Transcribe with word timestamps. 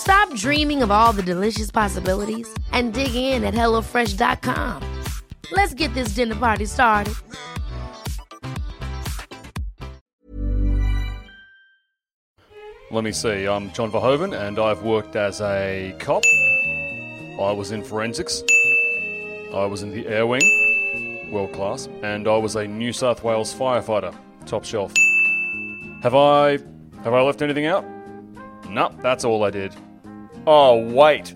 Stop 0.00 0.34
dreaming 0.34 0.82
of 0.82 0.90
all 0.90 1.12
the 1.12 1.22
delicious 1.22 1.70
possibilities 1.70 2.48
and 2.72 2.94
dig 2.94 3.14
in 3.14 3.44
at 3.44 3.52
HelloFresh.com. 3.52 4.82
Let's 5.52 5.74
get 5.74 5.92
this 5.92 6.14
dinner 6.14 6.36
party 6.36 6.64
started. 6.64 7.14
Let 12.90 13.04
me 13.04 13.12
see. 13.12 13.46
I'm 13.46 13.70
John 13.72 13.92
Verhoeven, 13.92 14.34
and 14.34 14.58
I've 14.58 14.82
worked 14.82 15.16
as 15.16 15.42
a 15.42 15.94
cop. 15.98 16.22
I 17.38 17.52
was 17.52 17.70
in 17.70 17.84
forensics. 17.84 18.42
I 19.52 19.66
was 19.66 19.82
in 19.82 19.90
the 19.90 20.06
air 20.06 20.26
wing, 20.26 21.30
world 21.30 21.52
class, 21.52 21.90
and 22.02 22.26
I 22.26 22.38
was 22.38 22.56
a 22.56 22.66
New 22.66 22.94
South 22.94 23.22
Wales 23.22 23.52
firefighter, 23.52 24.16
top 24.46 24.64
shelf. 24.64 24.94
Have 26.02 26.14
I 26.14 26.52
have 27.04 27.12
I 27.12 27.20
left 27.20 27.42
anything 27.42 27.66
out? 27.66 27.84
Nope, 28.66 28.94
that's 29.02 29.26
all 29.26 29.44
I 29.44 29.50
did. 29.50 29.74
Oh 30.46 30.82
wait. 30.92 31.34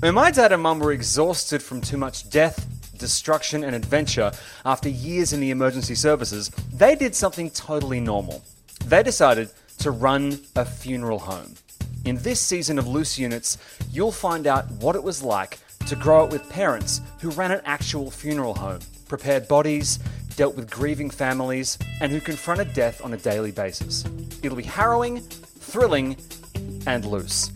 When 0.00 0.14
my 0.14 0.30
dad 0.30 0.52
and 0.52 0.62
mum 0.62 0.78
were 0.78 0.92
exhausted 0.92 1.62
from 1.62 1.80
too 1.80 1.96
much 1.96 2.28
death, 2.28 2.66
destruction, 2.98 3.64
and 3.64 3.74
adventure 3.74 4.30
after 4.66 4.88
years 4.90 5.32
in 5.32 5.40
the 5.40 5.50
emergency 5.50 5.94
services, 5.94 6.50
they 6.74 6.94
did 6.94 7.14
something 7.14 7.50
totally 7.50 7.98
normal. 7.98 8.44
They 8.84 9.02
decided 9.02 9.50
to 9.78 9.90
run 9.90 10.40
a 10.54 10.64
funeral 10.66 11.18
home. 11.18 11.54
In 12.04 12.16
this 12.16 12.40
season 12.40 12.78
of 12.78 12.86
Loose 12.86 13.18
Units, 13.18 13.56
you'll 13.90 14.12
find 14.12 14.46
out 14.46 14.70
what 14.72 14.94
it 14.94 15.02
was 15.02 15.22
like 15.22 15.58
to 15.86 15.96
grow 15.96 16.24
up 16.24 16.30
with 16.30 16.48
parents 16.50 17.00
who 17.20 17.30
ran 17.30 17.52
an 17.52 17.62
actual 17.64 18.10
funeral 18.10 18.54
home, 18.54 18.80
prepared 19.08 19.48
bodies, 19.48 19.98
dealt 20.36 20.56
with 20.56 20.70
grieving 20.70 21.08
families, 21.08 21.78
and 22.00 22.12
who 22.12 22.20
confronted 22.20 22.74
death 22.74 23.02
on 23.02 23.14
a 23.14 23.16
daily 23.16 23.50
basis. 23.50 24.04
It'll 24.42 24.56
be 24.56 24.62
harrowing, 24.62 25.20
thrilling, 25.20 26.16
and 26.86 27.04
loose. 27.04 27.50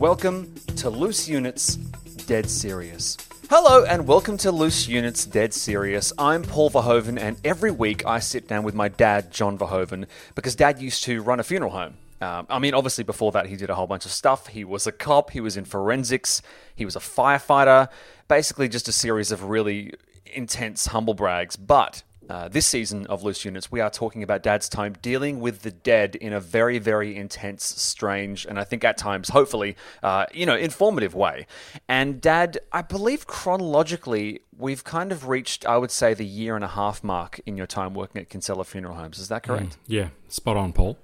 Welcome 0.00 0.54
to 0.76 0.88
Loose 0.88 1.28
Units 1.28 1.76
Dead 1.76 2.48
Serious. 2.48 3.18
Hello 3.50 3.84
and 3.84 4.06
welcome 4.06 4.38
to 4.38 4.50
Loose 4.50 4.88
Units 4.88 5.26
Dead 5.26 5.52
Serious. 5.52 6.10
I'm 6.16 6.42
Paul 6.42 6.70
Verhoeven, 6.70 7.20
and 7.20 7.36
every 7.44 7.70
week 7.70 8.06
I 8.06 8.18
sit 8.20 8.48
down 8.48 8.62
with 8.62 8.74
my 8.74 8.88
dad, 8.88 9.30
John 9.30 9.58
Verhoeven, 9.58 10.06
because 10.34 10.56
dad 10.56 10.80
used 10.80 11.04
to 11.04 11.20
run 11.20 11.38
a 11.38 11.42
funeral 11.42 11.72
home. 11.72 11.98
Um, 12.22 12.46
I 12.48 12.58
mean, 12.58 12.72
obviously, 12.72 13.04
before 13.04 13.30
that, 13.32 13.44
he 13.44 13.56
did 13.56 13.68
a 13.68 13.74
whole 13.74 13.86
bunch 13.86 14.06
of 14.06 14.10
stuff. 14.10 14.46
He 14.46 14.64
was 14.64 14.86
a 14.86 14.92
cop, 14.92 15.32
he 15.32 15.40
was 15.42 15.58
in 15.58 15.66
forensics, 15.66 16.40
he 16.74 16.86
was 16.86 16.96
a 16.96 17.00
firefighter, 17.00 17.90
basically, 18.26 18.70
just 18.70 18.88
a 18.88 18.92
series 18.92 19.30
of 19.30 19.50
really 19.50 19.92
intense 20.32 20.86
humble 20.86 21.12
brags. 21.12 21.56
But 21.56 22.04
uh, 22.30 22.48
this 22.48 22.64
season 22.66 23.06
of 23.08 23.22
Loose 23.24 23.44
Units, 23.44 23.70
we 23.72 23.80
are 23.80 23.90
talking 23.90 24.22
about 24.22 24.42
Dad's 24.42 24.68
time 24.68 24.94
dealing 25.02 25.40
with 25.40 25.62
the 25.62 25.70
dead 25.72 26.14
in 26.14 26.32
a 26.32 26.38
very, 26.40 26.78
very 26.78 27.16
intense, 27.16 27.64
strange, 27.64 28.46
and 28.46 28.58
I 28.58 28.64
think 28.64 28.84
at 28.84 28.96
times, 28.96 29.30
hopefully, 29.30 29.76
uh, 30.02 30.26
you 30.32 30.46
know, 30.46 30.54
informative 30.56 31.14
way. 31.14 31.46
And 31.88 32.20
Dad, 32.20 32.58
I 32.72 32.82
believe 32.82 33.26
chronologically, 33.26 34.40
we've 34.56 34.84
kind 34.84 35.10
of 35.10 35.28
reached, 35.28 35.66
I 35.66 35.76
would 35.76 35.90
say, 35.90 36.14
the 36.14 36.24
year 36.24 36.54
and 36.54 36.64
a 36.64 36.68
half 36.68 37.02
mark 37.02 37.40
in 37.46 37.56
your 37.56 37.66
time 37.66 37.94
working 37.94 38.20
at 38.20 38.28
Kinsella 38.28 38.64
Funeral 38.64 38.94
Homes. 38.94 39.18
Is 39.18 39.28
that 39.28 39.42
correct? 39.42 39.76
Yeah, 39.86 40.10
spot 40.28 40.56
on, 40.56 40.72
Paul. 40.72 40.98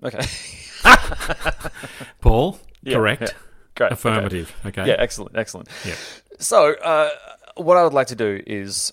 Okay. 0.00 0.20
Paul, 2.20 2.58
Yeah, 2.82 2.94
correct. 2.94 3.22
yeah. 3.22 3.28
Great. 3.74 3.86
okay. 3.86 3.94
Affirmative. 3.94 4.54
Okay. 4.64 4.86
Yeah, 4.86 4.94
excellent, 4.98 5.36
excellent. 5.36 5.68
Yeah. 5.84 5.94
So, 6.38 6.74
uh, 6.74 7.10
what 7.56 7.76
I 7.76 7.82
would 7.82 7.92
like 7.92 8.06
to 8.08 8.16
do 8.16 8.40
is, 8.46 8.92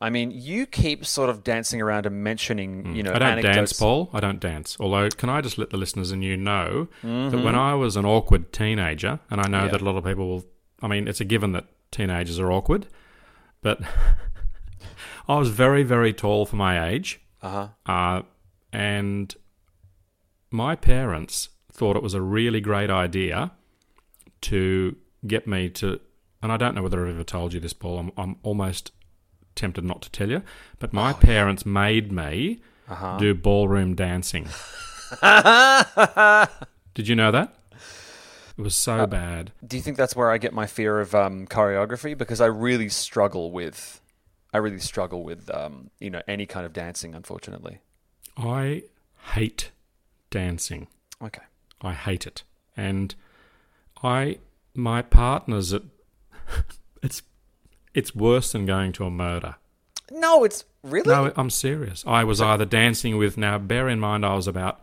I 0.00 0.10
mean, 0.10 0.30
you 0.30 0.66
keep 0.66 1.06
sort 1.06 1.30
of 1.30 1.42
dancing 1.42 1.80
around 1.80 2.04
and 2.04 2.22
mentioning, 2.22 2.94
you 2.94 3.02
know, 3.02 3.12
Mm. 3.12 3.16
I 3.16 3.18
don't 3.18 3.28
anecdotes. 3.32 3.56
dance, 3.56 3.72
Paul. 3.72 4.10
I 4.12 4.20
don't 4.20 4.38
dance. 4.40 4.76
Although, 4.78 5.08
can 5.08 5.30
I 5.30 5.40
just 5.40 5.56
let 5.56 5.70
the 5.70 5.78
listeners 5.78 6.10
and 6.10 6.22
you 6.22 6.36
know 6.36 6.88
Mm-hmm. 7.02 7.30
that 7.34 7.42
when 7.44 7.54
I 7.54 7.74
was 7.74 7.96
an 7.96 8.04
awkward 8.04 8.52
teenager, 8.52 9.20
and 9.30 9.40
I 9.40 9.48
know 9.48 9.64
Yeah. 9.64 9.70
that 9.72 9.80
a 9.80 9.84
lot 9.84 9.96
of 9.96 10.04
people 10.04 10.28
will, 10.28 10.44
I 10.82 10.88
mean, 10.88 11.08
it's 11.08 11.20
a 11.20 11.24
given 11.24 11.52
that 11.52 11.64
teenagers 11.90 12.38
are 12.38 12.52
awkward, 12.52 12.88
but 13.62 13.80
I 15.28 15.38
was 15.38 15.48
very, 15.48 15.82
very 15.82 16.12
tall 16.12 16.44
for 16.46 16.56
my 16.56 16.88
age. 16.90 17.20
Uh-huh. 17.42 17.68
Uh, 17.86 18.22
and 18.72 19.34
my 20.50 20.76
parents 20.76 21.48
thought 21.72 21.96
it 21.96 22.02
was 22.02 22.14
a 22.14 22.20
really 22.20 22.60
great 22.60 22.90
idea 22.90 23.52
to 24.42 24.96
get 25.26 25.46
me 25.46 25.68
to, 25.70 26.00
and 26.42 26.52
I 26.52 26.56
don't 26.56 26.74
know 26.74 26.82
whether 26.82 27.04
I've 27.06 27.14
ever 27.14 27.24
told 27.24 27.52
you 27.54 27.60
this, 27.60 27.72
Paul. 27.72 27.98
I'm, 27.98 28.12
I'm 28.16 28.36
almost 28.42 28.92
tempted 29.56 29.84
not 29.84 30.02
to 30.02 30.10
tell 30.10 30.30
you, 30.30 30.42
but 30.78 30.92
my 30.92 31.12
parents 31.12 31.66
made 31.66 32.12
me 32.12 32.60
do 33.18 33.34
ballroom 33.34 33.94
dancing. 33.94 34.48
Did 36.94 37.08
you 37.08 37.16
know 37.16 37.30
that? 37.30 37.54
It 38.58 38.62
was 38.62 38.74
so 38.74 39.06
bad. 39.06 39.52
Do 39.66 39.76
you 39.76 39.82
think 39.82 39.96
that's 39.96 40.16
where 40.16 40.30
I 40.30 40.38
get 40.38 40.54
my 40.54 40.66
fear 40.66 41.00
of 41.00 41.14
um, 41.14 41.46
choreography? 41.46 42.16
Because 42.16 42.40
I 42.40 42.46
really 42.46 42.88
struggle 42.88 43.50
with, 43.50 44.00
I 44.54 44.58
really 44.58 44.78
struggle 44.78 45.24
with, 45.24 45.54
um, 45.54 45.90
you 46.00 46.08
know, 46.08 46.22
any 46.26 46.46
kind 46.46 46.64
of 46.64 46.72
dancing. 46.72 47.14
Unfortunately. 47.14 47.80
I 48.36 48.84
hate 49.34 49.72
dancing. 50.30 50.86
Okay. 51.22 51.42
I 51.82 51.92
hate 51.92 52.26
it. 52.26 52.44
And 52.76 53.14
I 54.02 54.38
my 54.74 55.02
partners 55.02 55.72
it 55.72 55.82
it's 57.02 57.22
it's 57.96 58.14
worse 58.14 58.52
than 58.52 58.64
going 58.66 58.92
to 58.92 59.04
a 59.06 59.10
murder. 59.10 59.56
No, 60.12 60.44
it's 60.44 60.64
really. 60.84 61.08
No, 61.08 61.32
I'm 61.36 61.50
serious. 61.50 62.04
I 62.06 62.22
was 62.24 62.40
either 62.40 62.64
dancing 62.64 63.16
with 63.18 63.36
now 63.36 63.58
bear 63.58 63.88
in 63.88 63.98
mind 63.98 64.24
I 64.24 64.34
was 64.34 64.46
about 64.46 64.80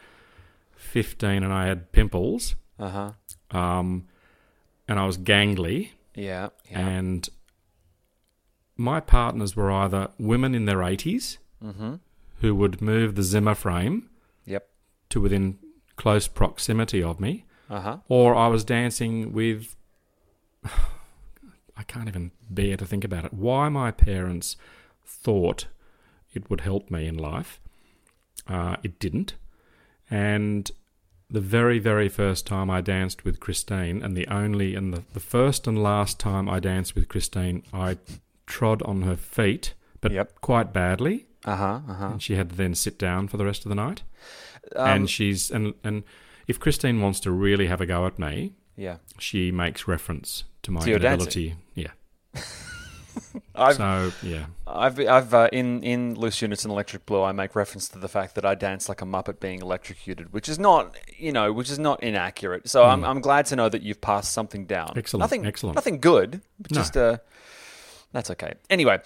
15 0.75 1.43
and 1.43 1.53
I 1.53 1.67
had 1.67 1.91
pimples 1.93 2.55
Uh 2.77 2.89
huh. 3.51 3.57
um 3.57 4.05
and 4.87 4.99
I 4.99 5.05
was 5.05 5.17
gangly 5.17 5.89
Yeah. 6.15 6.49
Yeah. 6.69 6.79
and 6.87 7.29
my 8.75 8.99
partners 8.99 9.55
were 9.55 9.71
either 9.71 10.09
women 10.19 10.53
in 10.55 10.65
their 10.65 10.79
80s 10.79 11.37
Mm-hmm. 11.63 11.93
who 12.41 12.53
would 12.55 12.81
move 12.81 13.15
the 13.15 13.23
Zimmer 13.23 13.55
frame 13.55 14.09
Yep. 14.45 14.67
to 15.11 15.21
within 15.21 15.57
close 15.95 16.27
proximity 16.27 17.01
of 17.01 17.19
me 17.21 17.45
Uh 17.69 17.79
huh. 17.79 17.97
or 18.09 18.35
I 18.35 18.47
was 18.47 18.63
dancing 18.65 19.31
with. 19.31 19.75
I 21.83 21.91
can't 21.91 22.07
even 22.07 22.31
bear 22.49 22.77
to 22.77 22.85
think 22.85 23.03
about 23.03 23.25
it. 23.25 23.33
Why 23.33 23.67
my 23.67 23.91
parents 23.91 24.55
thought 25.05 25.67
it 26.33 26.49
would 26.49 26.61
help 26.61 26.89
me 26.89 27.07
in 27.07 27.17
life, 27.17 27.59
uh, 28.47 28.77
it 28.83 28.99
didn't. 28.99 29.35
And 30.09 30.71
the 31.29 31.41
very, 31.41 31.79
very 31.79 32.07
first 32.07 32.47
time 32.47 32.69
I 32.69 32.79
danced 32.79 33.25
with 33.25 33.41
Christine, 33.41 34.01
and 34.01 34.15
the 34.15 34.27
only 34.27 34.75
and 34.75 34.93
the, 34.93 35.03
the 35.13 35.19
first 35.19 35.67
and 35.67 35.81
last 35.83 36.19
time 36.21 36.47
I 36.47 36.61
danced 36.61 36.95
with 36.95 37.09
Christine, 37.09 37.63
I 37.73 37.97
trod 38.45 38.81
on 38.83 39.01
her 39.01 39.17
feet, 39.17 39.73
but 39.99 40.13
Yep. 40.13 40.39
quite 40.39 40.71
badly, 40.71 41.25
Uh 41.43 41.55
huh. 41.57 41.79
Uh 41.89 41.93
huh. 41.95 42.05
and 42.13 42.21
she 42.23 42.35
had 42.35 42.51
to 42.51 42.55
then 42.55 42.75
sit 42.75 42.97
down 42.97 43.27
for 43.27 43.35
the 43.35 43.45
rest 43.45 43.65
of 43.65 43.69
the 43.69 43.75
night. 43.75 44.03
Um, 44.75 44.87
and 44.89 45.09
she's 45.09 45.51
and 45.51 45.73
and 45.83 46.03
if 46.47 46.59
Christine 46.61 47.01
wants 47.01 47.19
to 47.21 47.31
really 47.31 47.67
have 47.67 47.81
a 47.81 47.85
go 47.85 48.05
at 48.07 48.17
me, 48.17 48.53
yeah. 48.77 48.97
she 49.19 49.51
makes 49.51 49.85
reference 49.87 50.45
to 50.63 50.71
my 50.71 50.81
To 50.81 50.89
your 50.89 50.99
inability. 50.99 51.55
Yeah. 51.75 51.91
I've, 53.55 53.75
so 53.75 54.11
yeah, 54.23 54.45
I've, 54.65 54.99
I've 54.99 55.33
uh, 55.33 55.49
in 55.51 55.83
in 55.83 56.15
loose 56.15 56.41
units 56.41 56.63
and 56.65 56.71
electric 56.71 57.05
blue, 57.05 57.21
I 57.21 57.31
make 57.31 57.55
reference 57.55 57.87
to 57.89 57.99
the 57.99 58.07
fact 58.07 58.33
that 58.35 58.45
I 58.45 58.55
dance 58.55 58.89
like 58.89 59.01
a 59.01 59.05
muppet 59.05 59.39
being 59.39 59.61
electrocuted, 59.61 60.33
which 60.33 60.49
is 60.49 60.57
not, 60.57 60.95
you 61.17 61.31
know, 61.31 61.53
which 61.53 61.69
is 61.69 61.77
not 61.77 62.01
inaccurate. 62.01 62.67
So 62.67 62.83
I'm, 62.83 63.03
I'm 63.03 63.21
glad 63.21 63.45
to 63.47 63.55
know 63.55 63.69
that 63.69 63.83
you've 63.83 64.01
passed 64.01 64.33
something 64.33 64.65
down. 64.65 64.93
Excellent, 64.95 65.21
Nothing, 65.21 65.45
excellent. 65.45 65.75
Nothing 65.75 65.99
good, 65.99 66.41
but 66.59 66.71
No. 66.71 66.75
just 66.75 66.97
uh, 66.97 67.17
that's 68.11 68.31
okay. 68.31 68.53
Anyway, 68.69 68.99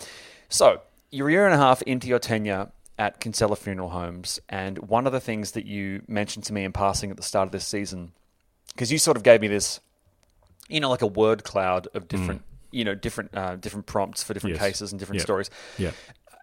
so 0.48 0.82
you're 1.12 1.28
a 1.28 1.32
year 1.32 1.46
and 1.46 1.54
a 1.54 1.58
half 1.58 1.82
into 1.82 2.08
your 2.08 2.20
tenure 2.20 2.72
at 2.98 3.20
Kinsella 3.20 3.56
Funeral 3.58 3.90
Homes, 3.90 4.40
and 4.50 4.78
one 4.80 5.06
of 5.06 5.12
the 5.14 5.20
things 5.20 5.52
that 5.52 5.66
you 5.66 6.02
mentioned 6.08 6.46
to 6.46 6.54
me 6.54 6.64
in 6.64 6.72
passing 6.72 7.12
at 7.12 7.18
the 7.18 7.24
start 7.24 7.46
of 7.48 7.52
this 7.52 7.68
season, 7.68 8.14
because 8.74 8.92
you 8.92 8.98
sort 8.98 9.18
of 9.18 9.24
gave 9.24 9.42
me 9.42 9.48
this, 9.48 9.80
you 10.68 10.80
know, 10.80 10.90
like 10.90 11.02
a 11.02 11.08
word 11.08 11.44
cloud 11.44 11.88
of 11.94 12.08
different, 12.08 12.42
you 12.72 12.84
know, 12.86 12.96
different 12.96 13.36
uh, 13.36 13.56
different 13.56 13.86
prompts 13.86 14.24
for 14.24 14.34
different. 14.34 14.56
Yes. 14.56 14.64
cases 14.66 14.92
and 14.92 15.00
different 15.00 15.20
Yep. 15.20 15.26
stories. 15.26 15.50
yeah. 15.78 15.92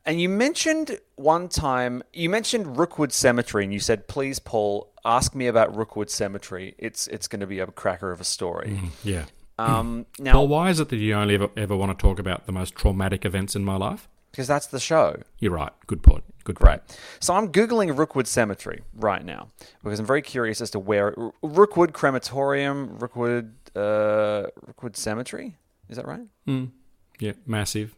And 0.07 0.21
you 0.21 0.29
mentioned 0.29 0.99
one 1.17 1.49
time, 1.49 2.03
you 2.13 2.29
mentioned 2.29 2.77
Rookwood 2.77 3.11
Cemetery, 3.11 3.65
and 3.65 3.73
you 3.73 3.81
said, 3.81 4.07
"Please, 4.07 4.39
Paul, 4.39 4.93
ask 5.05 5.35
me 5.35 5.47
about 5.47 5.75
Rookwood 5.75 6.11
Cemetery. 6.11 6.75
It's 6.79 7.07
it's 7.07 7.27
going 7.27 7.41
to 7.41 7.47
be 7.47 7.59
a 7.59 7.67
cracker 7.69 8.11
of 8.11 8.21
a 8.21 8.25
story." 8.25 8.79
Yeah. 9.03 9.25
Um, 9.59 10.05
now, 10.19 10.33
Paul, 10.33 10.49
why 10.49 10.69
is 10.69 10.79
it 10.79 10.91
that 10.91 10.97
you 10.97 11.15
only 11.15 11.37
ever, 11.37 11.49
ever 11.57 11.75
want 11.75 11.97
to 11.97 12.03
talk 12.03 12.19
about 12.19 12.45
the 12.45 12.53
most 12.53 12.75
traumatic 12.75 13.25
events 13.25 13.57
in 13.57 13.65
my 13.65 13.77
life? 13.77 14.09
because 14.31 14.49
that's 14.49 14.67
the 14.67 14.81
show. 14.81 15.23
You're 15.39 15.53
right. 15.53 15.71
Good 15.87 16.03
point. 16.03 16.25
Good 16.43 16.57
point. 16.57 16.67
Right. 16.69 16.99
So 17.21 17.35
I'm 17.35 17.53
googling 17.53 17.97
Rookwood 17.97 18.27
Cemetery 18.27 18.83
right 18.97 19.25
now 19.25 19.51
because 19.85 20.01
I'm 20.01 20.07
very 20.07 20.23
curious 20.23 20.61
as 20.61 20.71
to 20.71 20.81
where 20.81 21.15
Rookwood 21.41 21.93
Crematorium, 21.93 22.99
Rookwood, 22.99 23.55
uh, 23.77 24.47
Rookwood 24.67 24.97
Cemetery. 24.97 25.57
Is 25.89 25.97
that 25.97 26.07
right? 26.07 26.27
Mm. 26.47 26.71
Yeah, 27.19 27.33
massive. 27.47 27.95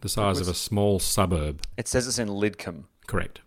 The 0.00 0.08
size 0.08 0.40
of 0.40 0.48
a 0.48 0.54
small 0.54 0.98
suburb. 0.98 1.60
It 1.76 1.86
says 1.88 2.06
it's 2.06 2.18
in 2.18 2.28
Lidcombe. 2.28 2.84
Correct. 3.06 3.40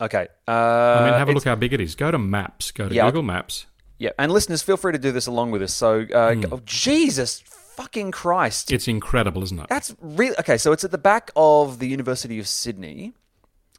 Okay. 0.00 0.28
Uh, 0.46 0.50
I 0.50 1.04
mean, 1.04 1.12
have 1.14 1.28
a 1.28 1.30
it's- 1.30 1.34
look 1.34 1.44
how 1.44 1.56
big 1.56 1.72
it 1.72 1.80
is. 1.80 1.94
Go 1.96 2.10
to 2.10 2.18
Maps. 2.18 2.70
Go 2.70 2.88
to 2.88 2.94
Yeah, 2.94 3.06
Google 3.06 3.22
Maps. 3.22 3.66
Yeah, 3.98 4.10
and 4.18 4.30
listeners, 4.30 4.62
feel 4.62 4.76
free 4.76 4.92
to 4.92 4.98
do 4.98 5.10
this 5.10 5.26
along 5.26 5.50
with 5.50 5.60
us. 5.62 5.72
So, 5.74 6.06
uh, 6.14 6.34
Hmm. 6.34 6.44
oh, 6.52 6.60
Jesus 6.64 7.40
fucking 7.40 8.12
Christ. 8.12 8.70
It's 8.70 8.86
incredible, 8.86 9.42
isn't 9.42 9.58
it? 9.58 9.66
That's 9.68 9.92
really 10.00 10.36
okay. 10.38 10.56
So 10.56 10.70
it's 10.72 10.84
at 10.84 10.92
the 10.92 10.98
back 10.98 11.32
of 11.34 11.80
the 11.80 11.88
University 11.88 12.38
of 12.38 12.46
Sydney. 12.46 13.12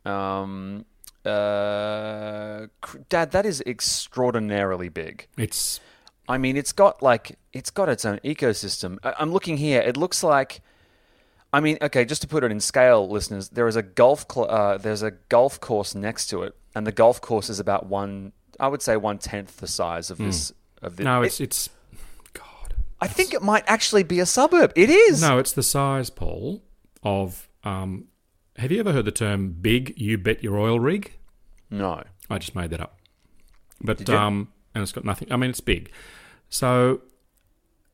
Um, 0.06 0.86
uh, 1.26 2.68
Dad, 3.10 3.32
that 3.32 3.46
is 3.46 3.62
extraordinarily 3.66 4.90
big. 4.90 5.28
It's 5.38 5.80
I 6.30 6.38
mean, 6.38 6.56
it's 6.56 6.72
got 6.72 7.02
like 7.02 7.38
it's 7.52 7.72
got 7.72 7.90
its 7.90 8.06
own 8.06 8.20
ecosystem. 8.24 9.00
I- 9.04 9.16
I'm 9.20 9.34
looking 9.34 9.58
here. 9.58 9.82
It 9.82 9.98
looks 9.98 10.24
like. 10.24 10.62
I 11.52 11.60
mean, 11.62 11.80
okay, 11.82 12.06
just 12.06 12.22
to 12.22 12.28
put 12.28 12.44
it 12.44 12.52
in 12.52 12.60
scale, 12.60 13.10
listeners, 13.10 13.50
there 13.50 13.68
is 13.68 13.76
a 13.76 13.82
golf 13.82 14.26
cl- 14.32 14.50
uh, 14.52 14.78
there's 14.78 15.02
a 15.02 15.10
golf 15.30 15.60
course 15.60 15.96
next 15.96 16.28
to 16.28 16.44
it, 16.44 16.56
and 16.76 16.86
the 16.86 16.92
golf 16.92 17.20
course 17.22 17.50
is 17.50 17.60
about 17.60 17.88
one, 17.88 18.34
I 18.60 18.68
would 18.68 18.84
say 18.84 18.96
one 18.98 19.18
tenth 19.18 19.58
the 19.58 19.68
size 19.68 20.12
of 20.12 20.20
this. 20.20 20.54
Of. 20.84 20.98
Hmm. 20.98 21.04
no, 21.04 21.24
It- 21.24 21.26
it's 21.28 21.42
it's. 21.42 21.70
God. 22.34 22.76
I 23.02 23.08
think 23.08 23.34
it 23.34 23.42
might 23.42 23.64
actually 23.66 24.04
be 24.04 24.20
a 24.20 24.28
suburb. 24.28 24.72
It 24.76 24.92
is. 24.92 25.22
No, 25.22 25.40
it's 25.40 25.52
the 25.54 25.64
size, 25.64 26.12
Paul, 26.12 26.62
of. 27.02 27.50
Um, 27.64 28.06
have 28.58 28.72
you 28.72 28.80
ever 28.80 28.92
heard 28.94 29.06
the 29.06 29.12
term 29.12 29.52
"big 29.60 29.94
you 29.98 30.20
bet 30.20 30.44
your 30.44 30.60
oil 30.60 30.80
rig"? 30.80 31.14
No. 31.72 32.04
I 32.30 32.38
just 32.38 32.54
made 32.56 32.70
that 32.70 32.80
up. 32.82 33.00
But 33.82 33.98
Did 33.98 34.10
you? 34.10 34.16
um, 34.16 34.50
and 34.80 34.84
it's 34.84 34.92
got 34.92 35.04
nothing. 35.06 35.32
I 35.32 35.36
mean, 35.38 35.50
it's 35.50 35.60
big. 35.60 35.92
So, 36.50 37.02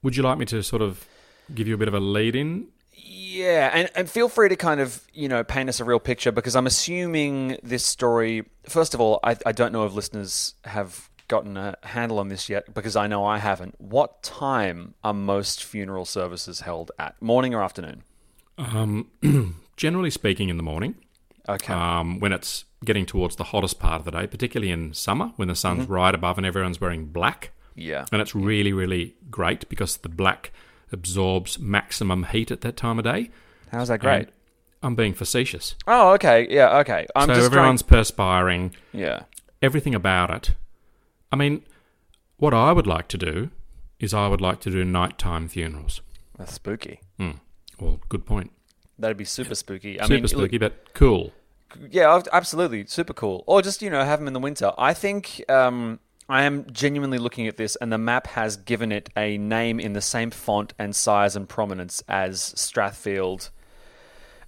would 0.04 0.16
you 0.16 0.24
like 0.24 0.38
me 0.38 0.46
to 0.46 0.64
sort 0.64 0.82
of 0.82 1.06
give 1.54 1.68
you 1.68 1.74
a 1.76 1.78
bit 1.78 1.88
of 1.88 1.94
a 1.94 2.00
lead 2.00 2.36
in? 2.36 2.68
Yeah, 2.94 3.70
and, 3.74 3.90
and 3.96 4.10
feel 4.10 4.30
free 4.30 4.50
to 4.50 4.56
kind 4.56 4.80
of, 4.80 5.02
you 5.14 5.28
know, 5.28 5.44
paint 5.44 5.68
us 5.70 5.80
a 5.80 5.84
real 5.84 6.00
picture 6.00 6.32
because 6.32 6.56
I'm 6.56 6.66
assuming 6.68 7.58
this 7.62 7.86
story, 7.86 8.46
first 8.68 8.94
of 8.94 9.02
all, 9.02 9.20
I, 9.24 9.36
I 9.46 9.52
don't 9.52 9.74
know 9.74 9.86
if 9.86 9.94
listeners 9.94 10.54
have 10.64 11.10
gotten 11.28 11.58
a 11.58 11.76
handle 11.84 12.20
on 12.20 12.30
this 12.30 12.50
yet 12.50 12.74
because 12.74 12.96
I 12.96 13.08
know 13.08 13.26
I 13.26 13.40
haven't. 13.40 13.76
What 13.80 14.24
time 14.24 14.94
are 15.04 15.14
most 15.14 15.64
funeral 15.64 16.06
services 16.06 16.62
held 16.62 16.92
at? 16.98 17.22
Morning 17.22 17.54
or 17.54 17.62
afternoon? 17.62 18.04
Um, 18.58 19.10
generally 19.76 20.12
speaking, 20.12 20.50
in 20.50 20.58
the 20.58 20.64
morning, 20.64 20.96
Okay. 21.50 21.74
um, 21.74 22.20
when 22.20 22.32
it's 22.32 22.64
getting 22.86 23.06
towards 23.06 23.36
the 23.36 23.46
hottest 23.46 23.80
part 23.80 24.00
of 24.00 24.06
the 24.06 24.12
day, 24.12 24.28
particularly 24.28 24.72
in 24.72 24.94
summer 24.94 25.34
when 25.36 25.48
the 25.48 25.56
sun's 25.56 25.84
Mm-hmm. 25.84 25.94
right 25.94 26.16
above 26.16 26.38
and 26.38 26.46
everyone's 26.48 26.80
wearing 26.80 27.06
black. 27.08 27.52
yeah. 27.76 28.06
And 28.12 28.22
it's 28.22 28.34
really, 28.36 28.72
really 28.74 29.16
great 29.30 29.68
because 29.70 29.98
the 29.98 30.10
black 30.10 30.52
absorbs 30.92 31.60
maximum 31.60 32.24
heat 32.26 32.52
at 32.52 32.62
that 32.62 32.78
time 32.78 32.98
of 33.00 33.04
day. 33.06 33.30
How's 33.72 33.88
that 33.90 34.00
great? 34.00 34.28
And 34.28 34.32
I'm 34.84 34.96
being 34.96 35.14
facetious. 35.14 35.76
Oh, 35.88 36.14
okay. 36.14 36.48
Yeah, 36.50 36.78
okay. 36.80 37.08
I'm 37.16 37.28
so 37.28 37.34
just 37.36 37.46
everyone's 37.48 37.82
perspiring. 37.82 38.76
Yeah. 38.94 39.24
everything 39.62 39.96
about 39.96 40.30
it. 40.32 40.56
I 41.32 41.36
mean, 41.36 41.64
what 42.38 42.54
I 42.54 42.72
would 42.72 42.86
like 42.88 43.08
to 43.10 43.18
do 43.18 43.50
is 44.00 44.14
I 44.14 44.28
would 44.28 44.42
like 44.42 44.60
to 44.62 44.70
do 44.70 44.86
nighttime 44.86 45.48
funerals. 45.48 46.02
That's 46.38 46.54
spooky. 46.54 47.00
Hmm. 47.18 47.32
Well, 47.80 48.00
good 48.10 48.26
point. 48.26 48.52
That'd 49.00 49.18
be 49.18 49.26
super 49.26 49.56
spooky. 49.56 50.00
I 50.00 50.04
Super 50.04 50.14
mean, 50.14 50.22
look- 50.24 50.30
spooky, 50.32 50.58
but 50.58 50.94
cool. 50.94 51.34
Yeah, 51.90 52.22
absolutely, 52.32 52.86
super 52.88 53.14
cool. 53.14 53.44
Or 53.48 53.62
just 53.62 53.82
you 53.82 53.90
know 53.90 54.04
have 54.04 54.20
them 54.20 54.28
in 54.28 54.34
the 54.34 54.40
winter. 54.40 54.72
I 54.78 54.94
think 54.94 55.44
um, 55.50 56.00
I 56.28 56.44
am 56.44 56.66
genuinely 56.72 57.18
looking 57.18 57.48
at 57.48 57.58
this, 57.58 57.76
and 57.76 57.92
the 57.92 57.98
map 57.98 58.28
has 58.28 58.58
given 58.58 58.92
it 58.92 59.10
a 59.16 59.38
name 59.38 59.80
in 59.80 59.94
the 59.94 60.02
same 60.02 60.32
font 60.32 60.74
and 60.80 60.96
size 60.96 61.36
and 61.36 61.48
prominence 61.48 62.04
as 62.08 62.40
Strathfield, 62.56 63.50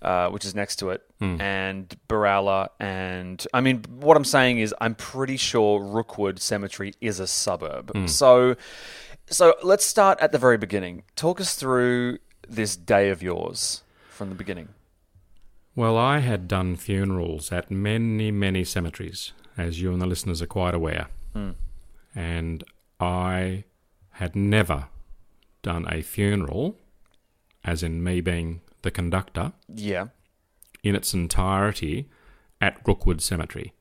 uh, 0.02 0.30
which 0.30 0.46
is 0.46 0.56
next 0.56 0.78
to 0.78 0.90
it, 0.90 1.04
and 1.42 1.96
Berala. 2.08 2.70
And 2.80 3.46
I 3.54 3.62
mean, 3.62 3.84
what 3.90 4.18
I'm 4.18 4.26
saying 4.26 4.60
is, 4.60 4.74
I'm 4.82 4.96
pretty 4.96 5.38
sure 5.38 5.82
Rookwood 5.82 6.40
Cemetery 6.40 6.94
is 7.02 7.20
a 7.20 7.28
suburb. 7.28 7.92
So, 8.08 8.56
so 9.30 9.56
let's 9.64 9.86
start 9.86 10.20
at 10.20 10.32
the 10.32 10.38
very 10.38 10.58
beginning. 10.58 11.04
Talk 11.16 11.42
us 11.42 11.56
through 11.56 12.20
this 12.48 12.76
day 12.76 13.10
of 13.10 13.22
yours 13.22 13.84
from 14.10 14.30
the 14.30 14.36
beginning. 14.36 14.70
Well, 15.78 15.96
I 15.96 16.20
had 16.20 16.48
done 16.48 16.76
funerals 16.76 17.52
at 17.52 17.70
many, 17.70 18.32
many 18.32 18.64
cemeteries, 18.64 19.32
as 19.56 19.80
you 19.80 19.94
and 19.94 20.02
the 20.02 20.08
listeners 20.08 20.42
are 20.42 20.48
quite 20.48 20.74
aware. 20.74 21.06
Hmm. 21.34 21.52
And 22.16 22.64
I 23.00 23.64
had 24.14 24.36
never 24.36 24.88
done 25.62 25.86
a 25.88 26.02
funeral, 26.02 26.80
as 27.64 27.84
in 27.84 28.04
me 28.04 28.22
being 28.22 28.62
the 28.82 28.90
conductor, 28.90 29.54
Yeah. 29.72 30.08
in 30.82 30.96
its 30.96 31.14
entirety 31.14 32.10
at 32.60 32.82
Rookwood 32.88 33.22
Cemetery. 33.22 33.74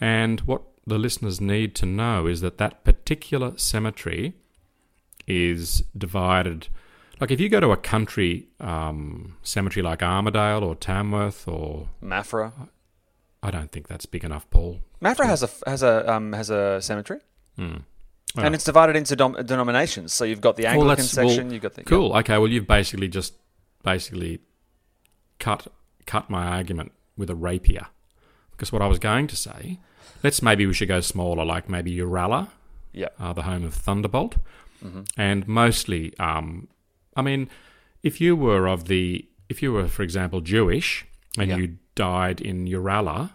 And 0.00 0.42
what 0.42 0.62
the 0.86 0.98
listeners 0.98 1.40
need 1.40 1.74
to 1.74 1.86
know 1.86 2.28
is 2.28 2.40
that 2.40 2.58
that 2.58 2.84
particular 2.84 3.58
cemetery 3.58 4.34
is 5.26 5.82
divided. 5.98 6.68
Like 7.20 7.30
if 7.30 7.40
you 7.40 7.48
go 7.48 7.60
to 7.60 7.70
a 7.70 7.76
country 7.76 8.48
um, 8.60 9.36
cemetery 9.42 9.82
like 9.82 10.02
Armadale 10.02 10.64
or 10.64 10.74
Tamworth, 10.74 11.46
or 11.48 11.88
Maffra. 12.02 12.52
I 13.42 13.50
don't 13.50 13.70
think 13.70 13.88
that's 13.88 14.06
big 14.06 14.24
enough, 14.24 14.48
Paul. 14.50 14.80
Maffra 15.02 15.26
has 15.26 15.42
a 15.42 15.50
has 15.68 15.82
a 15.82 16.10
um, 16.10 16.32
has 16.32 16.48
a 16.50 16.80
cemetery, 16.80 17.20
Well, 17.58 17.78
and 18.38 18.54
it's 18.54 18.64
divided 18.64 18.96
into 18.96 19.14
dom- 19.16 19.36
denominations. 19.44 20.14
So 20.14 20.24
you've 20.24 20.40
got 20.40 20.56
the 20.56 20.66
Anglican 20.66 21.02
well, 21.04 21.28
section. 21.28 21.50
you've 21.50 21.62
got 21.62 21.74
the 21.74 21.84
Cool. 21.84 22.14
Okay. 22.16 22.38
Well, 22.38 22.48
you've 22.48 22.66
basically 22.66 23.08
just 23.08 23.34
basically 23.82 24.40
cut 25.38 25.66
cut 26.06 26.30
my 26.30 26.46
argument 26.46 26.92
with 27.16 27.28
a 27.30 27.34
rapier. 27.34 27.86
Because 28.52 28.72
what 28.72 28.82
I 28.82 28.86
was 28.86 28.98
going 28.98 29.26
to 29.26 29.36
say, 29.36 29.78
let's 30.22 30.40
maybe 30.40 30.64
we 30.66 30.72
should 30.72 30.88
go 30.88 31.00
smaller, 31.00 31.44
like 31.44 31.68
maybe 31.68 31.94
Uralla, 31.96 32.48
Yeah. 32.92 33.08
uh, 33.18 33.32
the 33.32 33.42
home 33.42 33.64
of 33.64 33.74
Thunderbolt, 33.74 34.36
and 35.16 35.48
mostly, 35.48 36.16
um, 36.18 36.68
I 37.16 37.22
mean, 37.22 37.48
if 38.02 38.20
you 38.20 38.36
were 38.36 38.66
of 38.68 38.86
the, 38.86 39.26
if 39.48 39.62
you 39.62 39.72
were, 39.72 39.88
for 39.88 40.02
example, 40.02 40.40
Jewish, 40.40 41.06
and 41.38 41.48
Yeah. 41.50 41.56
you 41.56 41.78
died 41.94 42.40
in 42.40 42.66
Uralla 42.66 43.30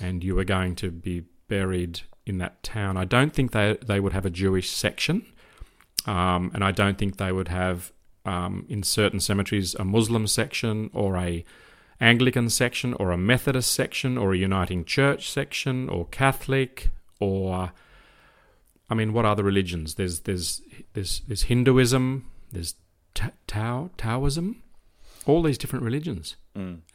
and 0.00 0.22
you 0.24 0.34
were 0.34 0.44
going 0.44 0.74
to 0.76 0.90
be 0.90 1.24
buried 1.48 2.00
in 2.26 2.38
that 2.38 2.62
town, 2.62 2.96
I 2.96 3.04
don't 3.04 3.32
think 3.32 3.52
they 3.52 3.76
they 3.86 4.00
would 4.00 4.12
have 4.12 4.24
a 4.26 4.30
Jewish 4.30 4.70
section, 4.70 5.26
um, 6.06 6.50
and 6.54 6.62
I 6.64 6.70
don't 6.72 6.96
think 6.98 7.16
they 7.16 7.32
would 7.32 7.48
have 7.48 7.92
um, 8.24 8.64
in 8.68 8.82
certain 8.82 9.20
cemeteries 9.20 9.74
a 9.74 9.84
Muslim 9.84 10.26
section 10.26 10.90
or 10.94 11.16
a 11.18 11.44
Anglican 12.00 12.48
section 12.50 12.94
or 12.94 13.12
a 13.12 13.16
Methodist 13.18 13.70
section 13.72 14.16
or 14.18 14.32
a 14.32 14.36
Uniting 14.38 14.84
Church 14.84 15.30
section 15.30 15.88
or 15.88 16.06
Catholic 16.06 16.88
or 17.20 17.72
I 18.90 18.94
mean, 18.94 19.12
what 19.12 19.24
other 19.24 19.42
religions? 19.42 19.94
There's 19.94 20.20
there's 20.20 20.60
there's 20.94 21.20
there's 21.26 21.42
Hinduism, 21.44 22.24
there's 22.52 22.74
Ta- 23.14 23.32
Tao 23.46 23.90
Taoism, 23.96 24.62
all 25.26 25.42
these 25.42 25.58
different 25.58 25.84
religions, 25.84 26.36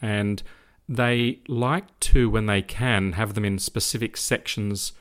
and 0.01 0.43
they 0.87 1.39
like 1.47 1.99
to, 1.99 2.29
when 2.29 2.45
they 2.45 2.61
can, 2.61 3.13
have 3.13 3.33
them 3.33 3.45
in 3.45 3.59
specific 3.59 4.17
sections. 4.17 4.93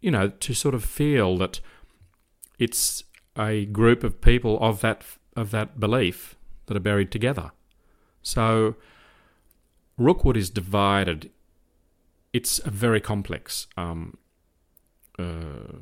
You 0.00 0.10
know, 0.10 0.28
to 0.28 0.54
sort 0.54 0.74
of 0.74 0.84
feel 0.84 1.36
that 1.38 1.60
it's 2.58 3.04
a 3.36 3.66
group 3.66 4.02
of 4.02 4.20
people 4.20 4.58
of 4.60 4.80
that 4.80 5.04
of 5.36 5.50
that 5.50 5.78
belief 5.78 6.36
that 6.66 6.76
are 6.76 6.80
buried 6.80 7.10
together. 7.10 7.52
So 8.22 8.76
Rookwood 9.98 10.36
is 10.36 10.50
divided. 10.50 11.30
It's 12.32 12.58
a 12.64 12.70
very 12.70 13.00
complex 13.00 13.66
um, 13.76 14.16
uh, 15.18 15.80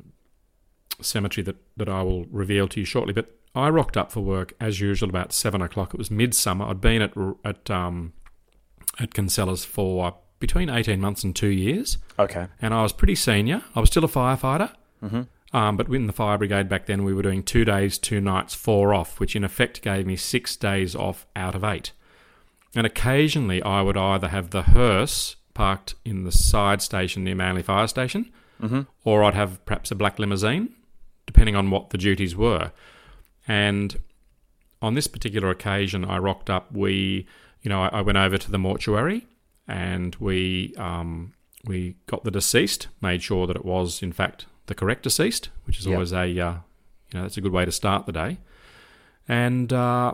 cemetery 1.01 1.43
that, 1.43 1.55
that 1.77 1.87
I 1.87 2.01
will 2.01 2.25
reveal 2.25 2.67
to 2.69 2.79
you 2.79 2.85
shortly. 2.85 3.13
But 3.13 3.38
I 3.55 3.69
rocked 3.69 3.97
up 3.97 4.11
for 4.11 4.21
work 4.21 4.53
as 4.59 4.79
usual 4.79 5.09
about 5.09 5.33
seven 5.33 5.61
o'clock. 5.61 5.93
It 5.93 5.97
was 5.97 6.11
midsummer. 6.11 6.65
I'd 6.65 6.81
been 6.81 7.01
at 7.01 7.13
at 7.43 7.69
um, 7.69 8.13
at 8.99 9.11
Kinsellas 9.13 9.65
for 9.65 10.15
between 10.39 10.69
eighteen 10.69 11.01
months 11.01 11.23
and 11.23 11.35
two 11.35 11.47
years, 11.47 11.97
Okay. 12.17 12.47
and 12.61 12.73
I 12.73 12.83
was 12.83 12.93
pretty 12.93 13.15
senior. 13.15 13.63
I 13.75 13.79
was 13.79 13.89
still 13.89 14.05
a 14.05 14.07
firefighter, 14.07 14.71
um, 15.51 15.77
but 15.77 15.87
in 15.89 16.07
the 16.07 16.13
fire 16.13 16.37
brigade 16.37 16.69
back 16.69 16.85
then, 16.85 17.03
we 17.03 17.13
were 17.13 17.23
doing 17.23 17.43
two 17.43 17.65
days, 17.65 17.97
two 17.97 18.21
nights, 18.21 18.53
four 18.55 18.93
off, 18.93 19.19
which 19.19 19.35
in 19.35 19.43
effect 19.43 19.81
gave 19.81 20.05
me 20.05 20.15
six 20.15 20.55
days 20.55 20.95
off 20.95 21.25
out 21.35 21.55
of 21.55 21.63
eight. 21.63 21.91
And 22.75 22.85
occasionally, 22.85 23.61
I 23.63 23.81
would 23.81 23.97
either 23.97 24.27
have 24.27 24.51
the 24.51 24.61
hearse 24.61 25.35
parked 25.55 25.95
in 26.05 26.23
the 26.23 26.31
side 26.31 26.81
station 26.83 27.23
near 27.23 27.35
Manly 27.35 27.63
Fire 27.63 27.87
Station, 27.87 28.31
or 29.03 29.23
I'd 29.23 29.33
have 29.33 29.65
perhaps 29.65 29.89
a 29.91 29.95
black 29.95 30.19
limousine, 30.19 30.69
depending 31.25 31.55
on 31.55 31.69
what 31.71 31.89
the 31.89 31.97
duties 31.97 32.35
were. 32.35 32.71
And 33.49 33.99
on 34.81 34.93
this 34.93 35.07
particular 35.07 35.49
occasion, 35.49 36.05
I 36.05 36.17
rocked 36.19 36.49
up. 36.51 36.71
We, 36.71 37.25
you 37.63 37.69
know, 37.69 37.81
I, 37.81 37.87
I 37.87 38.01
went 38.01 38.17
over 38.19 38.37
to 38.37 38.51
the 38.51 38.59
mortuary, 38.59 39.25
and 39.67 40.15
we 40.19 40.73
um, 40.77 41.33
we 41.65 41.95
got 42.05 42.23
the 42.23 42.31
deceased, 42.31 42.87
made 43.01 43.23
sure 43.23 43.47
that 43.47 43.55
it 43.57 43.65
was 43.65 44.01
in 44.03 44.11
fact 44.13 44.45
the 44.67 44.75
correct 44.75 45.03
deceased, 45.03 45.49
which 45.65 45.79
is 45.79 45.85
Yep. 45.87 45.93
always 45.95 46.13
a 46.13 46.17
uh, 46.21 46.23
you 46.23 46.39
know 47.15 47.23
that's 47.23 47.37
a 47.37 47.41
good 47.41 47.51
way 47.51 47.65
to 47.65 47.71
start 47.71 48.05
the 48.05 48.11
day. 48.13 48.37
And 49.27 49.73
uh, 49.73 50.13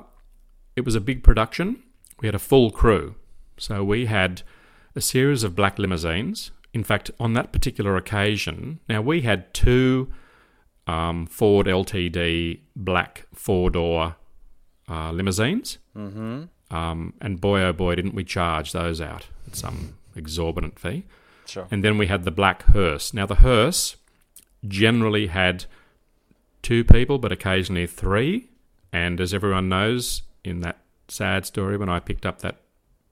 it 0.76 0.86
was 0.86 0.96
a 0.96 1.02
big 1.02 1.22
production. 1.22 1.84
We 2.22 2.28
had 2.28 2.36
a 2.36 2.40
full 2.40 2.72
crew, 2.72 3.16
so 3.58 3.84
we 3.84 4.06
had 4.06 4.42
a 4.96 5.02
series 5.02 5.44
of 5.44 5.56
black 5.56 5.78
limousines. 5.78 6.52
In 6.74 6.84
fact, 6.86 7.12
on 7.20 7.34
that 7.34 7.52
particular 7.52 7.98
occasion, 7.98 8.80
now 8.88 9.02
we 9.02 9.22
had 9.22 9.54
two 9.54 10.10
um, 10.88 11.26
Ford 11.28 11.68
LTD 11.68 12.60
black 12.76 13.26
four 13.34 13.70
door 13.70 14.16
uh, 14.90 15.12
limousines. 15.12 15.78
Mm-hmm. 15.96 16.44
Um, 16.76 17.14
and 17.22 17.40
boy, 17.40 17.62
oh 17.62 17.74
boy, 17.74 17.96
didn't 17.96 18.16
we 18.16 18.24
charge 18.24 18.72
those 18.72 19.00
out 19.00 19.28
at 19.48 19.56
some 19.56 19.96
exorbitant 20.16 20.80
fee. 20.80 21.06
Sure. 21.46 21.68
And 21.70 21.84
then 21.84 21.98
we 21.98 22.08
had 22.08 22.24
the 22.24 22.32
black 22.32 22.64
hearse. 22.64 23.14
Now, 23.14 23.26
the 23.26 23.36
hearse 23.36 23.98
generally 24.68 25.28
had 25.28 25.66
two 26.62 26.84
people, 26.84 27.20
but 27.20 27.32
occasionally 27.32 27.86
three. 27.86 28.50
And 28.92 29.22
as 29.22 29.34
everyone 29.34 29.70
knows, 29.70 30.24
in 30.44 30.62
that 30.62 30.80
sad 31.08 31.46
story, 31.46 31.78
when 31.78 31.90
I 31.90 32.00
picked 32.00 32.26
up 32.26 32.40
that 32.40 32.58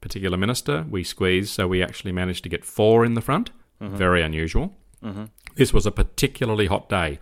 particular 0.02 0.38
minister, 0.38 0.86
we 0.90 1.04
squeezed, 1.04 1.50
so 1.50 1.68
we 1.68 1.84
actually 1.84 2.12
managed 2.12 2.44
to 2.44 2.50
get 2.50 2.66
four 2.66 3.06
in 3.06 3.14
the 3.14 3.22
front. 3.22 3.52
Very 3.98 4.22
unusual. 4.24 4.76
This 5.56 5.74
was 5.74 5.86
a 5.86 5.92
particularly 5.92 6.68
hot 6.68 6.90
day. 6.90 7.20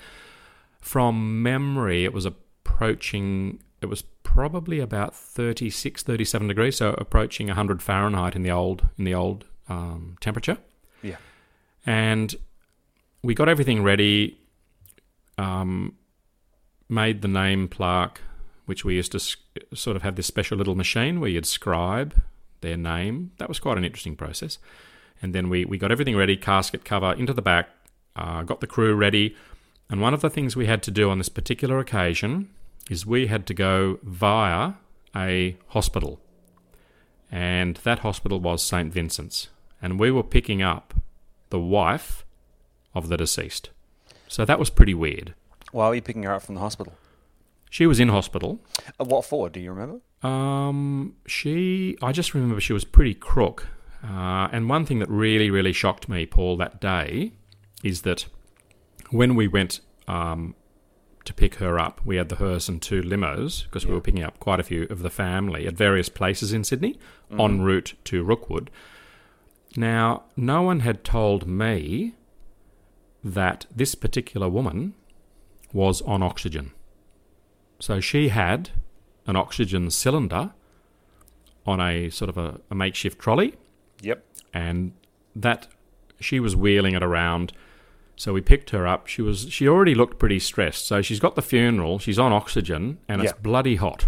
From 0.81 1.41
memory, 1.41 2.03
it 2.03 2.11
was 2.13 2.25
approaching, 2.25 3.61
it 3.81 3.85
was 3.85 4.01
probably 4.23 4.79
about 4.79 5.15
36, 5.15 6.03
37 6.03 6.47
degrees, 6.47 6.75
so 6.77 6.95
approaching 6.97 7.47
100 7.47 7.81
Fahrenheit 7.81 8.35
in 8.35 8.43
the 8.43 8.51
old, 8.51 8.87
in 8.97 9.05
the 9.05 9.13
old 9.13 9.45
um, 9.69 10.17
temperature 10.21 10.57
Yeah. 11.03 11.15
and 11.85 12.35
we 13.23 13.33
got 13.35 13.47
everything 13.47 13.83
ready. 13.83 14.37
Um, 15.37 15.95
made 16.89 17.21
the 17.21 17.27
name 17.27 17.67
plaque, 17.67 18.21
which 18.65 18.83
we 18.83 18.95
used 18.95 19.11
to 19.13 19.17
s- 19.17 19.37
sort 19.73 19.95
of 19.95 20.01
have 20.01 20.15
this 20.15 20.27
special 20.27 20.57
little 20.57 20.75
machine 20.75 21.19
where 21.19 21.29
you'd 21.29 21.45
scribe 21.45 22.21
their 22.61 22.75
name. 22.77 23.31
That 23.37 23.47
was 23.47 23.59
quite 23.59 23.77
an 23.77 23.85
interesting 23.85 24.15
process. 24.15 24.57
And 25.21 25.33
then 25.33 25.49
we, 25.49 25.63
we 25.65 25.77
got 25.77 25.91
everything 25.91 26.17
ready, 26.17 26.35
casket 26.35 26.83
cover 26.83 27.13
into 27.13 27.33
the 27.33 27.41
back, 27.41 27.69
uh, 28.15 28.41
got 28.43 28.59
the 28.59 28.67
crew 28.67 28.93
ready. 28.95 29.35
And 29.91 29.99
one 29.99 30.13
of 30.13 30.21
the 30.21 30.29
things 30.29 30.55
we 30.55 30.67
had 30.67 30.81
to 30.83 30.91
do 30.91 31.09
on 31.09 31.17
this 31.17 31.27
particular 31.27 31.77
occasion 31.77 32.49
is 32.89 33.05
we 33.05 33.27
had 33.27 33.45
to 33.47 33.53
go 33.53 33.99
via 34.03 34.73
a 35.13 35.57
hospital. 35.67 36.21
And 37.29 37.75
that 37.83 37.99
hospital 37.99 38.39
was 38.39 38.63
St. 38.63 38.91
Vincent's. 38.93 39.49
And 39.81 39.99
we 39.99 40.09
were 40.09 40.23
picking 40.23 40.61
up 40.61 40.93
the 41.49 41.59
wife 41.59 42.25
of 42.95 43.09
the 43.09 43.17
deceased. 43.17 43.69
So 44.29 44.45
that 44.45 44.57
was 44.57 44.69
pretty 44.69 44.93
weird. 44.93 45.33
Why 45.73 45.89
were 45.89 45.95
you 45.95 46.01
picking 46.01 46.23
her 46.23 46.33
up 46.33 46.43
from 46.43 46.55
the 46.55 46.61
hospital? 46.61 46.93
She 47.69 47.85
was 47.85 47.99
in 47.99 48.07
hospital. 48.07 48.61
Uh, 48.97 49.03
what 49.03 49.25
for? 49.25 49.49
Do 49.49 49.59
you 49.59 49.71
remember? 49.73 49.99
Um, 50.25 51.15
she, 51.25 51.97
I 52.01 52.13
just 52.13 52.33
remember 52.33 52.61
she 52.61 52.73
was 52.73 52.85
pretty 52.85 53.13
crook. 53.13 53.67
Uh, 54.01 54.47
and 54.53 54.69
one 54.69 54.85
thing 54.85 54.99
that 54.99 55.09
really, 55.09 55.49
really 55.49 55.73
shocked 55.73 56.07
me, 56.07 56.25
Paul, 56.25 56.55
that 56.57 56.79
day 56.79 57.33
is 57.83 58.03
that 58.03 58.27
when 59.11 59.35
we 59.35 59.47
went 59.47 59.79
um, 60.07 60.55
to 61.25 61.33
pick 61.33 61.55
her 61.55 61.77
up, 61.79 62.01
we 62.03 62.15
had 62.15 62.29
the 62.29 62.35
hearse 62.37 62.67
and 62.67 62.81
two 62.81 63.01
limos 63.01 63.63
because 63.65 63.85
we 63.85 63.93
were 63.93 64.01
picking 64.01 64.23
up 64.23 64.39
quite 64.39 64.59
a 64.59 64.63
few 64.63 64.83
of 64.89 65.03
the 65.03 65.09
family 65.09 65.67
at 65.67 65.73
various 65.75 66.09
places 66.09 66.51
in 66.53 66.63
Sydney 66.63 66.97
en 67.37 67.61
route 67.61 67.93
to 68.05 68.23
Rookwood. 68.23 68.69
Now, 69.77 70.23
no 70.35 70.61
one 70.63 70.81
had 70.81 71.03
told 71.03 71.47
me 71.47 72.15
that 73.23 73.65
this 73.73 73.95
particular 73.95 74.49
woman 74.49 74.93
was 75.71 76.01
on 76.01 76.21
oxygen. 76.23 76.71
So 77.79 77.99
she 77.99 78.29
had 78.29 78.71
an 79.27 79.35
oxygen 79.35 79.89
cylinder 79.91 80.51
on 81.65 81.79
a 81.79 82.09
sort 82.09 82.29
of 82.29 82.37
a, 82.37 82.59
a 82.69 82.75
makeshift 82.75 83.19
trolley, 83.19 83.53
Yep. 84.01 84.25
and 84.53 84.93
that 85.35 85.67
she 86.19 86.39
was 86.39 86.55
wheeling 86.55 86.95
it 86.95 87.03
around. 87.03 87.53
So 88.21 88.33
we 88.33 88.41
picked 88.41 88.69
her 88.69 88.85
up. 88.85 89.07
She 89.07 89.23
was 89.23 89.47
she 89.49 89.67
already 89.67 89.95
looked 89.95 90.19
pretty 90.19 90.37
stressed. 90.37 90.85
So 90.85 91.01
she's 91.01 91.19
got 91.19 91.33
the 91.33 91.41
funeral. 91.41 91.97
She's 91.97 92.19
on 92.19 92.31
oxygen, 92.31 92.99
and 93.07 93.19
it's 93.19 93.31
Yeah. 93.31 93.41
bloody 93.41 93.77
hot. 93.77 94.05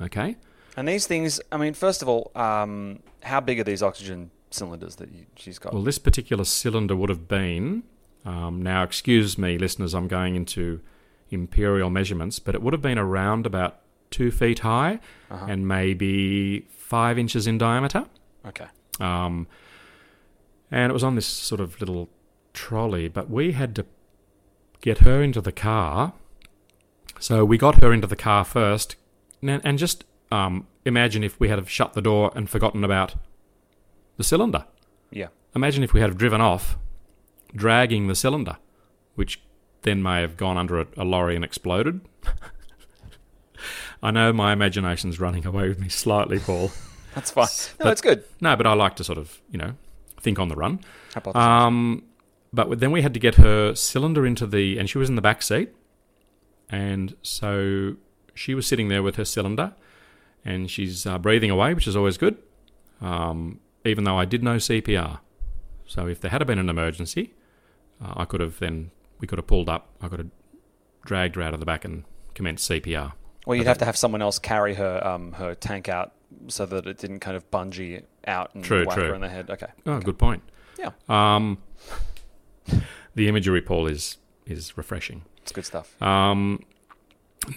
Okay. 0.00 0.36
And 0.78 0.88
these 0.88 1.06
things, 1.06 1.38
I 1.52 1.58
mean, 1.58 1.74
first 1.74 2.00
of 2.00 2.08
all, 2.08 2.30
um, 2.34 3.00
how 3.24 3.40
big 3.40 3.60
are 3.60 3.64
these 3.64 3.82
oxygen 3.82 4.30
cylinders 4.50 4.96
that 4.96 5.12
you, 5.12 5.26
she's 5.36 5.58
got? 5.58 5.74
Well, 5.74 5.82
this 5.82 5.98
particular 5.98 6.44
cylinder 6.44 6.96
would 6.96 7.10
have 7.10 7.28
been. 7.28 7.82
Um, 8.24 8.62
now, 8.62 8.82
excuse 8.82 9.36
me, 9.36 9.58
listeners, 9.58 9.92
I'm 9.92 10.08
going 10.08 10.34
into 10.34 10.80
imperial 11.28 11.90
measurements, 11.90 12.38
but 12.38 12.54
it 12.54 12.62
would 12.62 12.72
have 12.72 12.80
been 12.80 12.98
around 12.98 13.44
about 13.44 13.80
two 14.10 14.30
feet 14.30 14.60
high 14.60 15.00
and 15.28 15.68
maybe 15.68 16.60
five 16.70 17.18
inches 17.18 17.46
in 17.46 17.58
diameter. 17.58 18.06
okay. 18.46 18.68
Um, 19.00 19.46
and 20.70 20.90
it 20.90 20.94
was 20.94 21.04
on 21.04 21.14
this 21.14 21.26
sort 21.26 21.60
of 21.60 21.78
little 21.78 22.08
trolley, 22.58 23.06
but 23.08 23.30
we 23.30 23.52
had 23.52 23.74
to 23.76 23.86
get 24.80 24.98
her 24.98 25.22
into 25.22 25.40
the 25.40 25.52
car. 25.52 26.12
So 27.20 27.44
we 27.44 27.56
got 27.56 27.82
her 27.82 27.92
into 27.92 28.06
the 28.08 28.16
car 28.16 28.44
first, 28.44 28.96
and, 29.42 29.60
and 29.64 29.78
just 29.78 30.04
um, 30.32 30.66
imagine 30.84 31.22
if 31.22 31.38
we 31.38 31.48
had 31.48 31.58
have 31.58 31.70
shut 31.70 31.92
the 31.94 32.02
door 32.02 32.32
and 32.34 32.50
forgotten 32.50 32.82
about 32.84 33.14
the 34.16 34.24
cylinder. 34.24 34.64
Yeah. 35.10 35.28
Imagine 35.54 35.82
if 35.84 35.92
we 35.92 36.00
had 36.00 36.10
have 36.10 36.18
driven 36.18 36.40
off, 36.40 36.76
dragging 37.54 38.08
the 38.08 38.14
cylinder, 38.16 38.56
which 39.14 39.40
then 39.82 40.02
may 40.02 40.20
have 40.20 40.36
gone 40.36 40.56
under 40.58 40.80
a, 40.80 40.86
a 40.96 41.04
lorry 41.04 41.36
and 41.36 41.44
exploded. 41.44 42.00
I 44.02 44.10
know 44.10 44.32
my 44.32 44.52
imagination's 44.52 45.18
running 45.20 45.46
away 45.46 45.68
with 45.68 45.78
me 45.80 45.88
slightly, 45.88 46.38
Paul. 46.38 46.70
That's 47.14 47.30
fine. 47.30 47.46
No, 47.80 47.84
But- 47.84 47.92
it's 47.92 48.00
good. 48.00 48.24
No, 48.40 48.56
but 48.56 48.66
I 48.66 48.74
like 48.74 48.96
to 48.96 49.04
sort 49.04 49.18
of, 49.18 49.40
you 49.50 49.58
know, 49.58 49.74
think 50.20 50.38
on 50.38 50.48
the 50.48 50.56
run. 50.56 50.80
Hypothesis. 51.14 51.40
Um, 51.42 52.02
but 52.52 52.80
then 52.80 52.90
we 52.90 53.02
had 53.02 53.14
to 53.14 53.20
get 53.20 53.36
her 53.36 53.74
cylinder 53.74 54.26
into 54.26 54.46
the, 54.46 54.78
and 54.78 54.88
she 54.88 54.98
was 54.98 55.08
in 55.08 55.14
the 55.16 55.22
back 55.22 55.42
seat, 55.42 55.74
and 56.70 57.14
so 57.22 57.94
she 58.34 58.54
was 58.54 58.66
sitting 58.66 58.88
there 58.88 59.02
with 59.02 59.16
her 59.16 59.24
cylinder, 59.24 59.74
and 60.44 60.70
she's 60.70 61.06
uh, 61.06 61.18
breathing 61.18 61.50
away, 61.50 61.74
which 61.74 61.86
is 61.86 61.96
always 61.96 62.16
good. 62.18 62.36
Um, 63.00 63.60
even 63.84 64.04
though 64.04 64.18
I 64.18 64.24
did 64.24 64.42
know 64.42 64.56
CPR, 64.56 65.20
so 65.86 66.06
if 66.06 66.20
there 66.20 66.30
had 66.30 66.46
been 66.46 66.58
an 66.58 66.68
emergency, 66.68 67.34
uh, 68.04 68.14
I 68.16 68.24
could 68.24 68.40
have 68.40 68.58
then 68.58 68.90
we 69.20 69.26
could 69.26 69.38
have 69.38 69.46
pulled 69.46 69.68
up. 69.68 69.88
I 70.00 70.08
could 70.08 70.18
have 70.18 70.30
dragged 71.04 71.36
her 71.36 71.42
out 71.42 71.54
of 71.54 71.60
the 71.60 71.66
back 71.66 71.84
and 71.84 72.04
commenced 72.34 72.70
CPR. 72.70 73.12
well, 73.46 73.56
you'd 73.56 73.66
have 73.66 73.78
to 73.78 73.84
have 73.84 73.96
someone 73.96 74.20
else 74.22 74.38
carry 74.38 74.74
her 74.74 75.04
um, 75.06 75.32
her 75.32 75.54
tank 75.54 75.88
out 75.88 76.12
so 76.48 76.66
that 76.66 76.86
it 76.86 76.98
didn't 76.98 77.20
kind 77.20 77.36
of 77.36 77.50
bungee 77.50 78.02
out 78.26 78.54
and 78.54 78.62
True, 78.62 78.84
whack 78.84 78.96
true. 78.96 79.08
her 79.08 79.14
in 79.14 79.20
the 79.22 79.28
head. 79.28 79.48
Okay. 79.50 79.68
Oh, 79.86 79.98
good 80.00 80.18
point. 80.18 80.42
Yeah. 80.78 80.90
Um, 81.08 81.58
the 83.14 83.28
imagery, 83.28 83.60
Paul, 83.60 83.86
is 83.86 84.18
is 84.46 84.76
refreshing. 84.76 85.22
It's 85.42 85.52
good 85.52 85.66
stuff. 85.66 86.00
Um, 86.02 86.64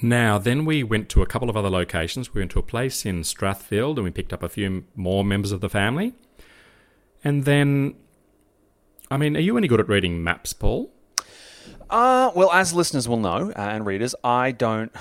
now, 0.02 0.38
then 0.38 0.66
we 0.66 0.84
went 0.84 1.10
to 1.10 1.22
a 1.22 1.26
couple 1.26 1.50
of 1.50 1.58
other 1.58 1.70
locations. 1.70 2.34
We 2.34 2.42
went 2.42 2.52
to 2.52 2.60
a 2.60 2.64
place 2.64 3.06
in 3.06 3.22
Strathfield 3.22 3.96
and 3.96 4.04
we 4.04 4.12
picked 4.12 4.34
up 4.34 4.44
a 4.44 4.50
few 4.50 4.86
more 4.96 5.24
members 5.24 5.52
of 5.52 5.62
the 5.62 5.70
family. 5.70 6.14
And 7.24 7.46
then, 7.46 7.96
I 9.10 9.18
mean, 9.18 9.36
are 9.36 9.42
you 9.42 9.58
any 9.58 9.68
good 9.68 9.80
at 9.80 9.90
reading 9.90 10.24
maps, 10.24 10.54
Paul? 10.54 10.92
Uh, 11.90 12.32
well, 12.36 12.52
as 12.52 12.74
listeners 12.74 13.08
will 13.08 13.18
know 13.18 13.52
uh, 13.52 13.60
and 13.60 13.86
readers, 13.86 14.16
I 14.24 14.52
don't. 14.52 14.92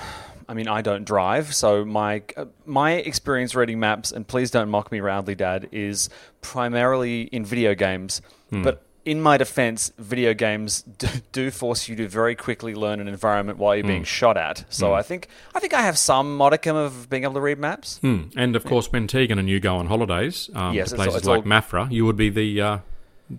I 0.49 0.53
mean, 0.53 0.67
I 0.67 0.81
don't 0.81 1.05
drive, 1.05 1.55
so 1.55 1.85
my 1.85 2.23
uh, 2.35 2.45
my 2.65 2.93
experience 2.93 3.55
reading 3.55 3.79
maps, 3.79 4.11
and 4.11 4.27
please 4.27 4.51
don't 4.51 4.69
mock 4.69 4.91
me 4.91 4.99
roundly, 4.99 5.33
Dad, 5.33 5.69
is 5.71 6.09
primarily 6.41 7.21
in 7.21 7.45
video 7.45 7.73
games. 7.73 8.21
But 8.51 8.83
in 9.03 9.19
my 9.21 9.35
defense, 9.37 9.91
video 9.97 10.33
games 10.33 10.83
do, 10.83 11.07
do 11.31 11.51
force 11.51 11.87
you 11.89 11.95
to 11.95 12.07
very 12.07 12.35
quickly 12.35 12.75
learn 12.75 12.99
an 12.99 13.07
environment 13.07 13.57
while 13.57 13.75
you're 13.75 13.83
being 13.85 14.03
shot 14.03 14.37
at. 14.37 14.63
So 14.69 14.93
I 14.93 15.01
think 15.01 15.27
I 15.55 15.59
think 15.59 15.73
I 15.73 15.81
have 15.81 15.97
some 15.97 16.35
modicum 16.37 16.75
of 16.75 17.09
being 17.09 17.23
able 17.23 17.33
to 17.35 17.41
read 17.41 17.57
maps. 17.59 17.97
Hmm. 17.99 18.23
And 18.35 18.55
of 18.55 18.63
course, 18.65 18.91
when 18.91 19.07
Tegan 19.07 19.39
and 19.39 19.49
you 19.49 19.59
go 19.59 19.75
on 19.77 19.87
holidays 19.87 20.49
um, 20.53 20.75
Yes, 20.75 20.89
to 20.89 20.95
it's 20.95 20.99
all- 20.99 21.05
places 21.05 21.17
it's 21.19 21.27
like 21.27 21.37
all- 21.39 21.43
Maffra, 21.43 21.91
you 21.91 22.05
would 22.05 22.15
be 22.17 22.29
the 22.29 22.61
uh, 22.61 22.77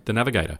the 0.05 0.13
navigator. 0.13 0.59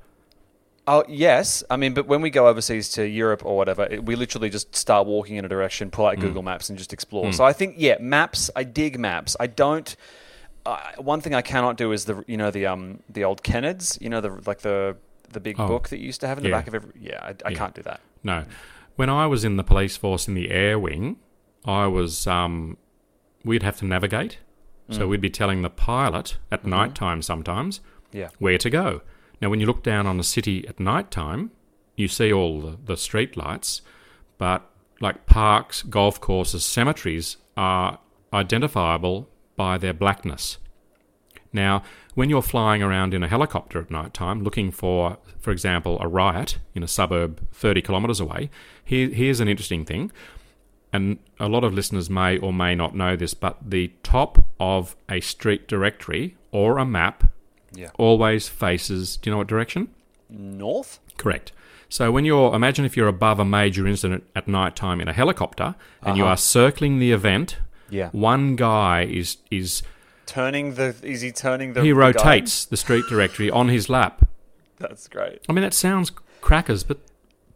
Oh 0.86 1.06
yes, 1.08 1.64
I 1.70 1.78
mean, 1.78 1.94
but 1.94 2.08
when 2.08 2.20
we 2.22 2.30
go 2.30 2.48
overseas 2.48 2.90
to 2.90 3.08
Europe 3.08 3.46
or 3.46 3.56
whatever, 3.56 3.84
it, 3.90 4.04
we 4.04 4.18
literally 4.18 4.50
just 4.50 4.76
start 4.76 5.08
walking 5.08 5.38
in 5.38 5.46
a 5.46 5.48
direction, 5.48 5.90
pull 5.90 6.08
out 6.08 6.20
Google 6.20 6.44
Maps, 6.44 6.68
and 6.70 6.78
just 6.78 6.92
explore. 6.92 7.32
So 7.32 7.46
I 7.46 7.54
think, 7.54 7.76
yeah, 7.78 7.96
maps. 8.02 8.50
I 8.54 8.64
dig 8.66 9.00
maps. 9.00 9.38
I 9.40 9.48
don't. 9.48 9.96
Uh, 10.66 10.80
one 10.98 11.20
thing 11.20 11.34
I 11.36 11.42
cannot 11.42 11.76
do 11.78 11.92
is 11.92 12.06
the 12.06 12.24
you 12.28 12.38
know 12.38 12.50
the 12.52 12.66
um 12.68 13.00
the 13.10 13.24
old 13.24 13.44
Kenneds, 13.44 14.00
you 14.02 14.10
know 14.10 14.22
the 14.22 14.42
like 14.46 14.62
the 14.62 14.96
the 15.32 15.40
big 15.40 15.60
Oh. 15.60 15.68
book 15.68 15.90
that 15.90 15.98
you 16.00 16.06
used 16.06 16.22
to 16.22 16.28
have 16.28 16.38
in 16.38 16.44
the 16.44 16.50
Yeah. 16.50 16.58
back 16.58 16.68
of 16.68 16.76
every. 16.76 16.92
Yeah, 17.00 17.20
I, 17.22 17.30
I 17.46 17.50
Yeah. 17.52 17.58
can't 17.58 17.74
do 17.76 17.82
that. 17.84 18.02
No. 18.24 18.46
When 18.96 19.10
I 19.10 19.26
was 19.26 19.44
in 19.44 19.58
the 19.58 19.64
police 19.64 19.98
force 19.98 20.28
in 20.28 20.36
the 20.36 20.52
air 20.52 20.78
wing, 20.80 21.18
I 21.66 21.88
was 21.88 22.28
um, 22.28 22.78
we'd 23.44 23.64
have 23.64 23.78
to 23.80 23.86
navigate. 23.86 24.38
Mm. 24.90 24.96
So 24.96 25.08
we'd 25.08 25.22
be 25.22 25.30
telling 25.30 25.62
the 25.64 25.70
pilot 25.70 26.38
at 26.52 26.62
Mm-hmm. 26.62 26.70
night 26.70 26.96
time 26.96 27.22
sometimes 27.22 27.82
Yeah. 28.12 28.30
where 28.40 28.58
to 28.60 28.70
go. 28.70 29.02
Now, 29.42 29.50
when 29.50 29.60
you 29.60 29.66
look 29.66 29.84
down 29.84 30.08
on 30.08 30.18
the 30.18 30.24
city 30.24 30.66
at 30.68 30.80
night 30.80 31.10
time, 31.12 31.52
you 31.98 32.08
see 32.08 32.32
all 32.32 32.62
the, 32.62 32.78
the 32.86 32.96
street 32.98 33.36
lights, 33.36 33.82
but 34.38 34.70
like 35.02 35.26
parks, 35.26 35.82
golf 35.84 36.22
courses, 36.22 36.64
cemeteries 36.64 37.38
are 37.58 37.98
identifiable 38.34 39.30
by 39.56 39.78
their 39.78 39.94
blackness. 39.94 40.58
Now, 41.52 41.84
when 42.16 42.30
you're 42.30 42.42
flying 42.42 42.82
around 42.82 43.14
in 43.14 43.22
a 43.24 43.28
helicopter 43.28 43.80
at 43.80 43.92
night 43.92 44.14
time 44.14 44.44
looking 44.44 44.72
for, 44.72 45.18
for 45.40 45.52
example, 45.52 46.00
a 46.02 46.08
riot 46.08 46.58
in 46.74 46.82
a 46.84 46.88
suburb 46.88 47.40
30 47.54 47.82
kilometres 47.82 48.20
away, 48.20 48.50
here, 48.84 49.10
here's 49.10 49.40
an 49.40 49.48
interesting 49.48 49.86
thing. 49.86 50.12
And 50.92 51.20
a 51.40 51.48
lot 51.48 51.64
of 51.64 51.74
listeners 51.74 52.10
may 52.10 52.38
or 52.38 52.54
may 52.54 52.76
not 52.76 52.96
know 52.96 53.16
this, 53.16 53.34
but 53.34 53.58
the 53.68 53.92
top 54.04 54.46
of 54.60 54.96
a 55.10 55.20
street 55.22 55.68
directory 55.68 56.36
or 56.52 56.78
a 56.78 56.86
map 56.86 57.26
Yeah. 57.76 57.90
always 57.98 58.48
faces, 58.48 59.18
do 59.18 59.30
you 59.30 59.32
know 59.34 59.40
what 59.40 59.48
direction? 59.48 59.90
North. 60.30 61.00
Correct. 61.18 61.52
So 61.90 62.12
when 62.12 62.26
you're, 62.26 62.54
imagine 62.56 62.86
if 62.86 62.98
you're 62.98 63.08
above 63.08 63.40
a 63.40 63.46
major 63.46 63.86
incident 63.88 64.24
at 64.36 64.48
night 64.48 64.76
time 64.76 65.00
in 65.02 65.08
a 65.08 65.14
helicopter 65.14 65.76
and 66.02 66.18
you 66.18 66.24
Uh-huh. 66.24 66.34
are 66.34 66.38
circling 66.38 66.98
the 67.00 67.12
event, 67.12 67.58
Yeah. 67.94 68.10
one 68.12 68.56
guy 68.56 69.04
is, 69.04 69.38
is 69.52 69.84
Turning 70.26 70.76
the. 70.76 70.96
Is 71.04 71.22
he 71.22 71.32
turning 71.32 71.74
the? 71.74 71.82
he 71.84 71.92
rotates 71.92 72.66
the 72.66 72.78
street 72.78 73.04
directory 73.10 73.52
on 73.52 73.68
his 73.68 73.90
lap. 73.90 74.26
That's 74.80 75.08
great. 75.08 75.40
I 75.50 75.54
mean, 75.54 75.64
that 75.64 75.74
sounds 75.74 76.12
crackers, 76.42 76.84
but 76.84 77.00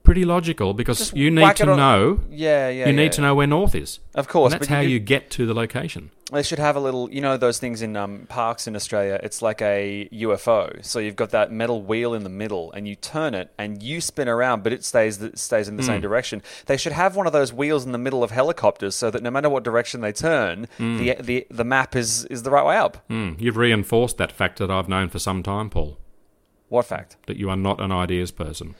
pretty 0.03 0.25
logical 0.25 0.73
because 0.73 0.99
Just 0.99 1.15
you 1.15 1.31
need 1.31 1.55
to 1.57 1.69
on- 1.69 1.77
know. 1.77 2.21
Yeah, 2.29 2.69
yeah. 2.69 2.87
you 2.87 2.93
need 2.93 3.03
yeah. 3.03 3.09
to 3.09 3.21
know 3.21 3.35
where 3.35 3.47
north 3.47 3.73
is. 3.73 3.99
Of 4.15 4.27
course, 4.27 4.53
and 4.53 4.61
that's 4.61 4.69
how 4.69 4.81
you, 4.81 4.89
you 4.89 4.99
get 4.99 5.29
to 5.31 5.45
the 5.45 5.53
location. 5.53 6.11
They 6.29 6.43
should 6.43 6.59
have 6.59 6.75
a 6.75 6.79
little, 6.81 7.09
you 7.09 7.21
know, 7.21 7.37
those 7.37 7.57
things 7.57 7.81
in 7.81 7.95
um, 7.95 8.25
parks 8.27 8.67
in 8.67 8.75
Australia. 8.75 9.17
It's 9.23 9.41
like 9.41 9.61
a 9.61 10.09
UFO. 10.11 10.83
So 10.83 10.99
you've 10.99 11.15
got 11.15 11.29
that 11.29 11.53
metal 11.53 11.81
wheel 11.81 12.13
in 12.13 12.23
the 12.23 12.29
middle, 12.29 12.69
and 12.73 12.85
you 12.85 12.95
turn 12.95 13.33
it, 13.33 13.49
and 13.57 13.81
you 13.81 14.01
spin 14.01 14.27
around, 14.27 14.61
but 14.61 14.73
it 14.73 14.83
stays 14.83 15.21
it 15.21 15.39
stays 15.39 15.69
in 15.69 15.77
the 15.77 15.83
Hmm. 15.83 15.87
same 15.87 16.01
direction. 16.01 16.41
They 16.65 16.75
should 16.75 16.91
have 16.91 17.15
one 17.15 17.27
of 17.27 17.33
those 17.33 17.53
wheels 17.53 17.85
in 17.85 17.93
the 17.93 17.97
middle 17.97 18.23
of 18.25 18.31
helicopters, 18.31 18.93
so 18.93 19.09
that 19.09 19.23
no 19.23 19.31
matter 19.31 19.49
what 19.49 19.63
direction 19.63 20.01
they 20.01 20.11
turn, 20.11 20.67
Hmm. 20.77 20.97
the 20.97 21.15
the 21.21 21.47
the 21.49 21.63
map 21.63 21.95
is 21.95 22.25
is 22.25 22.43
the 22.43 22.51
right 22.51 22.65
way 22.65 22.75
up. 22.75 23.07
Mm, 23.09 23.39
you've 23.39 23.55
reinforced 23.55 24.17
that 24.17 24.33
fact 24.33 24.59
that 24.59 24.69
I've 24.69 24.89
known 24.89 25.07
for 25.07 25.19
some 25.19 25.41
time, 25.43 25.69
Paul, 25.69 25.97
What 26.67 26.85
fact? 26.85 27.15
that 27.27 27.37
you 27.37 27.49
are 27.49 27.55
not 27.55 27.79
an 27.79 27.93
ideas 27.93 28.31
person. 28.31 28.75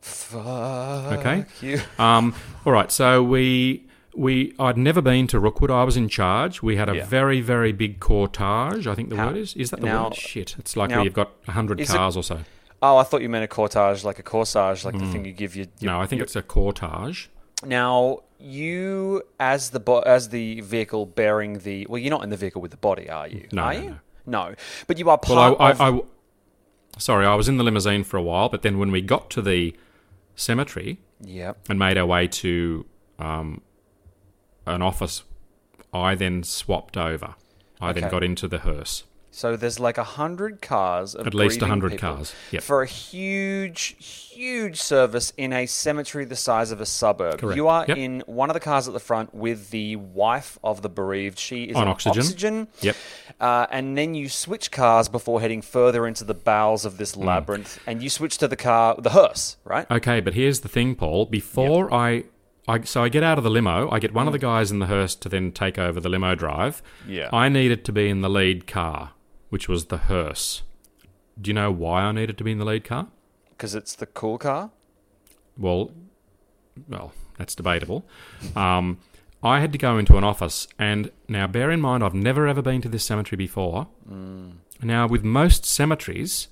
Fuck 0.00 1.18
Okay. 1.18 1.44
you. 1.60 1.80
Um, 1.98 2.34
all 2.64 2.72
right, 2.72 2.92
so 2.92 3.22
we 3.22 3.86
we 4.14 4.54
I'd 4.58 4.76
never 4.76 5.00
been 5.00 5.26
to 5.28 5.40
Rookwood. 5.40 5.70
I 5.70 5.84
was 5.84 5.96
in 5.96 6.08
charge. 6.08 6.62
We 6.62 6.76
had 6.76 6.88
a 6.88 6.96
Yeah. 6.96 7.06
very 7.06 7.40
very 7.40 7.72
big 7.72 7.98
cortege. 8.00 8.86
I 8.86 8.94
think 8.94 9.10
the 9.10 9.16
How- 9.16 9.28
word 9.28 9.36
is 9.38 9.54
is 9.54 9.70
that 9.70 9.80
the 9.80 9.86
now- 9.86 10.04
word? 10.04 10.14
Shit, 10.16 10.56
it's 10.58 10.76
like 10.76 10.90
now- 10.90 10.96
where 10.96 11.04
you've 11.04 11.14
got 11.14 11.32
hundred 11.48 11.80
is 11.80 11.90
it- 11.90 11.96
cars 11.96 12.16
or 12.16 12.22
so. 12.22 12.40
Oh, 12.84 12.96
I 12.96 13.04
thought 13.04 13.22
you 13.22 13.28
meant 13.28 13.44
a 13.44 13.48
cortege, 13.48 14.02
like 14.04 14.18
a 14.18 14.24
corsage, 14.24 14.84
like 14.84 14.98
the 14.98 15.06
thing 15.06 15.24
you 15.24 15.32
give 15.32 15.54
your. 15.54 15.66
your. 15.78 15.92
No, 15.92 16.00
I 16.00 16.06
think 16.06 16.18
your- 16.18 16.24
it's 16.24 16.34
a 16.36 16.42
cortege. 16.42 17.28
Now, 17.64 18.18
you 18.40 19.22
as 19.38 19.70
the 19.70 19.78
bo- 19.78 20.00
as 20.00 20.30
the 20.30 20.60
vehicle 20.62 21.06
bearing 21.06 21.60
the 21.60 21.86
well, 21.88 21.98
you're 21.98 22.10
not 22.10 22.24
in 22.24 22.30
the 22.30 22.36
vehicle 22.36 22.60
with 22.60 22.72
the 22.72 22.76
body, 22.76 23.08
are 23.08 23.28
you? 23.28 23.46
No, 23.52 23.62
are 23.62 23.74
no, 23.74 23.80
you? 23.80 23.96
No, 24.26 24.54
but 24.88 24.98
you 24.98 25.08
are 25.10 25.18
Well, 25.28 25.38
I, 25.38 25.70
of. 25.70 25.80
I, 25.80 25.88
I 25.90 26.00
sorry, 26.98 27.24
I 27.24 27.36
was 27.36 27.48
in 27.48 27.56
the 27.56 27.62
limousine 27.64 28.02
for 28.02 28.16
a 28.16 28.22
while, 28.22 28.48
but 28.48 28.62
then 28.62 28.78
when 28.80 28.90
we 28.90 29.00
got 29.00 29.30
to 29.30 29.42
the 29.42 29.76
cemetery 30.34 30.98
yeah. 31.20 31.52
and 31.68 31.78
made 31.78 31.96
our 31.96 32.06
way 32.06 32.26
to 32.26 32.84
um, 33.20 33.60
an 34.66 34.82
office, 34.82 35.22
I 35.92 36.14
then 36.14 36.42
swapped 36.42 36.96
over. 36.96 37.34
I 37.80 37.92
then 37.92 38.08
got 38.10 38.22
into 38.22 38.46
the 38.46 38.58
hearse. 38.58 39.04
So 39.34 39.56
there's 39.56 39.80
like 39.80 39.96
a 39.96 40.04
hundred 40.04 40.60
cars 40.60 41.14
of 41.14 41.26
At 41.26 41.32
least 41.32 41.56
a 41.62 41.64
100 41.64 41.98
cars, 41.98 42.34
yep. 42.50 42.62
for 42.62 42.82
a 42.82 42.86
huge, 42.86 43.96
huge 43.98 44.78
service 44.80 45.32
in 45.38 45.54
a 45.54 45.64
cemetery 45.64 46.26
the 46.26 46.36
size 46.36 46.70
of 46.70 46.82
a 46.82 46.86
suburb. 46.86 47.40
Correct, 47.40 47.56
You 47.56 47.66
are 47.68 47.86
yep. 47.88 47.96
in 47.96 48.22
one 48.26 48.50
of 48.50 48.54
the 48.54 48.60
cars 48.60 48.86
at 48.88 48.92
the 48.94 49.00
front 49.00 49.34
with 49.34 49.70
the 49.70 49.96
wife 49.96 50.58
of 50.62 50.82
the 50.82 50.90
bereaved. 50.90 51.38
She 51.38 51.64
is 51.64 51.76
On 51.76 51.84
on 51.84 51.88
oxygen. 51.88 52.20
oxygen. 52.20 52.68
Yep. 52.82 52.96
Uh, 53.40 53.66
and 53.70 53.96
then 53.96 54.14
you 54.14 54.28
switch 54.28 54.70
cars 54.70 55.08
before 55.08 55.40
heading 55.40 55.62
further 55.62 56.06
into 56.06 56.24
the 56.24 56.34
bowels 56.34 56.84
of 56.84 56.98
this 56.98 57.16
labyrinth, 57.16 57.78
and 57.86 58.02
you 58.02 58.10
switch 58.10 58.36
to 58.38 58.48
the 58.48 58.56
car, 58.56 58.96
the 58.98 59.10
hearse, 59.10 59.56
right? 59.64 59.90
Okay, 59.90 60.20
but 60.20 60.34
here's 60.34 60.60
the 60.60 60.68
thing, 60.68 60.94
Paul. 60.94 61.24
Before 61.24 61.92
I, 61.92 62.24
I, 62.68 62.82
so 62.82 63.02
I 63.02 63.08
get 63.08 63.22
out 63.22 63.38
of 63.38 63.44
the 63.44 63.50
limo. 63.50 63.90
I 63.90 63.98
get 63.98 64.14
one 64.14 64.26
of 64.26 64.32
the 64.32 64.38
guys 64.38 64.70
in 64.70 64.78
the 64.78 64.86
hearse 64.86 65.14
to 65.16 65.28
then 65.28 65.50
take 65.52 65.78
over 65.78 66.00
the 66.00 66.08
limo 66.08 66.34
drive. 66.34 66.82
Yeah. 67.06 67.28
I 67.32 67.48
needed 67.48 67.84
to 67.86 67.92
be 67.92 68.08
in 68.08 68.20
the 68.20 68.30
lead 68.30 68.66
car, 68.66 69.12
which 69.48 69.68
was 69.68 69.86
the 69.86 69.98
hearse. 69.98 70.62
Do 71.40 71.48
you 71.50 71.54
know 71.54 71.72
why 71.72 72.02
I 72.02 72.12
needed 72.12 72.38
to 72.38 72.44
be 72.44 72.52
in 72.52 72.58
the 72.58 72.64
lead 72.64 72.84
car? 72.84 73.08
Because 73.50 73.74
it's 73.74 73.94
the 73.94 74.06
cool 74.06 74.38
car. 74.38 74.70
Well, 75.56 75.92
well, 76.88 77.12
that's 77.38 77.54
debatable. 77.54 78.04
Um, 78.54 78.98
I 79.42 79.60
had 79.60 79.72
to 79.72 79.78
go 79.78 79.98
into 79.98 80.16
an 80.16 80.24
office, 80.24 80.68
and 80.78 81.10
now 81.28 81.46
bear 81.48 81.70
in 81.70 81.80
mind, 81.80 82.04
I've 82.04 82.14
never 82.14 82.46
ever 82.46 82.62
been 82.62 82.80
to 82.82 82.88
this 82.88 83.04
cemetery 83.04 83.36
before. 83.36 83.88
Now, 84.80 85.06
with 85.08 85.24
most 85.24 85.64
cemeteries, 85.64 86.48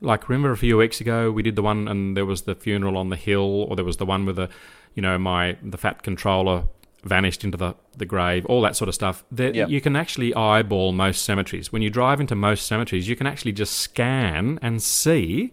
like 0.00 0.28
remember 0.28 0.50
a 0.50 0.56
few 0.56 0.76
weeks 0.76 1.00
ago, 1.00 1.30
we 1.30 1.42
did 1.42 1.56
the 1.56 1.62
one, 1.62 1.88
and 1.88 2.16
there 2.16 2.26
was 2.26 2.42
the 2.42 2.54
funeral 2.54 2.98
on 2.98 3.08
the 3.08 3.16
hill, 3.16 3.64
or 3.68 3.76
there 3.76 3.84
was 3.84 3.96
the 3.96 4.04
one 4.06 4.26
with 4.26 4.36
the, 4.36 4.50
you 4.94 5.02
know, 5.02 5.18
my 5.18 5.56
the 5.62 5.78
fat 5.78 6.02
controller 6.02 6.64
vanished 7.04 7.44
into 7.44 7.56
the, 7.56 7.74
the 7.96 8.06
grave, 8.06 8.46
all 8.46 8.62
that 8.62 8.76
sort 8.76 8.88
of 8.88 8.94
stuff. 8.94 9.24
There, 9.30 9.54
Yep. 9.54 9.68
You 9.68 9.80
can 9.80 9.94
actually 9.94 10.34
eyeball 10.34 10.92
most 10.92 11.22
cemeteries. 11.24 11.70
When 11.70 11.82
you 11.82 11.90
drive 11.90 12.20
into 12.20 12.34
most 12.34 12.66
cemeteries, 12.66 13.08
you 13.08 13.16
can 13.16 13.26
actually 13.26 13.52
just 13.52 13.74
scan 13.74 14.58
and 14.62 14.82
see 14.82 15.52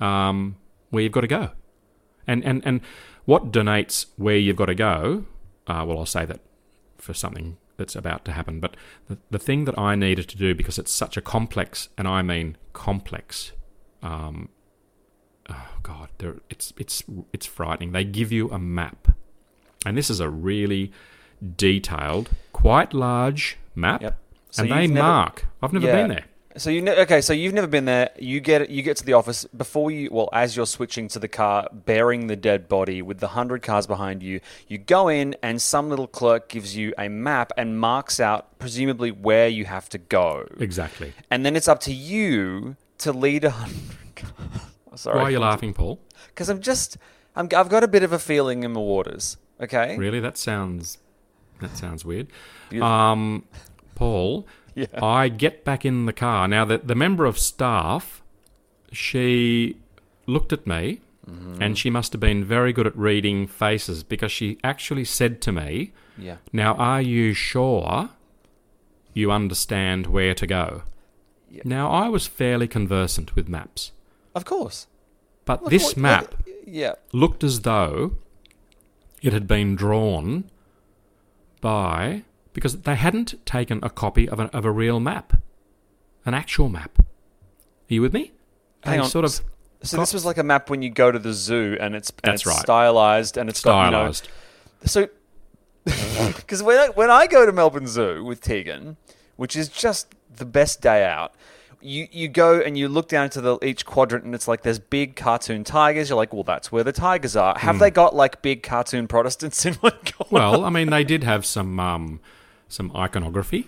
um, 0.00 0.56
where 0.90 1.02
you've 1.02 1.12
got 1.12 1.22
to 1.22 1.26
go. 1.26 1.50
And, 2.26 2.44
and, 2.44 2.62
and 2.64 2.80
what 3.26 3.52
donates 3.52 4.06
where 4.16 4.36
you've 4.36 4.56
got 4.56 4.66
to 4.66 4.74
go, 4.74 5.24
uh, 5.66 5.84
well, 5.86 5.98
I'll 5.98 6.06
say 6.06 6.24
that 6.24 6.40
for 6.96 7.14
something 7.14 7.58
that's 7.76 7.94
about 7.94 8.24
to 8.26 8.32
happen. 8.32 8.60
But 8.60 8.76
the, 9.08 9.18
the 9.30 9.38
thing 9.38 9.64
that 9.66 9.78
I 9.78 9.94
needed 9.94 10.28
to 10.28 10.36
do, 10.36 10.54
because 10.54 10.78
it's 10.78 10.92
such 10.92 11.16
a 11.16 11.20
complex, 11.20 11.88
and 11.96 12.08
I 12.08 12.22
mean 12.22 12.56
complex, 12.72 13.52
um, 14.02 14.48
oh 15.48 15.68
God, 15.82 16.08
it's, 16.50 16.72
it's, 16.78 17.02
it's 17.32 17.46
frightening. 17.46 17.92
They 17.92 18.04
give 18.04 18.32
you 18.32 18.50
a 18.50 18.58
map. 18.58 19.08
And 19.86 19.96
this 19.96 20.10
is 20.10 20.20
a 20.20 20.28
really 20.28 20.92
detailed, 21.56 22.30
quite 22.52 22.92
large 22.92 23.56
map. 23.74 24.02
Yep. 24.02 24.18
So 24.50 24.62
and 24.62 24.72
they 24.72 24.86
never- 24.86 25.06
mark. 25.06 25.46
I've 25.62 25.72
never 25.72 25.86
Yeah. 25.86 25.92
been 25.96 26.08
there. 26.08 26.24
So 26.56 26.70
you 26.70 26.82
ne- 26.82 27.00
okay? 27.02 27.20
So 27.20 27.32
you've 27.32 27.54
never 27.54 27.68
been 27.68 27.84
there. 27.84 28.10
You 28.18 28.40
get 28.40 28.68
you 28.68 28.82
get 28.82 28.96
to 28.96 29.04
the 29.04 29.12
office 29.12 29.44
before 29.56 29.92
you. 29.92 30.08
Well, 30.10 30.28
as 30.32 30.56
you're 30.56 30.66
switching 30.66 31.06
to 31.08 31.20
the 31.20 31.28
car 31.28 31.68
bearing 31.72 32.26
the 32.26 32.34
dead 32.34 32.68
body 32.68 33.00
with 33.00 33.20
the 33.20 33.28
hundred 33.28 33.62
cars 33.62 33.86
behind 33.86 34.24
you, 34.24 34.40
you 34.66 34.76
go 34.78 35.06
in 35.06 35.36
and 35.40 35.62
some 35.62 35.88
little 35.88 36.08
clerk 36.08 36.48
gives 36.48 36.74
you 36.74 36.94
a 36.98 37.08
map 37.08 37.52
and 37.56 37.78
marks 37.78 38.18
out 38.18 38.58
presumably 38.58 39.12
where 39.12 39.46
you 39.46 39.66
have 39.66 39.88
to 39.90 39.98
go, 39.98 40.48
Exactly. 40.58 41.12
and 41.30 41.46
then 41.46 41.54
it's 41.54 41.68
up 41.68 41.78
to 41.82 41.92
you 41.92 42.74
to 42.98 43.12
lead 43.12 43.44
a 43.44 43.50
hundred. 43.50 43.78
cars. 44.16 44.32
Sorry, 44.98 45.16
Why 45.16 45.24
are 45.24 45.30
you 45.30 45.38
laughing, 45.40 45.72
Paul? 45.74 46.00
Because 46.28 46.48
I'm 46.48 46.60
just 46.60 46.96
I'm, 47.36 47.48
I've 47.56 47.68
got 47.68 47.84
a 47.84 47.88
bit 47.88 48.02
of 48.02 48.12
a 48.12 48.18
feeling 48.18 48.62
in 48.64 48.72
the 48.72 48.80
waters. 48.80 49.36
Okay. 49.60 49.96
Really? 49.96 50.20
That 50.20 50.36
sounds 50.36 50.98
that 51.60 51.76
sounds 51.76 52.04
weird. 52.04 52.28
Beautiful. 52.70 52.88
Um, 52.92 53.44
Paul, 53.94 54.46
Yeah. 54.74 54.86
I 55.02 55.28
get 55.28 55.64
back 55.64 55.84
in 55.84 56.06
the 56.06 56.12
car. 56.12 56.46
Now 56.48 56.64
the 56.64 56.78
the 56.78 56.94
member 56.94 57.24
of 57.24 57.38
staff, 57.38 58.22
she 58.92 59.76
looked 60.26 60.52
at 60.52 60.66
me, 60.66 61.00
Mm-hmm. 61.28 61.60
and 61.60 61.76
she 61.76 61.90
must 61.90 62.14
have 62.14 62.20
been 62.20 62.42
very 62.42 62.72
good 62.72 62.86
at 62.86 62.96
reading 62.96 63.46
faces 63.46 64.02
because 64.02 64.32
she 64.32 64.58
actually 64.64 65.04
said 65.04 65.42
to 65.42 65.52
me, 65.52 65.92
Yeah. 66.16 66.36
Now, 66.54 66.72
are 66.76 67.02
you 67.02 67.34
sure 67.34 68.08
you 69.12 69.30
understand 69.30 70.06
where 70.06 70.32
to 70.32 70.46
go? 70.46 70.84
Yeah. 71.50 71.60
Now, 71.66 71.90
I 71.90 72.08
was 72.08 72.26
fairly 72.26 72.66
conversant 72.66 73.36
with 73.36 73.46
maps, 73.46 73.92
Of 74.34 74.44
course. 74.44 74.86
but 75.44 75.62
Look, 75.62 75.70
this 75.70 75.84
what- 75.88 75.96
map 75.96 76.34
yeah. 76.66 76.94
looked 77.12 77.42
as 77.42 77.60
though 77.62 78.16
it 79.22 79.32
had 79.32 79.46
been 79.46 79.74
drawn 79.76 80.44
by 81.60 82.22
because 82.52 82.82
they 82.82 82.94
hadn't 82.94 83.44
taken 83.46 83.80
a 83.82 83.90
copy 83.90 84.28
of 84.28 84.38
a, 84.40 84.44
of 84.56 84.64
a 84.64 84.70
real 84.70 85.00
map, 85.00 85.34
an 86.24 86.34
actual 86.34 86.68
map. 86.68 86.98
Are 87.00 87.94
you 87.94 88.02
with 88.02 88.12
me? 88.12 88.32
Hang 88.84 88.98
They 88.98 89.02
on. 89.04 89.08
Sort 89.08 89.24
of 89.24 89.40
So 89.82 89.96
this 89.96 90.12
was 90.12 90.24
like 90.24 90.38
a 90.38 90.42
map 90.42 90.70
when 90.70 90.82
you 90.82 90.90
go 90.90 91.10
to 91.10 91.18
the 91.18 91.32
zoo, 91.32 91.76
and 91.80 91.94
it's 91.94 92.10
and 92.10 92.32
That's 92.32 92.42
it's 92.42 92.46
right. 92.46 92.58
stylized, 92.60 93.36
and 93.36 93.48
it's 93.48 93.60
got, 93.62 93.86
you 93.86 93.90
know, 93.92 94.12
stylized. 94.12 94.28
So, 94.84 95.08
because 96.36 96.62
when 96.62 96.78
I, 96.78 96.88
when 96.90 97.10
I 97.10 97.26
go 97.26 97.46
to 97.46 97.52
Melbourne 97.52 97.86
Zoo 97.86 98.24
with 98.24 98.40
Tegan, 98.40 98.96
which 99.36 99.56
is 99.56 99.68
just 99.68 100.14
the 100.34 100.44
best 100.44 100.80
day 100.80 101.04
out, 101.04 101.34
you 101.80 102.08
you 102.10 102.28
go 102.28 102.60
and 102.60 102.76
you 102.76 102.88
look 102.88 103.08
down 103.08 103.24
into 103.24 103.40
the 103.40 103.58
each 103.64 103.86
quadrant, 103.86 104.24
and 104.24 104.34
it's 104.34 104.48
like 104.48 104.62
there's 104.62 104.78
big 104.78 105.16
cartoon 105.16 105.64
tigers. 105.64 106.08
You're 106.08 106.16
like, 106.16 106.32
well, 106.32 106.42
that's 106.42 106.72
where 106.72 106.84
the 106.84 106.92
tigers 106.92 107.36
are. 107.36 107.56
Have 107.58 107.78
they 107.78 107.90
got 107.90 108.14
like 108.14 108.42
big 108.42 108.62
cartoon 108.62 109.06
Protestants 109.08 109.64
in 109.66 109.74
one 109.74 109.92
corner? 109.92 110.30
Well, 110.30 110.64
I 110.64 110.70
mean, 110.70 110.90
they 110.90 111.04
did 111.04 111.24
have 111.24 111.46
some 111.46 111.78
um, 111.78 112.20
some 112.68 112.90
iconography. 112.96 113.66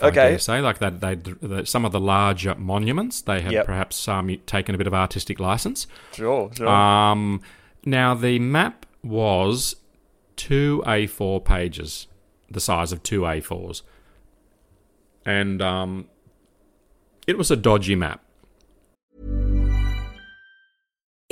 Okay. 0.00 0.38
say 0.38 0.60
like 0.60 0.78
that. 0.78 1.00
They 1.00 1.14
the, 1.16 1.66
some 1.66 1.84
of 1.84 1.92
the 1.92 2.00
larger 2.00 2.54
monuments 2.54 3.20
they 3.20 3.40
had 3.40 3.52
Yep. 3.52 3.66
perhaps 3.66 4.08
um, 4.08 4.34
taken 4.46 4.74
a 4.74 4.78
bit 4.78 4.86
of 4.86 4.94
artistic 4.94 5.38
license. 5.40 5.86
sure, 6.12 6.50
sure. 6.54 6.68
Um, 6.68 7.42
now 7.84 8.14
the 8.14 8.38
map 8.38 8.86
was 9.02 9.76
two 10.36 10.82
A4 10.86 11.44
pages, 11.44 12.06
the 12.50 12.60
size 12.60 12.92
of 12.92 13.02
two 13.02 13.22
A4s, 13.22 13.82
and 15.26 15.60
um, 15.60 16.08
it 17.26 17.38
was 17.38 17.50
a 17.50 17.56
dodgy 17.56 17.94
map. 17.94 18.22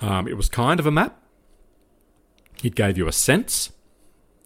Um, 0.00 0.28
it 0.28 0.36
was 0.36 0.48
kind 0.48 0.78
of 0.78 0.86
a 0.86 0.90
map. 0.90 1.20
It 2.62 2.74
gave 2.74 2.98
you 2.98 3.08
a 3.08 3.12
sense 3.12 3.72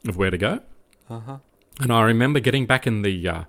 of 0.07 0.17
where 0.17 0.31
to 0.31 0.39
go. 0.39 0.61
Uh-huh. 1.09 1.39
And 1.81 1.93
I 1.93 2.03
remember 2.03 2.41
getting 2.41 2.67
back 2.67 2.87
in 2.87 3.03
the 3.03 3.29
uh, 3.29 3.45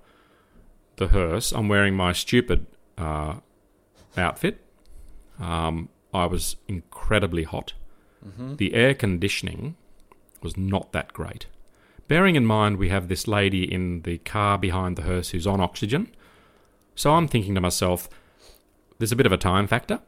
the 0.97 1.09
hearse. 1.09 1.51
I'm 1.51 1.67
wearing 1.67 1.95
my 1.95 2.13
stupid 2.13 2.65
uh, 2.97 3.35
outfit. 4.17 4.63
Um, 5.39 5.89
I 6.13 6.25
was 6.25 6.55
incredibly 6.67 7.43
hot. 7.43 7.73
The 8.55 8.73
air 8.73 8.93
conditioning 8.93 9.75
was 10.41 10.55
not 10.55 10.93
that 10.93 11.11
great. 11.13 11.47
Bearing 12.07 12.35
in 12.35 12.45
mind 12.45 12.77
we 12.77 12.89
have 12.89 13.07
this 13.07 13.27
lady 13.27 13.71
in 13.71 14.01
the 14.03 14.19
car 14.19 14.57
behind 14.57 14.95
the 14.95 15.01
hearse 15.03 15.31
who's 15.31 15.47
on 15.47 15.59
oxygen. 15.59 16.13
So 16.95 17.11
I'm 17.11 17.27
thinking 17.27 17.55
to 17.55 17.61
myself, 17.61 18.07
there's 18.97 19.11
a 19.11 19.15
bit 19.15 19.25
of 19.25 19.31
a 19.31 19.37
time 19.37 19.67
factor. 19.67 19.99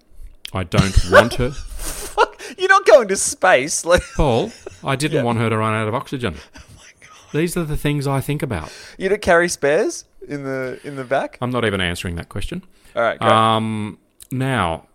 I 0.56 0.64
don't 0.64 1.12
want 1.12 1.34
her. 1.36 1.52
You're 2.58 2.70
not 2.70 2.86
going 2.86 3.08
to 3.10 3.16
space, 3.18 3.84
like 3.86 4.02
Paul, 4.16 4.52
I 4.84 4.96
didn't 4.96 5.26
want 5.26 5.40
her 5.40 5.50
to 5.50 5.58
run 5.58 5.74
out 5.74 5.88
of 5.88 5.94
oxygen. 5.94 6.36
These 7.34 7.58
are 7.58 7.66
the 7.66 7.76
things 7.78 8.08
I 8.08 8.22
think 8.22 8.42
about. 8.42 8.72
you 8.98 9.10
don't 9.10 9.22
carry 9.22 9.50
spares 9.50 10.06
in 10.28 10.44
the 10.44 10.80
in 10.84 10.96
the 10.96 11.04
back. 11.04 11.38
I'm 11.42 11.52
not 11.52 11.66
even 11.66 11.82
answering 11.82 12.16
that 12.16 12.30
question. 12.30 12.64
All 12.96 13.02
right, 13.02 13.20
great. 13.20 13.32
Um, 13.32 13.98
now, 14.32 14.88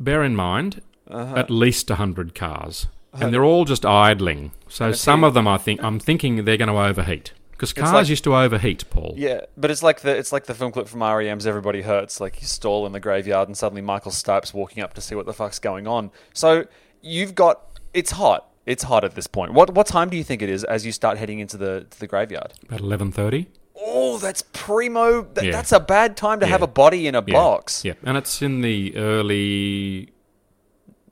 bear 0.00 0.22
in 0.24 0.34
mind, 0.34 0.80
Uh-huh. 1.08 1.34
at 1.36 1.50
least 1.50 1.90
100 1.90 2.34
cars. 2.34 2.86
And 3.12 3.32
they're 3.32 3.44
all 3.44 3.64
just 3.64 3.84
idling. 3.84 4.50
So 4.68 4.90
some 4.92 5.22
of 5.22 5.34
them, 5.34 5.46
I 5.46 5.58
think, 5.58 5.80
I'm 5.84 6.00
thinking 6.00 6.44
they're 6.44 6.56
going 6.56 6.68
to 6.72 6.78
overheat. 6.80 7.32
Because 7.72 7.90
cars 7.90 7.94
like- 8.04 8.08
used 8.10 8.24
to 8.24 8.34
overheat, 8.36 8.88
Paul. 8.90 9.14
Yeah, 9.16 9.40
but 9.56 9.70
it's 9.70 9.82
like 9.82 10.00
the 10.00 10.16
it's 10.16 10.32
like 10.32 10.44
the 10.46 10.54
film 10.54 10.72
clip 10.72 10.88
from 10.88 11.02
REM's 11.02 11.46
"Everybody 11.46 11.82
Hurts." 11.82 12.20
Like 12.20 12.40
you 12.40 12.46
stall 12.46 12.84
in 12.86 12.92
the 12.92 13.00
graveyard, 13.00 13.48
and 13.48 13.56
suddenly 13.56 13.82
Michael 13.82 14.10
Stipe's 14.12 14.52
walking 14.52 14.82
up 14.82 14.94
to 14.94 15.00
see 15.00 15.14
what 15.14 15.26
the 15.26 15.32
fuck's 15.32 15.58
going 15.58 15.86
on. 15.86 16.10
So 16.32 16.64
you've 17.02 17.34
got 17.34 17.62
it's 17.92 18.12
hot. 18.12 18.48
It's 18.66 18.84
hot 18.84 19.04
at 19.04 19.14
this 19.14 19.26
point. 19.26 19.52
What 19.52 19.74
what 19.74 19.86
time 19.86 20.08
do 20.10 20.16
you 20.16 20.24
think 20.24 20.40
it 20.42 20.48
is 20.48 20.64
as 20.64 20.84
you 20.86 20.92
start 20.92 21.18
heading 21.18 21.38
into 21.38 21.56
the 21.56 21.86
to 21.90 22.00
the 22.00 22.06
graveyard? 22.06 22.52
About 22.68 22.80
11.30. 22.80 23.46
Oh, 23.76 24.16
that's 24.18 24.42
primo. 24.52 25.22
Th- 25.24 25.46
Yeah. 25.46 25.52
That's 25.52 25.72
a 25.72 25.80
bad 25.80 26.16
time 26.16 26.40
to 26.40 26.46
have 26.46 26.62
a 26.62 26.66
body 26.66 27.06
in 27.06 27.14
a 27.14 27.22
Yeah. 27.26 27.34
box. 27.34 27.84
Yeah, 27.84 27.94
and 28.04 28.16
it's 28.16 28.40
in 28.40 28.60
the 28.62 28.96
early 28.96 30.10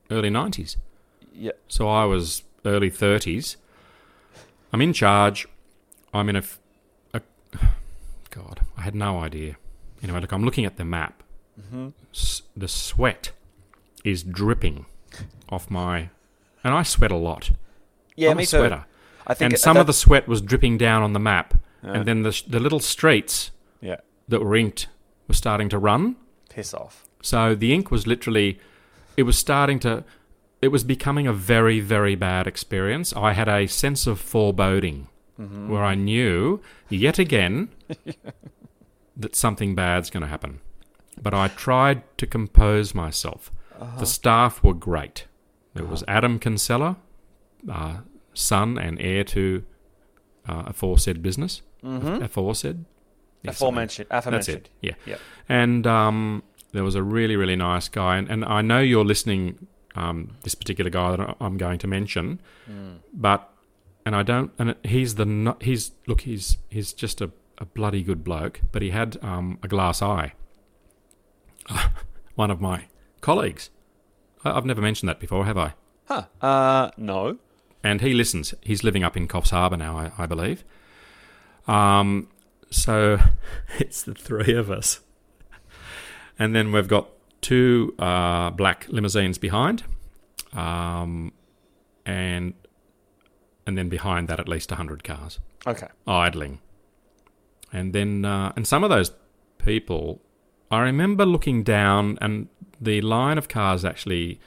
early 0.09 0.29
90s. 0.29 0.77
Yeah. 1.35 1.51
So 1.67 1.87
I 1.89 2.05
was 2.05 2.43
early 2.65 2.89
30s. 2.89 3.57
I'm 4.71 4.81
in 4.81 4.93
charge. 4.93 5.47
I'm 6.13 6.29
in 6.29 6.35
a, 6.37 6.43
a- 7.13 7.21
God, 8.29 8.61
I 8.77 8.81
had 8.81 8.95
no 8.95 9.19
idea. 9.19 9.57
Anyway, 10.01 10.19
look, 10.21 10.31
I'm 10.31 10.43
looking 10.43 10.65
at 10.65 10.77
the 10.77 10.85
map. 10.85 11.23
Mm-hmm. 11.59 11.89
S- 12.13 12.41
the 12.55 12.67
sweat 12.67 13.31
is 14.03 14.23
dripping 14.23 14.85
off 15.49 15.69
my, 15.71 16.09
and 16.63 16.73
I 16.73 16.83
sweat 16.83 17.11
a 17.11 17.15
lot. 17.15 17.51
Yeah, 18.15 18.31
I'm 18.31 18.37
me 18.37 18.43
a 18.43 18.47
too. 18.47 18.57
I 19.25 19.33
think 19.33 19.45
and 19.45 19.53
it- 19.53 19.59
some 19.59 19.75
that- 19.75 19.81
of 19.81 19.87
the 19.87 19.93
sweat 19.93 20.27
was 20.27 20.41
dripping 20.41 20.77
down 20.77 21.01
on 21.03 21.13
the 21.13 21.19
map, 21.19 21.55
and 21.81 22.05
then 22.05 22.23
the 22.23 22.41
the 22.47 22.59
little 22.59 22.79
streets 22.79 23.51
Yeah. 23.81 23.97
that 24.29 24.41
were 24.41 24.55
inked 24.55 24.87
were 25.27 25.33
starting 25.33 25.69
to 25.69 25.77
run. 25.77 26.15
Piss 26.49 26.73
off. 26.73 27.05
So 27.21 27.55
the 27.55 27.73
ink 27.73 27.89
was 27.91 28.05
literally, 28.07 28.59
it 29.17 29.23
was 29.23 29.37
starting 29.37 29.79
to, 29.79 30.03
it 30.61 30.67
was 30.69 30.83
becoming 30.83 31.27
a 31.27 31.33
very, 31.33 31.79
very 31.79 32.15
bad 32.15 32.47
experience. 32.47 33.13
I 33.13 33.33
had 33.33 33.47
a 33.47 33.67
sense 33.67 34.07
of 34.07 34.19
foreboding 34.19 35.07
where 35.37 35.83
I 35.83 35.95
knew 35.95 36.61
yet 36.89 37.19
again 37.19 37.69
that 39.17 39.35
something 39.35 39.75
bad's 39.75 40.09
going 40.09 40.21
to 40.21 40.27
happen. 40.29 40.59
But 41.21 41.33
I 41.33 41.47
tried 41.47 42.03
to 42.17 42.27
compose 42.27 42.93
myself. 42.95 43.51
The 43.99 44.05
staff 44.05 44.63
were 44.63 44.73
great. 44.73 45.25
There 45.73 45.85
was 45.85 46.03
Adam 46.07 46.39
Kinsella, 46.39 46.97
uh, 47.69 47.97
son 48.33 48.77
and 48.77 48.99
heir 49.01 49.23
to 49.25 49.63
uh, 50.47 50.63
aforesaid 50.67 51.21
business. 51.21 51.61
Aforesaid? 51.83 52.85
Yes, 53.41 53.55
Aforementioned. 53.55 54.07
That's 54.09 54.25
Aforementioned. 54.25 54.69
it. 54.81 54.87
Yeah. 54.87 54.93
Yep. 55.05 55.19
And 55.49 55.85
um, 55.87 56.43
there 56.71 56.83
was 56.83 56.95
a 56.95 57.03
really, 57.03 57.35
really 57.35 57.57
nice 57.57 57.89
guy, 57.89 58.17
and, 58.17 58.29
and 58.29 58.45
I 58.45 58.61
know 58.61 58.79
you're 58.79 59.03
listening. 59.05 59.67
Um, 59.95 60.31
this 60.41 60.55
particular 60.55 60.89
guy 60.89 61.15
that 61.15 61.35
I'm 61.39 61.55
going 61.57 61.77
to 61.77 61.87
mention, 61.87 62.41
but 63.13 63.52
and 64.05 64.15
I 64.15 64.23
don't. 64.23 64.51
And 64.59 64.75
he's 64.83 65.15
the 65.15 65.55
he's 65.61 65.91
look 66.07 66.21
he's 66.21 66.57
he's 66.69 66.93
just 66.93 67.21
a, 67.21 67.31
a 67.57 67.65
bloody 67.65 68.03
good 68.03 68.23
bloke, 68.23 68.61
but 68.71 68.81
he 68.81 68.89
had 68.91 69.17
um, 69.21 69.59
a 69.63 69.67
glass 69.67 70.01
eye. 70.01 70.33
One 72.35 72.51
of 72.51 72.59
my 72.61 72.87
colleagues. 73.21 73.69
I- 74.43 74.51
I've 74.51 74.65
never 74.65 74.81
mentioned 74.81 75.09
that 75.09 75.19
before, 75.19 75.45
have 75.45 75.57
I? 75.57 75.73
Huh. 76.05 76.25
Uh, 76.41 76.91
no. 76.97 77.37
and 77.83 78.01
he 78.01 78.13
listens. 78.13 78.53
He's 78.61 78.83
living 78.83 79.03
up 79.03 79.15
in 79.15 79.27
Coffs 79.27 79.51
Harbour 79.51 79.77
now, 79.77 79.97
I, 79.97 80.11
I 80.17 80.25
believe. 80.25 80.63
Um, 81.67 82.27
so 82.69 83.19
it's 83.79 84.03
the 84.03 84.13
three 84.13 84.53
of 84.53 84.69
us, 84.69 84.99
and 86.37 86.53
then 86.55 86.71
we've 86.73 86.87
got 86.89 87.07
two 87.41 87.93
uh, 87.99 88.49
black 88.49 88.85
limousines 88.89 89.37
behind, 89.37 89.83
um, 90.51 91.31
and 92.05 92.53
and 93.65 93.77
then 93.77 93.89
behind 93.89 94.27
that 94.27 94.39
at 94.39 94.47
least 94.47 94.69
hundred 94.71 95.03
cars 95.03 95.39
Okay. 95.67 95.87
idling, 96.07 96.59
and 97.71 97.93
then 97.93 98.25
uh, 98.25 98.51
and 98.55 98.67
some 98.67 98.83
of 98.83 98.89
those 98.89 99.11
people, 99.57 100.21
I 100.71 100.79
remember 100.81 101.25
looking 101.25 101.63
down, 101.63 102.17
and 102.21 102.47
the 102.81 103.01
line 103.01 103.37
of 103.37 103.47
cars 103.47 103.85
actually 103.85 104.39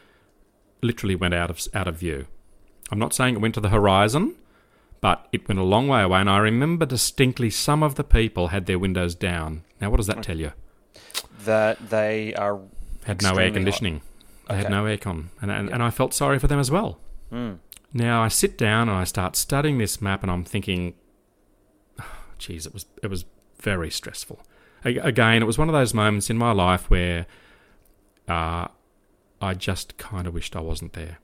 literally 0.83 1.14
went 1.16 1.35
out 1.35 1.50
of 1.50 1.61
out 1.74 1.88
of 1.88 1.96
view. 1.96 2.26
I'm 2.90 2.98
not 2.98 3.12
saying 3.14 3.35
it 3.35 3.40
went 3.40 3.55
to 3.55 3.61
the 3.61 3.70
horizon, 3.70 4.37
but 5.00 5.26
it 5.33 5.48
went 5.48 5.59
a 5.59 5.64
long 5.64 5.88
way 5.88 6.02
away, 6.02 6.20
and 6.20 6.31
I 6.31 6.38
remember 6.38 6.87
distinctly 6.87 7.50
some 7.50 7.83
of 7.83 7.94
the 7.94 8.05
people 8.05 8.48
had 8.48 8.66
their 8.66 8.79
windows 8.79 9.14
down. 9.14 9.64
Now, 9.81 9.90
what 9.90 9.96
does 9.96 10.07
that 10.07 10.22
tell 10.22 10.38
you? 10.38 10.52
That 11.44 11.90
they 11.90 12.35
are. 12.35 12.61
Had 13.05 13.22
no 13.22 13.29
air 13.31 13.35
extremely 13.35 13.48
hot. 13.50 13.55
conditioning. 13.55 14.00
They 14.48 14.57
had 14.57 14.70
no 14.70 14.85
aircon, 14.85 15.26
and 15.40 15.50
and, 15.50 15.70
and 15.70 15.83
I 15.83 15.90
felt 15.90 16.12
sorry 16.14 16.38
for 16.38 16.46
them 16.46 16.59
as 16.61 16.70
well. 16.70 17.00
Now 17.92 18.22
I 18.22 18.29
sit 18.29 18.59
down 18.59 18.88
and 18.88 18.96
I 18.99 19.05
start 19.05 19.37
studying 19.37 19.79
this 19.79 20.01
map, 20.03 20.22
and 20.22 20.31
I'm 20.31 20.44
thinking, 20.44 20.94
geez, 22.38 22.66
it 22.66 22.72
was 22.75 22.87
it 23.03 23.09
was 23.09 23.25
very 23.61 23.90
stressful. 23.90 24.40
Again, 24.85 25.42
it 25.42 25.46
was 25.46 25.59
one 25.59 25.68
of 25.68 25.72
those 25.72 25.94
moments 25.94 26.31
in 26.31 26.37
my 26.38 26.53
life 26.53 26.88
where 26.90 27.27
uh, 28.29 28.68
I 29.40 29.55
just 29.55 29.96
kind 29.99 30.29
of 30.29 30.35
wished 30.35 30.55
I 30.55 30.61
wasn't 30.61 30.92
there. 30.92 31.18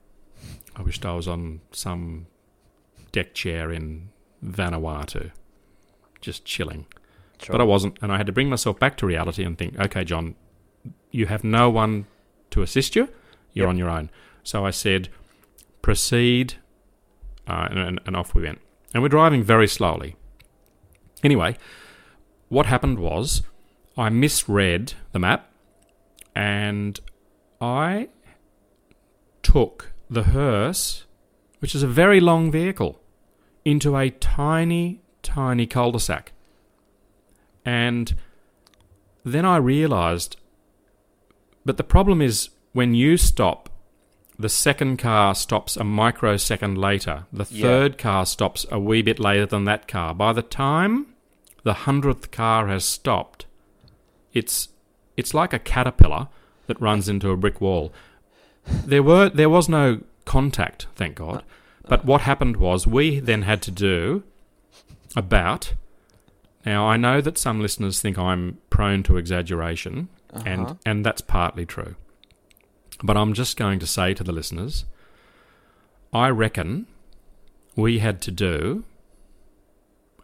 I 0.74 0.82
wished 0.82 1.06
I 1.06 1.14
was 1.14 1.28
on 1.28 1.60
some 1.70 2.26
deck 3.12 3.34
chair 3.34 3.70
in 3.70 4.08
Vanuatu, 4.44 5.30
just 6.20 6.44
chilling. 6.44 6.86
Sure. 7.40 7.52
But 7.52 7.60
I 7.60 7.64
wasn't, 7.64 7.98
and 8.02 8.10
I 8.10 8.16
had 8.16 8.26
to 8.26 8.32
bring 8.32 8.48
myself 8.48 8.80
back 8.80 8.96
to 8.96 9.06
reality 9.06 9.44
and 9.44 9.56
think, 9.56 9.78
okay, 9.78 10.02
John, 10.02 10.34
you 11.12 11.26
have 11.26 11.44
no 11.44 11.70
one 11.70 12.06
to 12.50 12.62
assist 12.62 12.96
you. 12.96 13.08
You're 13.52 13.66
Yep. 13.66 13.70
on 13.70 13.78
your 13.78 13.90
own. 13.90 14.10
So 14.42 14.64
I 14.66 14.70
said, 14.70 15.08
proceed, 15.82 16.54
uh, 17.46 17.68
and, 17.70 18.00
and, 18.06 18.16
off 18.16 18.34
we 18.34 18.42
went. 18.42 18.60
And 18.94 19.02
we're 19.02 19.08
driving 19.08 19.42
very 19.42 19.68
slowly. 19.68 20.16
Anyway, 21.22 21.56
what 22.48 22.66
happened 22.66 22.98
was 22.98 23.42
I 23.96 24.08
misread 24.08 24.94
the 25.12 25.18
map 25.18 25.50
and 26.34 26.98
I 27.60 28.08
took 29.42 29.92
the 30.08 30.24
hearse, 30.24 31.04
which 31.58 31.74
is 31.74 31.82
a 31.82 31.88
very 31.88 32.20
long 32.20 32.50
vehicle, 32.50 33.00
into 33.64 33.96
a 33.96 34.10
tiny, 34.10 35.00
tiny 35.22 35.66
cul 35.66 35.92
de 35.92 36.00
sac. 36.00 36.32
And 37.64 38.14
then 39.24 39.44
I 39.44 39.56
realized, 39.56 40.36
but 41.64 41.76
the 41.76 41.84
problem 41.84 42.20
is 42.20 42.50
when 42.72 42.94
you 42.94 43.16
stop, 43.16 43.68
the 44.42 44.48
second 44.48 44.96
car 44.98 45.34
stops 45.34 45.76
a 45.76 45.84
microsecond 45.84 46.76
later. 46.76 47.24
The 47.32 47.46
Yeah. 47.48 47.62
third 47.62 47.98
car 47.98 48.26
stops 48.26 48.66
a 48.70 48.78
wee 48.78 49.00
bit 49.02 49.18
later 49.18 49.46
than 49.46 49.64
that 49.64 49.86
car. 49.88 50.14
By 50.14 50.32
the 50.32 50.42
time 50.42 51.06
the 51.62 51.74
hundredth 51.74 52.30
car 52.30 52.66
has 52.68 52.84
stopped, 52.84 53.46
it's 54.32 54.68
it's 55.16 55.32
like 55.32 55.52
a 55.52 55.58
caterpillar 55.58 56.28
that 56.66 56.80
runs 56.80 57.08
into 57.08 57.30
a 57.30 57.36
brick 57.36 57.60
wall. 57.60 57.92
There 58.66 59.02
were 59.02 59.28
there 59.28 59.50
was 59.50 59.68
no 59.68 60.00
contact, 60.24 60.86
thank 60.96 61.14
God. 61.14 61.36
Uh, 61.36 61.88
but 61.88 62.04
what 62.04 62.22
happened 62.22 62.56
was 62.56 62.86
we 62.86 63.20
then 63.20 63.42
had 63.42 63.62
to 63.62 63.70
do 63.70 64.22
about 65.14 65.74
now 66.64 66.88
I 66.88 66.96
know 66.96 67.20
that 67.20 67.38
some 67.38 67.60
listeners 67.60 68.00
think 68.00 68.18
I'm 68.18 68.58
prone 68.70 69.02
to 69.04 69.16
exaggeration 69.16 70.08
and 70.44 70.62
uh-huh. 70.64 70.74
and 70.86 71.04
that's 71.06 71.20
partly 71.20 71.66
true. 71.66 71.94
But 73.02 73.16
I'm 73.16 73.32
just 73.32 73.56
going 73.56 73.78
to 73.80 73.86
say 73.86 74.14
to 74.14 74.24
the 74.24 74.32
listeners 74.32 74.84
I 76.12 76.28
reckon 76.28 76.86
we 77.74 77.98
had 78.00 78.20
to 78.22 78.30
do 78.30 78.84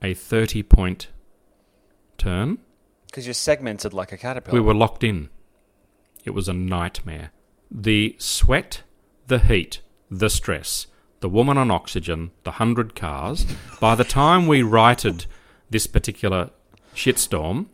a 0.03 0.15
30 0.15 0.63
point 0.63 1.09
turn 2.19 2.59
Because 3.07 3.27
you're 3.27 3.35
segmented 3.35 3.93
like 3.95 4.13
a 4.13 4.17
caterpillar. 4.17 4.55
we 4.55 4.61
were 4.65 4.75
locked 4.75 5.03
in. 5.03 5.29
It 6.25 6.31
was 6.31 6.49
a 6.49 6.53
nightmare. 6.53 7.31
The 7.71 8.17
sweat, 8.19 8.83
the 9.27 9.39
heat, 9.39 9.81
the 10.11 10.29
stress, 10.31 10.87
the 11.21 11.29
woman 11.29 11.57
on 11.59 11.71
oxygen, 11.71 12.31
the 12.45 12.53
hundred 12.53 12.95
cars. 12.95 13.47
By 13.81 13.95
the 13.95 14.05
time 14.05 14.47
we 14.47 14.63
righted 14.63 15.27
this 15.71 15.87
particular 15.87 16.51
shitstorm, 16.95 17.67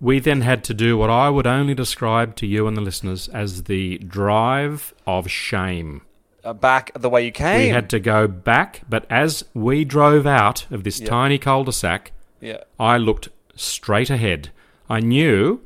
we 0.00 0.18
then 0.20 0.42
had 0.42 0.62
to 0.64 0.74
do 0.74 0.96
what 0.96 1.10
I 1.10 1.28
would 1.28 1.46
only 1.46 1.74
describe 1.74 2.36
to 2.36 2.46
you 2.46 2.66
and 2.66 2.76
the 2.76 2.80
listeners 2.80 3.28
as 3.28 3.64
the 3.64 3.98
drive 3.98 4.94
of 5.06 5.30
shame. 5.30 6.02
Uh, 6.44 6.52
back 6.52 6.92
the 6.94 7.10
way 7.10 7.24
you 7.24 7.32
came. 7.32 7.62
We 7.62 7.68
had 7.68 7.90
to 7.90 7.98
go 8.00 8.28
back, 8.28 8.82
but 8.88 9.06
as 9.10 9.44
we 9.54 9.84
drove 9.84 10.26
out 10.26 10.66
of 10.70 10.84
this 10.84 11.00
Yep. 11.00 11.08
tiny 11.08 11.38
cul 11.38 11.64
de 11.64 11.72
sac, 11.72 12.12
Yeah. 12.40 12.58
I 12.78 12.96
looked 12.96 13.28
straight 13.56 14.08
ahead. 14.10 14.50
I 14.88 15.00
knew 15.00 15.60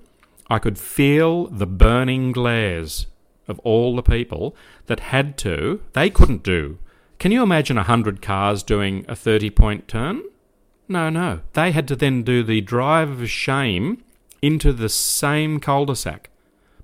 I 0.48 0.58
could 0.58 0.78
feel 0.78 1.46
the 1.48 1.66
burning 1.66 2.32
glares 2.32 3.06
of 3.46 3.58
all 3.60 3.94
the 3.96 4.02
people 4.02 4.56
that 4.86 5.00
had 5.00 5.36
to, 5.38 5.80
they 5.92 6.08
couldn't 6.08 6.42
do. 6.42 6.78
Can 7.18 7.32
you 7.32 7.42
imagine 7.42 7.76
a 7.78 7.82
hundred 7.84 8.22
cars 8.22 8.62
doing 8.62 9.04
a 9.08 9.14
30 9.14 9.50
point 9.50 9.88
turn? 9.88 10.22
No, 10.88 11.10
no. 11.10 11.40
They 11.52 11.70
had 11.72 11.86
to 11.88 11.96
then 11.96 12.22
do 12.22 12.42
the 12.42 12.60
drive 12.62 13.10
of 13.20 13.30
shame 13.30 14.02
into 14.42 14.72
the 14.72 14.88
same 14.88 15.60
cul 15.60 15.86
de 15.86 15.96
sac. 15.96 16.28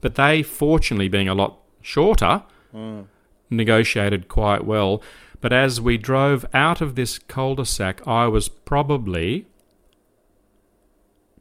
But 0.00 0.14
they, 0.14 0.42
fortunately, 0.42 1.08
being 1.08 1.28
a 1.28 1.34
lot 1.34 1.58
shorter, 1.82 2.44
hmm. 2.72 3.02
negotiated 3.50 4.28
quite 4.28 4.64
well. 4.64 5.02
But 5.40 5.52
as 5.52 5.80
we 5.80 5.98
drove 5.98 6.46
out 6.54 6.80
of 6.80 6.94
this 6.94 7.18
cul 7.18 7.56
de 7.56 7.64
sac, 7.66 8.06
I 8.06 8.26
was 8.28 8.48
probably 8.48 9.46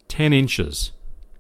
10 0.08 0.34
inches 0.34 0.92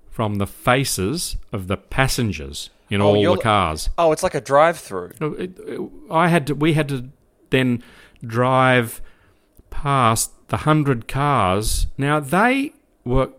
from 0.10 0.36
the 0.36 0.48
faces 0.48 1.38
of 1.52 1.68
the 1.68 1.78
passengers 1.78 2.70
in 2.90 3.02
Oh, 3.02 3.16
all 3.16 3.36
the 3.36 3.42
cars. 3.42 3.90
Oh, 3.98 4.12
it's 4.12 4.24
like 4.24 4.36
a 4.36 4.42
drive-through. 4.42 5.12
No, 5.20 5.34
it- 5.34 5.58
it- 5.60 5.82
I 6.10 6.28
had 6.30 6.48
to, 6.48 6.56
we 6.56 6.74
had 6.74 6.88
to 6.90 7.10
then 7.50 7.84
drive 8.26 9.02
past 9.70 10.32
the 10.50 10.58
hundred 10.58 11.08
cars. 11.08 11.88
Now 11.98 12.20
they 12.20 12.74
were 13.06 13.30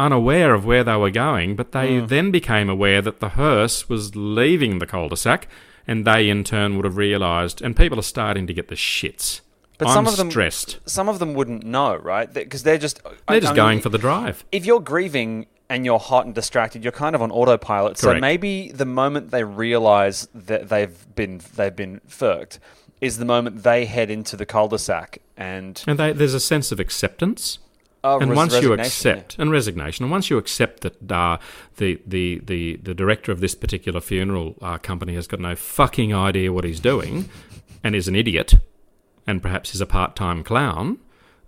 unaware 0.00 0.54
of 0.54 0.64
where 0.64 0.82
they 0.82 0.96
were 0.96 1.10
going, 1.10 1.54
but 1.56 1.72
they 1.72 1.98
Hmm. 1.98 2.06
then 2.06 2.30
became 2.30 2.68
aware 2.70 3.00
that 3.02 3.20
the 3.20 3.30
hearse 3.30 3.88
was 3.88 4.16
leaving 4.16 4.78
the 4.78 4.86
cul-de-sac, 4.86 5.46
and 5.86 6.04
they 6.06 6.28
in 6.28 6.42
turn 6.44 6.76
would 6.76 6.84
have 6.84 6.96
realised. 6.96 7.60
And 7.62 7.76
people 7.76 7.98
are 7.98 8.02
starting 8.16 8.46
to 8.46 8.54
get 8.54 8.68
the 8.68 8.74
shits. 8.74 9.40
But 9.78 9.88
I'm 9.88 9.94
some 9.94 10.06
of 10.06 10.16
them 10.16 10.30
stressed. 10.30 10.78
Some 10.86 11.08
of 11.08 11.18
them 11.20 11.34
wouldn't 11.34 11.64
know, 11.64 11.96
right? 11.96 12.32
Because 12.32 12.62
they're 12.64 12.78
just 12.78 13.00
They're 13.28 13.40
just 13.40 13.54
going 13.54 13.80
for 13.80 13.88
the 13.88 13.98
drive. 13.98 14.44
If 14.52 14.66
you're 14.66 14.80
grieving 14.80 15.46
and 15.70 15.84
you're 15.86 15.98
hot 15.98 16.26
and 16.26 16.34
distracted, 16.34 16.82
you're 16.84 16.92
kind 16.92 17.14
of 17.14 17.22
on 17.22 17.30
autopilot. 17.30 17.96
So 17.96 18.12
maybe 18.18 18.72
the 18.72 18.84
moment 18.84 19.30
they 19.30 19.44
realise 19.44 20.28
that 20.34 20.68
they've 20.68 20.96
been 21.14 21.40
they've 21.56 21.74
been 21.74 22.00
furked 22.08 22.58
is 23.00 23.16
the 23.16 23.24
moment 23.24 23.62
they 23.62 23.86
head 23.86 24.10
into 24.10 24.36
the 24.36 24.44
cul-de-sac 24.44 25.18
and 25.36 25.82
And 25.86 25.98
they, 25.98 26.12
there's 26.12 26.34
a 26.34 26.40
sense 26.40 26.70
of 26.72 26.78
acceptance. 26.78 27.58
Oh, 28.02 28.18
and 28.18 28.30
res- 28.30 28.36
once 28.36 28.60
you 28.62 28.72
accept 28.72 29.36
and 29.38 29.50
resignation, 29.50 30.04
and 30.04 30.10
once 30.10 30.30
you 30.30 30.38
accept 30.38 30.80
that 30.80 31.12
uh, 31.12 31.36
the, 31.76 32.00
the 32.06 32.40
the 32.44 32.76
the 32.76 32.94
director 32.94 33.30
of 33.30 33.40
this 33.40 33.54
particular 33.54 34.00
funeral 34.00 34.56
uh, 34.62 34.78
company 34.78 35.14
has 35.14 35.26
got 35.26 35.38
no 35.40 35.54
fucking 35.54 36.14
idea 36.14 36.50
what 36.52 36.64
he's 36.64 36.80
doing, 36.80 37.28
and 37.84 37.94
is 37.94 38.08
an 38.08 38.16
idiot, 38.16 38.54
and 39.26 39.42
perhaps 39.42 39.74
is 39.74 39.82
a 39.82 39.86
part-time 39.86 40.42
clown, 40.42 40.98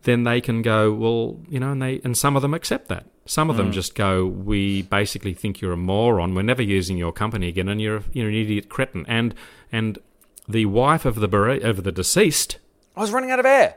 then 0.03 0.25
they 0.25 0.43
can 0.43 0.61
go 0.61 0.93
well, 0.93 1.41
you 1.49 1.59
know, 1.59 1.73
and 1.73 1.81
they 1.81 2.01
and 2.05 2.19
some 2.19 2.37
of 2.37 2.43
them 2.43 2.53
accept 2.53 2.89
that. 2.89 3.07
Some 3.25 3.49
of 3.49 3.57
them 3.57 3.67
Hmm. 3.69 3.73
just 3.73 3.95
go, 3.95 4.27
we 4.27 4.83
basically 4.83 5.33
think 5.33 5.61
you're 5.61 5.73
a 5.73 5.77
moron. 5.77 6.35
We're 6.35 6.43
never 6.43 6.61
using 6.63 6.99
your 6.99 7.13
company 7.13 7.49
again, 7.49 7.69
and 7.69 7.81
you're 7.81 7.99
a, 7.99 8.03
you're 8.13 8.29
an 8.29 8.35
idiot 8.35 8.69
cretin. 8.69 9.07
And 9.09 9.35
and 9.71 9.99
the 10.47 10.67
wife 10.67 11.05
of 11.07 11.15
the 11.15 11.29
bere- 11.29 11.63
of 11.63 11.85
the 11.85 11.93
deceased 11.93 12.59
I 12.97 13.01
was 13.01 13.11
running 13.13 13.31
out 13.31 13.39
of 13.41 13.47
air. 13.47 13.77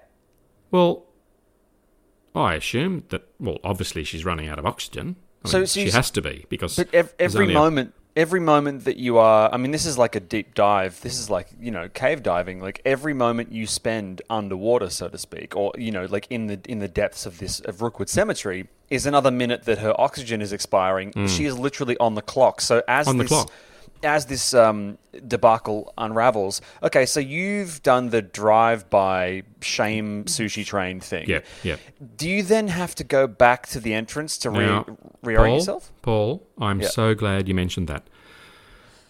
well, 0.72 1.06
I 2.36 2.56
assume 2.56 3.04
that. 3.10 3.28
Well, 3.40 3.58
obviously 3.64 4.04
she's 4.04 4.26
running 4.26 4.48
out 4.48 4.60
of 4.60 4.66
oxygen. 4.66 5.16
I 5.44 5.50
So- 5.50 5.58
mean, 5.60 5.68
she 5.68 5.90
has 5.92 6.12
to 6.12 6.22
be 6.22 6.46
because 6.50 6.76
But 6.76 6.94
ev- 6.94 7.14
every 7.20 7.42
only 7.44 7.54
a- 7.54 7.58
moment, 7.58 7.94
every 8.16 8.40
moment 8.40 8.86
that 8.86 8.98
you 8.98 9.18
are, 9.18 9.50
I 9.54 9.58
mean, 9.58 9.72
this 9.72 9.86
is 9.86 9.98
like 9.98 10.16
a 10.16 10.20
deep 10.20 10.56
dive. 10.56 11.00
This 11.02 11.20
is 11.20 11.30
like 11.30 11.48
you 11.60 11.72
know 11.72 11.88
cave 11.90 12.24
diving. 12.24 12.62
Like 12.62 12.82
every 12.86 13.14
moment 13.14 13.52
you 13.52 13.68
spend 13.68 14.22
underwater, 14.30 14.90
so 14.90 15.08
to 15.10 15.18
speak, 15.18 15.56
or 15.56 15.72
you 15.78 15.92
know, 15.92 16.06
like 16.10 16.28
in 16.30 16.48
the 16.48 16.60
in 16.68 16.80
the 16.80 16.88
depths 16.88 17.26
of 17.26 17.38
this 17.40 17.60
of 17.62 17.82
Rookwood 17.82 18.10
Cemetery, 18.10 18.68
is 18.90 19.06
another 19.06 19.32
minute 19.32 19.64
that 19.66 19.78
her 19.80 19.94
oxygen 20.00 20.42
is 20.42 20.52
expiring. 20.52 21.12
Mm. 21.14 21.30
She 21.30 21.46
is 21.46 21.58
literally 21.58 21.98
on 22.00 22.16
the 22.16 22.22
clock. 22.22 22.60
So 22.62 22.82
as. 22.88 23.08
On 23.08 23.18
the 23.18 23.24
this, 23.26 23.30
clock. 23.30 23.52
As 24.06 24.26
this 24.28 24.54
um, 24.54 24.98
debacle 25.28 25.94
unravels, 25.98 26.62
okay, 26.84 27.06
so 27.06 27.20
you've 27.20 27.82
done 27.84 28.10
the 28.10 28.22
drive-by 28.22 29.44
shame 29.62 30.26
sushi 30.26 30.66
train 30.66 31.00
thing. 31.00 31.28
Yeah, 31.28 31.40
yeah. 31.64 31.78
Do 32.16 32.30
you 32.30 32.44
then 32.44 32.68
have 32.70 32.96
to 32.96 33.04
go 33.04 33.28
back 33.28 33.68
to 33.68 33.80
the 33.80 33.94
entrance 33.94 34.38
to 34.40 34.50
re- 34.50 34.66
Now, 34.66 34.86
reorient 35.24 35.38
Paul, 35.38 35.56
yourself? 35.56 35.92
Paul, 36.02 36.48
I'm 36.60 36.82
Yeah. 36.82 36.88
so 36.90 37.14
glad 37.16 37.48
you 37.48 37.56
mentioned 37.56 37.88
that 37.88 38.04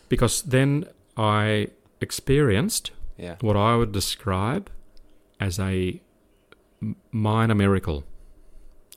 because 0.09 0.41
then 0.43 0.85
I 1.17 1.67
experienced 2.01 2.91
Yeah. 3.17 3.35
what 3.41 3.55
I 3.57 3.75
would 3.75 3.91
describe 3.91 4.69
as 5.39 5.59
a 5.59 6.01
minor 7.11 7.55
miracle. 7.55 8.03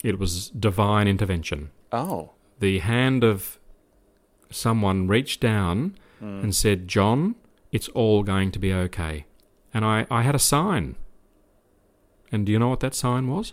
It 0.04 0.18
was 0.18 0.50
divine 0.50 1.08
intervention. 1.08 1.70
Oh. 1.92 2.30
the 2.61 2.80
hand 2.80 3.22
of 3.24 3.58
someone 4.50 5.08
reached 5.08 5.40
down 5.40 5.96
and 6.20 6.54
said, 6.54 6.88
John, 6.88 7.37
it's 7.70 7.88
all 7.88 8.22
going 8.22 8.50
to 8.50 8.58
be 8.58 8.72
okay. 8.72 9.26
And 9.72 9.84
I, 9.84 10.06
I 10.11 10.22
had 10.22 10.34
a 10.34 10.40
sign. 10.40 10.96
And 12.32 12.44
do 12.44 12.52
you 12.52 12.58
know 12.58 12.68
what 12.68 12.80
that 12.80 12.94
sign 12.94 13.28
was? 13.28 13.52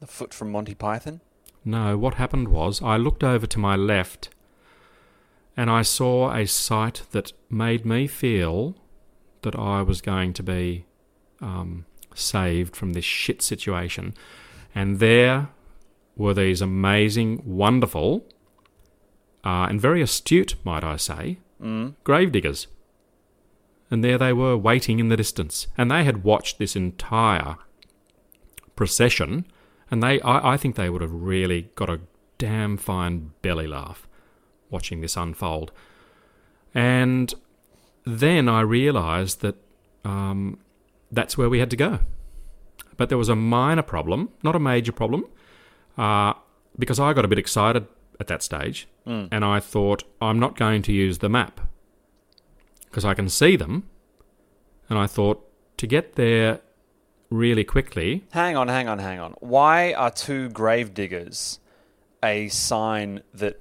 The 0.00 0.06
foot 0.06 0.34
from 0.34 0.50
Monty 0.50 0.74
Python? 0.74 1.20
No, 1.64 1.96
what 1.96 2.14
happened 2.14 2.48
was 2.48 2.82
I 2.82 2.96
looked 2.96 3.22
over 3.22 3.46
to 3.46 3.58
my 3.58 3.76
left 3.76 4.30
and 5.56 5.70
I 5.70 5.82
saw 5.82 6.34
a 6.34 6.46
sight 6.46 7.02
that 7.12 7.32
made 7.48 7.84
me 7.84 8.06
feel 8.06 8.74
that 9.42 9.54
I 9.54 9.82
was 9.82 10.00
going 10.00 10.32
to 10.34 10.42
be 10.42 10.86
um, 11.40 11.84
saved 12.14 12.74
from 12.74 12.94
this 12.94 13.04
shit 13.04 13.42
situation. 13.42 14.14
And 14.74 14.98
there 14.98 15.48
were 16.16 16.34
these 16.34 16.60
amazing, 16.60 17.42
wonderful, 17.44 18.26
uh, 19.44 19.66
and 19.68 19.80
very 19.80 20.02
astute, 20.02 20.54
might 20.64 20.84
I 20.84 20.96
say, 20.96 21.38
gravediggers. 22.04 22.66
And 23.90 24.02
there 24.02 24.18
they 24.18 24.32
were, 24.32 24.56
waiting 24.56 25.00
in 25.00 25.08
the 25.08 25.16
distance. 25.16 25.66
And 25.76 25.90
they 25.90 26.04
had 26.04 26.24
watched 26.24 26.58
this 26.58 26.74
entire 26.74 27.56
procession, 28.74 29.46
and 29.90 30.02
they, 30.02 30.20
I, 30.22 30.54
I 30.54 30.56
think 30.56 30.76
they 30.76 30.88
would 30.88 31.02
have 31.02 31.12
really 31.12 31.70
got 31.74 31.90
a 31.90 32.00
damn 32.38 32.76
fine 32.76 33.32
belly 33.42 33.66
laugh 33.66 34.08
watching 34.70 35.00
this 35.00 35.16
unfold. 35.16 35.72
And 36.74 37.34
then 38.04 38.48
I 38.48 38.62
realised 38.62 39.42
that 39.42 39.56
um, 40.04 40.58
that's 41.10 41.36
where 41.36 41.50
we 41.50 41.58
had 41.58 41.70
to 41.70 41.76
go. 41.76 42.00
But 42.96 43.08
there 43.08 43.18
was 43.18 43.28
a 43.28 43.36
minor 43.36 43.82
problem, 43.82 44.30
not 44.42 44.56
a 44.56 44.58
major 44.58 44.92
problem, 44.92 45.26
uh, 45.98 46.34
because 46.78 46.98
I 46.98 47.12
got 47.12 47.24
a 47.24 47.28
bit 47.28 47.38
excited 47.38 47.86
at 48.18 48.26
that 48.28 48.42
stage, 48.42 48.88
Mm. 49.06 49.28
and 49.32 49.44
I 49.44 49.58
thought 49.58 50.04
I'm 50.20 50.38
not 50.38 50.56
going 50.56 50.82
to 50.82 50.92
use 50.92 51.18
the 51.18 51.28
map 51.28 51.60
because 52.84 53.04
I 53.04 53.14
can 53.14 53.28
see 53.28 53.56
them, 53.56 53.88
and 54.88 54.98
I 54.98 55.06
thought 55.06 55.44
to 55.78 55.86
get 55.86 56.14
there 56.14 56.60
really 57.30 57.64
quickly. 57.64 58.24
Hang 58.30 58.56
on, 58.56 58.68
hang 58.68 58.88
on, 58.88 58.98
hang 58.98 59.18
on. 59.18 59.34
Why 59.40 59.92
are 59.94 60.10
two 60.10 60.50
grave 60.50 60.94
diggers 60.94 61.58
a 62.22 62.48
sign 62.48 63.22
that 63.34 63.60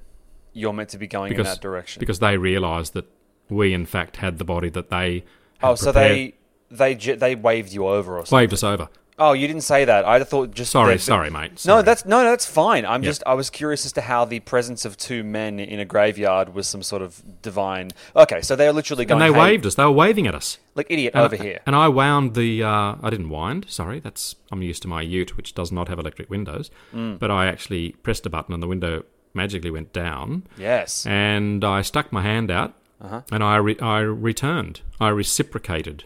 you're 0.54 0.74
meant 0.74 0.90
to 0.90 0.98
be 0.98 1.08
going 1.08 1.30
because 1.30 1.48
in 1.48 1.54
that 1.54 1.62
direction? 1.62 2.00
because 2.00 2.20
they 2.20 2.38
realised 2.38 2.94
that 2.94 3.10
we 3.50 3.74
in 3.74 3.86
fact 3.86 4.18
had 4.18 4.38
the 4.38 4.46
body 4.46 4.70
that 4.70 4.90
they 4.90 5.24
had 5.58 5.70
oh, 5.70 5.76
so 5.76 5.92
they 5.92 6.36
they 6.70 6.94
they 6.94 7.36
waved 7.36 7.72
you 7.74 7.88
over 7.88 8.18
or 8.18 8.26
something. 8.26 8.36
waved 8.36 8.54
us 8.54 8.64
over. 8.64 8.90
Oh, 9.20 9.34
you 9.34 9.46
didn't 9.46 9.62
say 9.64 9.86
that. 9.86 10.04
I 10.06 10.24
thought 10.24 10.52
just 10.52 10.72
Sorry, 10.72 10.96
that- 10.96 11.00
sorry, 11.02 11.30
mate. 11.30 11.64
No, 11.66 11.82
that's 11.84 12.06
no, 12.06 12.24
that's 12.24 12.46
fine. 12.46 12.86
I'm 12.86 13.04
Yeah. 13.04 13.10
just 13.10 13.24
I 13.28 13.34
was 13.36 13.50
curious 13.52 13.86
as 13.86 13.92
to 13.94 14.02
how 14.02 14.26
the 14.26 14.40
presence 14.40 14.84
of 14.84 14.98
two 14.98 15.24
men 15.24 15.60
in 15.60 15.80
a 15.80 15.86
graveyard 15.86 16.56
was 16.56 16.66
some 16.68 16.82
sort 16.82 17.02
of 17.04 17.22
divine. 17.42 17.92
Okay, 18.16 18.42
so 18.42 18.56
they're 18.56 18.74
literally 18.74 19.06
going. 19.06 19.22
and 19.22 19.30
they 19.34 19.38
"Hey," 19.40 19.46
waved 19.46 19.66
us. 19.66 19.76
They 19.76 19.84
were 19.84 19.92
waving 19.92 20.26
at 20.28 20.34
us. 20.36 20.58
like 20.74 20.88
idiot 20.90 21.14
And- 21.14 21.24
over 21.26 21.36
here. 21.36 21.60
And 21.66 21.76
I 21.76 21.88
wound 21.90 22.34
the. 22.34 22.64
Uh, 22.64 22.96
I 23.04 23.10
didn't 23.10 23.30
wind. 23.30 23.66
Sorry, 23.68 24.00
that's. 24.00 24.36
I'm 24.52 24.62
used 24.64 24.82
to 24.84 24.88
my 24.88 25.02
Ute, 25.02 25.36
which 25.38 25.54
does 25.54 25.72
not 25.72 25.88
have 25.90 26.00
electric 26.00 26.30
windows. 26.30 26.72
Mm. 26.96 27.20
But 27.20 27.30
I 27.30 27.48
actually 27.48 27.92
pressed 28.04 28.26
a 28.26 28.30
button, 28.30 28.54
and 28.54 28.64
the 28.64 28.68
window 28.68 29.04
magically 29.34 29.70
went 29.72 29.92
down. 29.94 30.44
Yes. 30.58 31.06
And 31.06 31.64
I 31.66 31.82
stuck 31.82 32.12
my 32.14 32.22
hand 32.22 32.50
out, 32.50 32.74
Uh-huh. 33.02 33.22
and 33.32 33.44
I 33.44 33.58
re- 33.58 33.80
I 33.82 34.00
returned. 34.00 34.80
I 35.00 35.10
reciprocated 35.10 36.06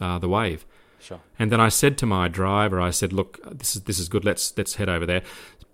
uh, 0.00 0.18
the 0.18 0.28
wave. 0.28 0.64
Sure. 1.00 1.20
And 1.38 1.50
then 1.50 1.60
I 1.60 1.68
said 1.70 1.96
to 1.98 2.06
my 2.06 2.28
driver, 2.28 2.80
I 2.80 2.90
said, 2.90 3.12
"Look, 3.12 3.38
this 3.58 3.74
is 3.76 3.82
this 3.82 3.98
is 3.98 4.08
good. 4.08 4.24
Let's 4.24 4.56
let's 4.56 4.74
head 4.76 4.88
over 4.88 5.06
there." 5.06 5.22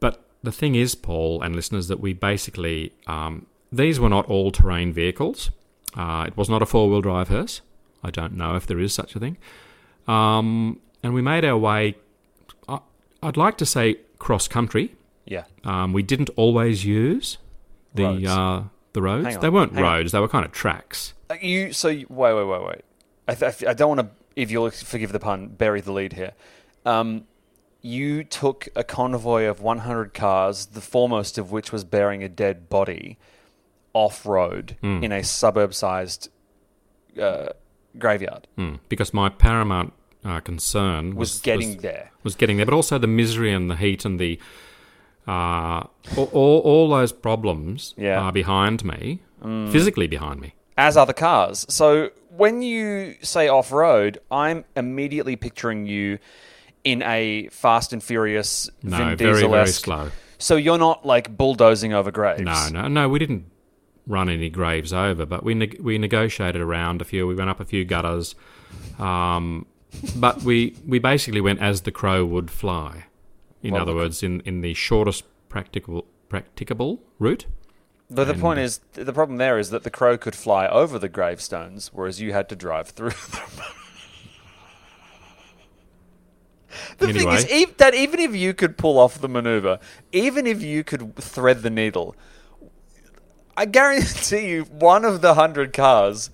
But 0.01 0.25
the 0.43 0.53
thing 0.53 0.75
is, 0.75 0.95
Paul 0.95 1.43
and 1.43 1.55
listeners, 1.57 1.89
that 1.89 2.01
we 2.01 2.12
basically 2.12 2.93
um, 3.07 3.47
these 3.73 3.99
were 3.99 4.09
not 4.09 4.27
all-terrain 4.27 4.93
vehicles. 4.93 5.51
Uh, 5.97 6.25
it 6.29 6.37
was 6.37 6.49
not 6.49 6.62
a 6.62 6.67
four-wheel 6.67 7.01
drive 7.01 7.29
hearse. 7.29 7.61
I 8.05 8.11
don't 8.11 8.35
know 8.35 8.55
if 8.55 8.67
there 8.67 8.79
is 8.79 8.95
such 8.95 9.17
a 9.17 9.19
thing. 9.19 9.37
Um, 10.07 10.81
and 11.03 11.15
we 11.15 11.23
made 11.23 11.45
our 11.45 11.57
way. 11.59 11.97
I, 12.69 12.81
I'd 13.23 13.37
like 13.37 13.57
to 13.59 13.67
say 13.67 13.97
cross-country. 14.19 14.95
Yeah. 15.25 15.45
Um, 15.65 15.93
we 15.93 16.03
didn't 16.03 16.31
always 16.37 16.85
use 16.85 17.39
the 17.95 18.05
Roads. 18.05 18.27
uh, 18.27 18.62
the 18.93 19.03
roads. 19.03 19.39
They 19.39 19.49
weren't 19.49 19.73
hang 19.75 19.85
on. 19.85 19.93
roads. 19.93 20.12
They 20.12 20.21
were 20.21 20.29
kind 20.29 20.45
of 20.45 20.53
tracks. 20.53 21.15
Uh, 21.29 21.35
You 21.41 21.73
so 21.73 21.89
you, 21.89 22.07
wait 22.09 22.35
wait 22.35 22.45
wait 22.47 22.62
wait. 22.65 22.83
I, 23.29 23.35
th- 23.35 23.65
I 23.65 23.73
don't 23.75 23.97
want 23.97 24.01
to, 24.01 24.09
if 24.37 24.51
you'll 24.51 24.70
forgive 24.70 25.12
the 25.12 25.18
pun, 25.18 25.49
bury 25.49 25.81
the 25.81 25.92
lead 25.92 26.12
here. 26.12 26.33
Um, 26.85 27.25
you 27.83 28.22
took 28.25 28.68
a 28.77 28.85
convoy 28.85 29.44
of 29.44 29.61
100 29.61 30.12
cars, 30.14 30.66
the 30.66 30.81
foremost 30.81 31.38
of 31.38 31.51
which 31.51 31.72
was 31.72 31.85
bearing 31.85 32.22
a 32.22 32.29
dead 32.29 32.68
body, 32.68 33.18
off 33.92 34.27
road 34.27 34.77
Hmm. 34.83 35.03
in 35.03 35.11
a 35.12 35.22
suburb-sized 35.25 36.29
uh, 37.20 37.49
graveyard. 37.99 38.46
Mm, 38.59 38.79
because 38.90 39.14
my 39.14 39.29
paramount 39.31 39.92
uh, 40.25 40.40
concern 40.40 41.14
Was 41.14 41.31
was, 41.35 41.40
getting 41.40 41.68
was- 41.75 41.83
there. 41.83 42.11
was 42.22 42.35
getting 42.35 42.57
there, 42.59 42.66
but 42.66 42.75
also 42.75 42.99
the 42.99 43.07
misery 43.07 43.53
and 43.55 43.70
the 43.70 43.77
heat 43.77 44.05
and 44.05 44.18
the 44.20 44.38
uh, 45.27 45.83
all, 46.16 46.31
all, 46.33 46.59
all 46.61 46.88
those 46.90 47.11
problems 47.12 47.94
Yeah. 47.96 48.20
are 48.20 48.33
behind 48.33 48.85
me, 48.85 49.20
physically 49.72 50.07
behind 50.07 50.40
me. 50.40 50.55
As 50.77 50.97
are 50.97 51.07
the 51.07 51.15
cars. 51.15 51.65
So 51.69 52.11
when 52.31 52.62
you 52.62 53.15
say 53.23 53.49
off 53.49 53.73
road, 53.73 54.19
I'm 54.31 54.65
immediately 54.77 55.37
picturing 55.37 55.87
you 55.87 56.19
in 56.85 57.03
a 57.03 57.49
Fast 57.49 57.93
and 57.93 58.03
Furious 58.03 58.71
No, 58.83 58.97
Vin 58.99 59.17
very 59.17 59.33
Diesel 59.35 59.51
very 59.51 59.67
slow. 59.69 60.11
So 60.39 60.57
you're 60.57 60.79
not 60.79 61.05
like 61.07 61.37
bulldozing 61.37 61.93
over 61.95 62.11
graves. 62.11 62.43
No, 62.43 62.69
no, 62.71 62.89
no. 62.89 63.09
We 63.09 63.19
didn't 63.19 63.47
run 64.07 64.29
any 64.29 64.51
graves 64.51 64.93
over, 64.93 65.25
but 65.27 65.43
we 65.43 65.55
neg- 65.55 65.81
we 65.81 65.99
negotiated 65.99 66.61
around 66.61 67.01
a 67.01 67.05
few. 67.05 67.27
We 67.27 67.35
went 67.35 67.49
up 67.51 67.59
a 67.59 67.64
few 67.64 67.85
gutters, 67.85 68.35
um, 68.99 69.66
but 70.14 70.43
we 70.43 70.77
we 70.87 70.99
basically 70.99 71.41
went 71.41 71.61
as 71.61 71.83
the 71.83 71.91
crow 71.91 72.24
would 72.24 72.51
fly. 72.51 73.07
In 73.62 73.72
Well, 73.72 73.83
other 73.83 73.93
the- 73.93 73.97
words, 73.97 74.22
in, 74.22 74.41
in 74.41 74.61
the 74.61 74.74
shortest 74.74 75.24
practicable 75.49 76.07
practicable 76.29 77.03
route. 77.18 77.47
But 78.09 78.24
the 78.28 78.34
point 78.34 78.61
is, 78.61 78.80
the 78.92 79.12
problem 79.12 79.38
there 79.38 79.59
is 79.59 79.70
that 79.70 79.82
the 79.82 79.90
crow 79.90 80.16
could 80.16 80.36
fly 80.36 80.68
over 80.68 80.96
the 80.98 81.09
gravestones, 81.09 81.90
whereas 81.92 82.20
you 82.20 82.32
had 82.32 82.48
to 82.50 82.57
drive 82.57 82.88
through 82.90 83.11
them. 83.32 83.64
the 86.98 87.07
thing 87.12 87.28
is, 87.32 87.44
Anyway. 87.44 87.62
ev- 87.62 87.76
that 87.78 87.94
even 87.94 88.20
if 88.20 88.34
you 88.36 88.54
could 88.54 88.76
pull 88.76 88.98
off 88.98 89.20
the 89.20 89.28
maneuver, 89.28 89.78
even 90.12 90.46
if 90.46 90.62
you 90.62 90.84
could 90.84 91.16
thread 91.16 91.62
the 91.62 91.70
needle, 91.70 92.14
I 93.57 93.64
guarantee 93.64 94.48
you, 94.50 94.62
one 94.64 95.04
of 95.04 95.20
the 95.20 95.34
hundred 95.34 95.72
cars 95.72 96.30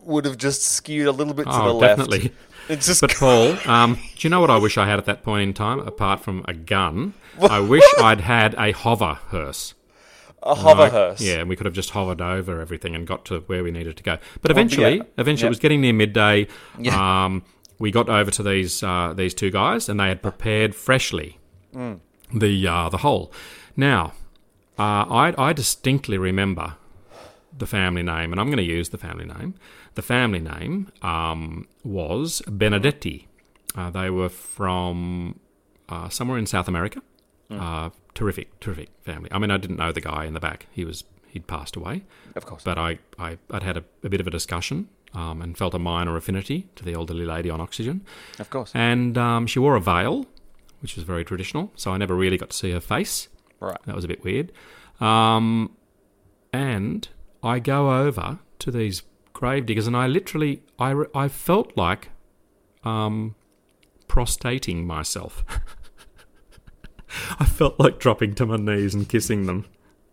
would 0.00 0.24
have 0.24 0.36
just 0.38 0.62
skewed 0.62 1.06
a 1.06 1.12
little 1.12 1.34
bit 1.34 1.44
to 1.44 1.52
the 1.52 1.58
oh, 1.58 1.76
left. 1.76 1.98
definitely. 1.98 2.32
It's 2.66 2.86
just 2.86 3.02
But 3.02 3.10
Paul, 3.18 3.58
um, 3.66 3.96
do 4.16 4.26
you 4.26 4.30
know 4.30 4.40
what 4.40 4.48
I 4.48 4.56
wish 4.56 4.78
I 4.78 4.86
had 4.86 4.98
at 4.98 5.04
that 5.04 5.22
point 5.22 5.42
in 5.42 5.52
time, 5.52 5.80
apart 5.80 6.20
from 6.20 6.42
a 6.48 6.54
gun? 6.54 7.12
I 7.38 7.60
wish 7.60 7.84
I'd 7.98 8.22
had 8.22 8.54
a 8.54 8.72
hover 8.72 9.18
hearse. 9.28 9.74
A 10.44 10.54
hover 10.54 10.88
hearse. 10.90 11.20
Yeah, 11.20 11.40
and 11.40 11.48
we 11.48 11.56
could 11.56 11.66
have 11.66 11.74
just 11.74 11.90
hovered 11.90 12.20
over 12.20 12.60
everything 12.60 12.94
and 12.94 13.06
got 13.06 13.24
to 13.26 13.40
where 13.40 13.64
we 13.64 13.70
needed 13.70 13.96
to 13.96 14.02
go. 14.02 14.18
But 14.42 14.50
eventually, 14.50 14.96
yeah. 14.98 15.02
eventually, 15.18 15.46
Yeah. 15.46 15.48
it 15.48 15.56
was 15.56 15.58
getting 15.58 15.80
near 15.80 15.92
midday. 15.92 16.46
Yeah. 16.78 17.24
Um, 17.24 17.42
we 17.78 17.90
got 17.90 18.08
over 18.08 18.30
to 18.30 18.42
these 18.42 18.82
uh, 18.82 19.14
these 19.16 19.34
two 19.34 19.50
guys, 19.50 19.88
and 19.88 19.98
they 19.98 20.08
had 20.08 20.22
prepared 20.22 20.74
freshly 20.74 21.38
Mm. 21.74 21.98
the 22.32 22.68
uh, 22.68 22.88
the 22.88 22.98
hole. 22.98 23.32
Now, 23.76 24.12
uh, 24.78 25.04
I 25.10 25.34
I 25.36 25.52
distinctly 25.52 26.18
remember 26.18 26.74
the 27.56 27.66
family 27.66 28.02
name, 28.02 28.32
and 28.32 28.40
I'm 28.40 28.46
going 28.46 28.58
to 28.58 28.62
use 28.78 28.88
the 28.90 28.98
family 28.98 29.24
name. 29.24 29.54
The 29.94 30.02
family 30.02 30.40
name 30.40 30.90
um, 31.02 31.66
was 31.84 32.42
Benedetti. 32.48 33.26
Uh, 33.76 33.90
they 33.90 34.10
were 34.10 34.28
from 34.28 35.38
uh, 35.88 36.08
somewhere 36.08 36.38
in 36.38 36.46
South 36.46 36.68
America. 36.68 37.00
Uh, 37.50 37.90
terrific, 38.14 38.58
terrific 38.60 38.88
family. 39.02 39.28
I 39.32 39.38
mean, 39.38 39.50
I 39.50 39.56
didn't 39.58 39.76
know 39.76 39.92
the 39.92 40.00
guy 40.00 40.24
in 40.24 40.34
the 40.34 40.40
back. 40.40 40.66
He 40.72 40.84
was 40.84 41.04
he'd 41.28 41.46
passed 41.46 41.76
away, 41.76 42.04
Of 42.36 42.46
course. 42.46 42.62
but 42.64 42.78
I, 42.78 42.98
I 43.18 43.38
I'd 43.50 43.62
had 43.62 43.76
a, 43.76 43.84
a 44.02 44.08
bit 44.08 44.20
of 44.20 44.26
a 44.26 44.30
discussion 44.30 44.88
um, 45.12 45.42
and 45.42 45.56
felt 45.58 45.74
a 45.74 45.78
minor 45.78 46.16
affinity 46.16 46.68
to 46.76 46.84
the 46.84 46.92
elderly 46.94 47.24
lady 47.24 47.50
on 47.50 47.60
oxygen. 47.60 48.04
Of 48.38 48.50
course. 48.50 48.70
And 48.74 49.16
um, 49.18 49.46
she 49.46 49.58
wore 49.58 49.74
a 49.76 49.80
veil, 49.80 50.26
which 50.80 50.94
was 50.96 51.04
very 51.04 51.24
traditional, 51.24 51.70
so 51.76 51.90
I 51.92 51.96
never 51.98 52.14
really 52.14 52.36
got 52.38 52.50
to 52.50 52.56
see 52.56 52.70
her 52.72 52.80
face. 52.80 53.28
Right. 53.60 53.78
That 53.86 53.94
was 53.94 54.04
a 54.04 54.08
bit 54.08 54.22
weird. 54.24 54.52
Um, 55.00 55.76
and 56.52 57.08
I 57.42 57.58
go 57.58 57.92
over 58.00 58.38
to 58.60 58.70
these 58.70 59.02
grave 59.32 59.66
diggers, 59.66 59.86
and 59.86 59.96
I 59.96 60.06
literally, 60.06 60.62
I, 60.78 60.94
I 61.14 61.28
felt 61.28 61.76
like 61.76 62.10
um, 62.84 63.34
prostrating 64.08 64.86
myself. 64.86 65.44
I 67.38 67.44
felt 67.44 67.78
like 67.78 67.98
dropping 67.98 68.34
to 68.36 68.46
my 68.46 68.56
knees 68.56 68.94
and 68.94 69.08
kissing 69.08 69.46
them. 69.46 69.66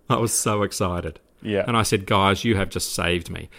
I 0.09 0.17
was 0.17 0.33
so 0.33 0.63
excited. 0.63 1.19
Yeah. 1.41 1.63
And 1.67 1.75
I 1.75 1.83
said, 1.83 2.05
guys, 2.05 2.43
you 2.43 2.55
have 2.55 2.69
just 2.69 2.93
saved 2.93 3.29
me. 3.29 3.49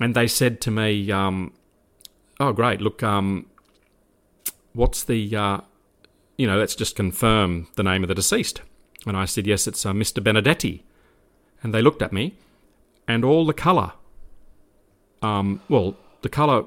And 0.00 0.14
they 0.14 0.26
said 0.26 0.60
to 0.62 0.70
me, 0.70 1.10
um, 1.10 1.52
oh, 2.40 2.52
great, 2.52 2.80
look, 2.80 3.02
um, 3.02 3.46
what's 4.72 5.04
the, 5.04 5.36
uh, 5.36 5.60
you 6.36 6.46
know, 6.46 6.58
let's 6.58 6.74
just 6.74 6.96
confirm 6.96 7.68
the 7.76 7.82
name 7.82 8.02
of 8.02 8.08
the 8.08 8.14
deceased. 8.14 8.62
And 9.06 9.16
I 9.16 9.26
said, 9.26 9.46
yes, 9.46 9.66
it's 9.66 9.84
uh, 9.84 9.92
Mr. 9.92 10.22
Benedetti. 10.22 10.82
And 11.62 11.72
they 11.72 11.82
looked 11.82 12.02
at 12.02 12.12
me, 12.12 12.34
and 13.06 13.24
all 13.24 13.46
the 13.46 13.52
colour, 13.52 13.92
um, 15.22 15.60
well, 15.68 15.96
the 16.22 16.28
colour 16.28 16.64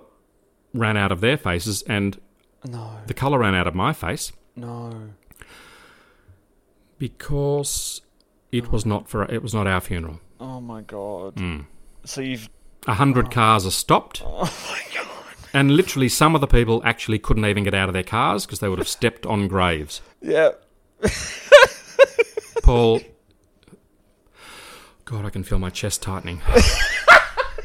ran 0.74 0.96
out 0.96 1.12
of 1.12 1.20
their 1.20 1.38
faces, 1.38 1.82
and 1.84 2.18
no. 2.64 3.00
the 3.08 3.14
colour 3.14 3.40
ran 3.40 3.56
out 3.56 3.68
of 3.68 3.76
my 3.76 3.92
face 3.92 4.32
No. 4.56 5.10
Because 6.98 8.02
it 8.52 8.72
was 8.72 8.86
not 8.86 9.08
for 9.08 9.26
it 9.32 9.42
was 9.42 9.54
not 9.54 9.68
our 9.68 9.82
funeral. 9.82 10.20
Oh 10.40 10.62
my 10.62 10.82
god. 10.82 11.38
Hmm. 11.38 11.62
So 12.04 12.22
you've. 12.22 12.50
A 12.88 12.94
hundred 12.94 13.32
cars 13.32 13.66
are 13.66 13.72
stopped. 13.72 14.22
Oh 14.24 14.44
my 14.70 14.82
god. 14.94 15.08
And 15.54 15.72
literally, 15.72 16.10
some 16.10 16.36
of 16.36 16.42
the 16.42 16.48
people 16.48 16.82
actually 16.84 17.18
couldn't 17.18 17.46
even 17.46 17.64
get 17.64 17.74
out 17.74 17.88
of 17.88 17.94
their 17.94 18.04
cars 18.04 18.46
because 18.46 18.60
they 18.60 18.68
would 18.68 18.78
have 18.78 18.90
stepped 18.90 19.26
on 19.26 19.48
graves. 19.48 20.02
Yeah. 20.22 20.52
Paul, 22.64 23.00
God, 25.06 25.24
I 25.24 25.30
can 25.30 25.44
feel 25.44 25.60
my 25.60 25.70
chest 25.70 26.02
tightening. 26.02 26.42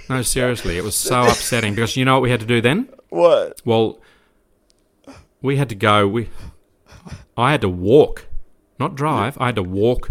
no, 0.09 0.23
seriously, 0.23 0.79
it 0.79 0.85
was 0.85 0.95
so 0.95 1.23
upsetting 1.23 1.75
because 1.75 1.97
you 1.97 2.05
know 2.05 2.15
what 2.15 2.23
we 2.23 2.31
had 2.31 2.41
to 2.41 2.47
do 2.47 2.61
then? 2.61 2.89
What? 3.09 3.61
Well, 3.65 4.01
we 5.43 5.57
had 5.57 5.69
to 5.71 5.75
go. 5.75 6.07
We, 6.07 6.29
I 7.37 7.51
had 7.51 7.63
to 7.63 7.69
walk, 7.69 8.27
not 8.81 8.95
drive. 8.95 9.37
I 9.39 9.47
had 9.47 9.57
to 9.57 9.63
walk 9.63 10.11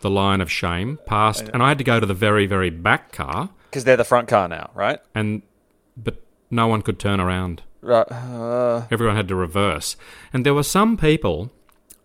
the 0.00 0.10
line 0.10 0.40
of 0.40 0.50
shame 0.50 0.98
past, 1.06 1.50
and 1.52 1.62
I 1.62 1.68
had 1.68 1.78
to 1.78 1.84
go 1.84 2.00
to 2.00 2.06
the 2.06 2.14
very, 2.14 2.46
very 2.46 2.70
back 2.70 3.12
car, 3.12 3.50
Because 3.68 3.84
they're 3.84 3.96
the 3.98 4.04
front 4.04 4.28
car 4.28 4.48
now, 4.48 4.70
right? 4.74 4.98
and 5.14 5.42
but 5.96 6.22
no 6.50 6.66
one 6.66 6.80
could 6.82 6.98
turn 6.98 7.20
around. 7.20 7.62
Right. 7.82 8.10
Uh, 8.10 8.86
Everyone 8.90 9.16
had 9.16 9.28
to 9.28 9.34
reverse. 9.34 9.96
And 10.32 10.44
there 10.46 10.54
were 10.54 10.62
some 10.62 10.96
people 10.96 11.50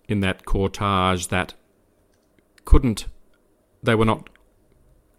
in 0.07 0.19
that 0.21 0.45
cortege 0.45 1.29
that 1.29 1.53
couldn't, 2.65 3.05
they 3.83 3.95
were 3.95 4.05
not 4.05 4.29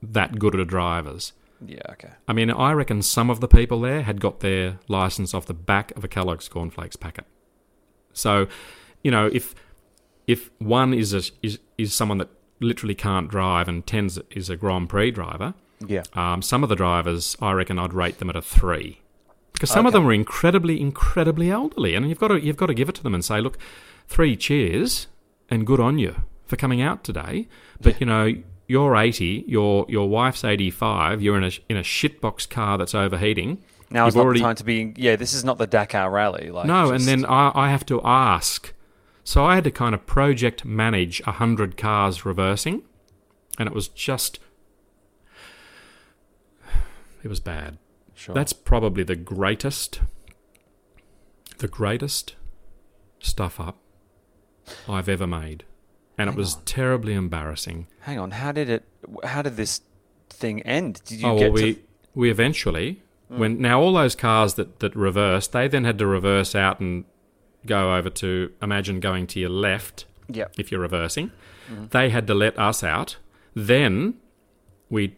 that 0.03 0.39
good 0.39 0.55
at 0.59 0.67
drivers. 0.69 1.33
yeah. 1.65 1.81
Okay. 1.91 2.11
I 2.29 2.33
mean, 2.33 2.51
I 2.51 2.73
reckon 2.73 3.03
some 3.03 3.31
of 3.31 3.41
the 3.41 3.49
people 3.49 3.81
there 3.81 4.03
had 4.03 4.21
got 4.21 4.41
their 4.41 4.79
license 4.89 5.33
off 5.35 5.47
the 5.47 5.55
back 5.55 5.93
of 5.97 6.05
a 6.05 6.09
Kellogg's 6.09 6.49
cornflakes 6.49 6.97
packet. 6.97 7.25
So, 8.13 8.47
you 9.03 9.11
know, 9.11 9.27
if 9.33 9.55
if 10.27 10.51
one 10.59 10.93
is 10.95 11.13
a, 11.15 11.23
is 11.43 11.59
is 11.79 11.95
someone 11.95 12.19
that 12.19 12.29
literally 12.61 12.95
can't 12.95 13.29
drive 13.29 13.69
and 13.69 13.87
tens 13.87 14.19
is 14.31 14.49
a 14.49 14.57
Grand 14.57 14.89
Prix 14.89 15.11
driver, 15.11 15.55
Yeah. 15.87 16.05
um, 16.15 16.41
some 16.43 16.63
of 16.63 16.69
the 16.69 16.75
drivers, 16.77 17.37
I 17.41 17.53
reckon, 17.53 17.79
I'd 17.79 17.93
rate 17.93 18.19
them 18.19 18.31
at 18.31 18.37
a 18.37 18.43
three, 18.43 19.01
because 19.53 19.71
some 19.71 19.85
of 19.87 19.93
them 19.93 20.07
are 20.07 20.13
incredibly, 20.13 20.81
incredibly 20.81 21.51
elderly, 21.51 21.95
and 21.95 22.09
you've 22.09 22.19
got 22.19 22.29
to 22.29 22.41
you've 22.41 22.57
got 22.57 22.67
to 22.67 22.75
give 22.75 22.89
it 22.89 22.95
to 22.97 23.03
them 23.03 23.15
and 23.15 23.25
say, 23.25 23.41
look, 23.41 23.59
three 24.09 24.37
cheers 24.37 25.07
and 25.51 25.67
good 25.67 25.81
on 25.81 25.99
you 25.99 26.23
for 26.47 26.57
coming 26.57 26.81
out 26.81 27.05
today, 27.05 27.49
but 27.81 28.01
you 28.01 28.07
know. 28.07 28.33
You're 28.69 28.97
80. 28.97 29.45
Your 29.47 29.87
your 29.89 30.09
wife's 30.09 30.43
85. 30.43 31.23
You're 31.23 31.37
in 31.39 31.45
a 31.45 31.53
in 31.69 31.77
a 31.77 31.83
shitbox 31.85 32.51
car 32.51 32.77
that's 32.77 32.97
overheating. 32.97 33.59
Now 33.93 34.09
is 34.09 34.17
not 34.17 34.25
already- 34.25 34.41
the 34.41 34.45
time 34.45 34.57
to 34.57 34.65
be. 34.65 34.93
Yeah. 34.97 35.15
This 35.15 35.35
is 35.35 35.45
not 35.45 35.59
the 35.59 35.69
Dakar 35.69 36.11
Rally. 36.11 36.51
Like. 36.51 36.67
no, 36.67 36.91
and 36.91 37.05
then 37.05 37.25
I, 37.27 37.53
I 37.55 37.71
have 37.71 37.87
to 37.87 38.03
ask. 38.03 38.73
So 39.27 39.45
I 39.45 39.57
had 39.57 39.65
to 39.65 39.73
kind 39.73 39.93
of 39.93 40.07
project 40.07 40.65
manage 40.65 41.21
a 41.27 41.33
hundred 41.33 41.77
cars 41.77 42.25
reversing, 42.25 42.85
and 43.59 43.67
it 43.67 43.75
was 43.75 43.89
just, 43.89 44.39
it 47.25 47.29
was 47.29 47.41
bad. 47.41 47.77
Sure. 48.15 48.37
That's 48.37 48.53
probably 48.53 49.03
the 49.03 49.17
greatest, 49.17 50.01
the 51.59 51.67
greatest 51.67 52.37
stuff 53.19 53.59
up 53.59 53.79
I've 54.89 55.09
ever 55.09 55.27
made, 55.27 55.65
and 56.17 56.31
it 56.31 56.37
was 56.37 56.55
on. 56.55 56.63
terribly 56.65 57.15
embarrassing. 57.15 57.89
Hang 58.03 58.21
on. 58.21 58.31
How 58.31 58.53
did 58.53 58.71
it? 58.71 58.85
How 59.25 59.43
did 59.43 59.57
this 59.57 59.81
thing 60.31 60.63
end? 60.63 61.03
Did 61.05 61.23
you 61.23 61.27
oh 61.27 61.37
get 61.37 61.53
well, 61.53 61.65
we 61.65 61.75
to? 61.75 61.81
We 62.15 62.31
eventually 62.31 63.03
hmm. 63.27 63.39
when 63.39 63.61
now 63.61 63.81
all 63.81 63.93
those 63.93 64.15
cars 64.15 64.55
that 64.55 64.79
that 64.79 64.95
reversed, 64.95 65.51
they 65.51 65.67
then 65.67 65.83
had 65.83 65.99
to 65.99 66.07
reverse 66.07 66.55
out 66.55 66.79
and 66.79 67.07
go 67.67 67.95
over 67.97 68.11
to 68.11 68.53
imagine 68.63 69.01
going 69.01 69.27
to 69.29 69.41
your 69.41 69.51
left 69.51 70.05
Yeah. 70.29 70.47
if 70.59 70.71
you're 70.71 70.81
reversing. 70.81 71.31
Mm-hmm. 71.71 71.87
They 71.91 72.11
had 72.11 72.27
to 72.29 72.35
let 72.35 72.59
us 72.59 72.83
out. 72.85 73.17
Then 73.55 74.15
we, 74.91 75.09
do 75.09 75.15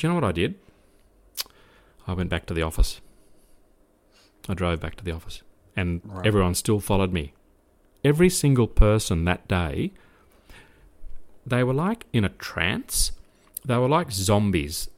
you 0.00 0.08
know 0.08 0.14
what 0.14 0.24
I 0.24 0.32
did? 0.32 0.54
I 2.06 2.12
went 2.12 2.30
back 2.30 2.46
to 2.46 2.54
the 2.54 2.62
office. 2.62 3.00
I 4.48 4.54
drove 4.54 4.78
back 4.80 4.94
to 4.96 5.04
the 5.04 5.10
office, 5.12 5.42
and 5.74 6.00
Right. 6.04 6.24
everyone 6.26 6.54
still 6.54 6.78
followed 6.80 7.12
me. 7.12 7.32
Every 8.04 8.30
single 8.30 8.68
person 8.68 9.24
that 9.24 9.48
day, 9.48 9.92
they 11.44 11.64
were 11.64 11.74
like 11.74 12.06
in 12.12 12.24
a 12.24 12.28
trance. 12.28 13.12
They 13.64 13.76
were 13.76 13.88
like 13.88 14.12
zombies 14.12 14.88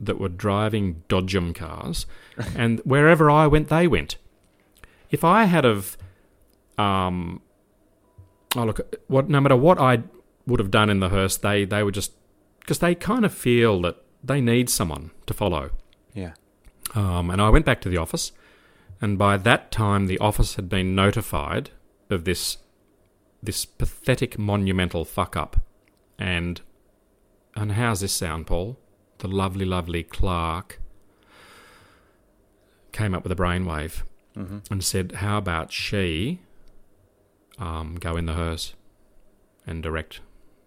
that 0.00 0.18
were 0.18 0.28
driving 0.28 1.02
Dodgem 1.08 1.54
cars, 1.54 2.06
and 2.56 2.80
wherever 2.80 3.30
I 3.30 3.46
went, 3.46 3.68
they 3.68 3.86
went. 3.86 4.16
If 5.10 5.22
I 5.24 5.44
had 5.44 5.64
of, 5.64 5.96
um, 6.78 7.40
oh 8.56 8.64
look, 8.64 8.96
what 9.08 9.28
no 9.28 9.40
matter 9.40 9.56
what 9.56 9.78
I 9.78 10.02
would 10.46 10.60
have 10.60 10.70
done 10.70 10.88
in 10.90 11.00
the 11.00 11.08
hearse, 11.08 11.36
they 11.36 11.64
they 11.64 11.82
were 11.82 11.92
just 11.92 12.12
because 12.60 12.78
they 12.78 12.94
kind 12.94 13.24
of 13.24 13.32
feel 13.34 13.80
that 13.82 13.96
they 14.22 14.40
need 14.40 14.68
someone 14.70 15.10
to 15.26 15.34
follow. 15.34 15.70
Yeah. 16.14 16.32
Um, 16.94 17.30
and 17.30 17.40
I 17.40 17.50
went 17.50 17.66
back 17.66 17.80
to 17.82 17.88
the 17.88 17.96
office, 17.98 18.32
and 19.00 19.18
by 19.18 19.36
that 19.36 19.70
time, 19.70 20.06
the 20.06 20.18
office 20.18 20.56
had 20.56 20.68
been 20.68 20.94
notified 20.94 21.70
of 22.10 22.24
this 22.24 22.58
this 23.42 23.64
pathetic, 23.64 24.38
monumental 24.38 25.04
fuck 25.04 25.36
up. 25.36 25.60
And 26.18 26.60
and 27.54 27.72
how's 27.72 28.00
this 28.00 28.12
sound, 28.12 28.46
Paul? 28.46 28.78
The 29.18 29.28
lovely, 29.28 29.64
lovely 29.64 30.02
Clark 30.02 30.80
came 32.92 33.14
up 33.14 33.22
with 33.22 33.32
a 33.32 33.36
brainwave 33.36 34.02
Mm-hmm. 34.36 34.58
and 34.70 34.84
said, 34.84 35.12
"How 35.16 35.36
about 35.38 35.72
she 35.72 36.40
um, 37.58 37.96
go 37.96 38.16
in 38.16 38.26
the 38.26 38.34
hearse 38.34 38.74
and 39.66 39.82
direct 39.82 40.20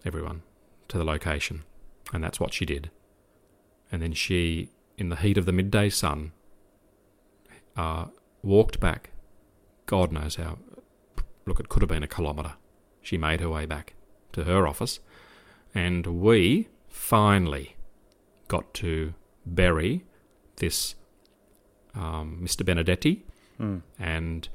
everyone 0.04 0.42
to 0.88 0.98
the 0.98 1.04
location?" 1.04 1.64
And 2.12 2.22
that's 2.22 2.40
what 2.40 2.52
she 2.52 2.66
did. 2.66 2.90
And 3.90 4.02
then 4.02 4.12
she, 4.12 4.70
in 4.98 5.08
the 5.08 5.16
heat 5.16 5.38
of 5.38 5.46
the 5.46 5.52
midday 5.52 5.88
sun, 5.88 6.32
uh, 7.76 8.06
walked 8.42 8.80
back. 8.80 9.10
God 9.86 10.12
knows 10.12 10.36
how. 10.36 10.58
Look, 11.46 11.58
it 11.60 11.68
could 11.68 11.82
have 11.82 11.88
been 11.88 12.02
a 12.02 12.08
kilometre. 12.08 12.54
She 13.00 13.18
made 13.18 13.40
her 13.40 13.48
way 13.48 13.66
back 13.66 13.94
to 14.32 14.44
her 14.44 14.66
office, 14.66 15.00
and 15.74 16.06
we 16.06 16.68
finally 16.88 17.76
got 18.48 18.72
to 18.74 19.14
bury 19.44 20.04
this 20.56 20.94
um, 21.94 22.40
Mr. 22.42 22.64
Benedetti 22.64 23.24
And 23.98 24.48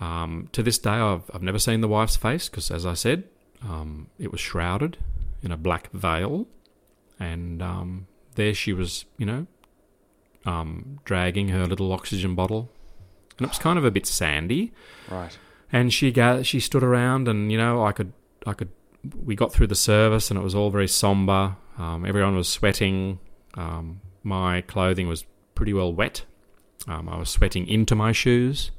um, 0.00 0.48
to 0.52 0.62
this 0.62 0.78
day, 0.78 0.90
I've, 0.90 1.30
I've 1.32 1.42
never 1.42 1.58
seen 1.58 1.82
the 1.82 1.88
wife's 1.88 2.16
face 2.16 2.48
because, 2.48 2.70
as 2.70 2.86
I 2.86 2.94
said, 2.94 3.24
um, 3.62 4.08
it 4.18 4.32
was 4.32 4.40
shrouded 4.40 4.96
in 5.42 5.52
a 5.52 5.56
black 5.56 5.90
veil. 5.92 6.48
And 7.18 7.62
um, 7.62 8.06
there 8.34 8.54
she 8.54 8.72
was, 8.72 9.04
you 9.18 9.26
know, 9.26 9.46
um, 10.46 11.00
dragging 11.04 11.48
her 11.48 11.66
little 11.66 11.92
oxygen 11.92 12.34
bottle. 12.34 12.70
And 13.38 13.46
it 13.46 13.50
was 13.50 13.58
kind 13.58 13.78
of 13.78 13.84
a 13.84 13.90
bit 13.90 14.06
sandy. 14.06 14.72
Right. 15.10 15.36
And 15.72 15.92
she 15.92 16.10
ga- 16.10 16.42
she 16.42 16.60
stood 16.60 16.82
around, 16.82 17.28
and 17.28 17.52
you 17.52 17.58
know, 17.58 17.84
I 17.84 17.92
could 17.92 18.12
I 18.46 18.54
could 18.54 18.70
we 19.24 19.36
got 19.36 19.52
through 19.52 19.68
the 19.68 19.74
service, 19.74 20.30
and 20.30 20.38
it 20.38 20.42
was 20.42 20.54
all 20.54 20.70
very 20.70 20.88
somber. 20.88 21.56
Um, 21.78 22.04
everyone 22.04 22.34
was 22.34 22.48
sweating. 22.48 23.20
Um, 23.54 24.00
my 24.22 24.62
clothing 24.62 25.06
was 25.06 25.24
pretty 25.54 25.72
well 25.72 25.92
wet. 25.92 26.24
Um, 26.88 27.08
I 27.08 27.18
was 27.18 27.30
sweating 27.30 27.68
into 27.68 27.94
my 27.94 28.12
shoes, 28.12 28.70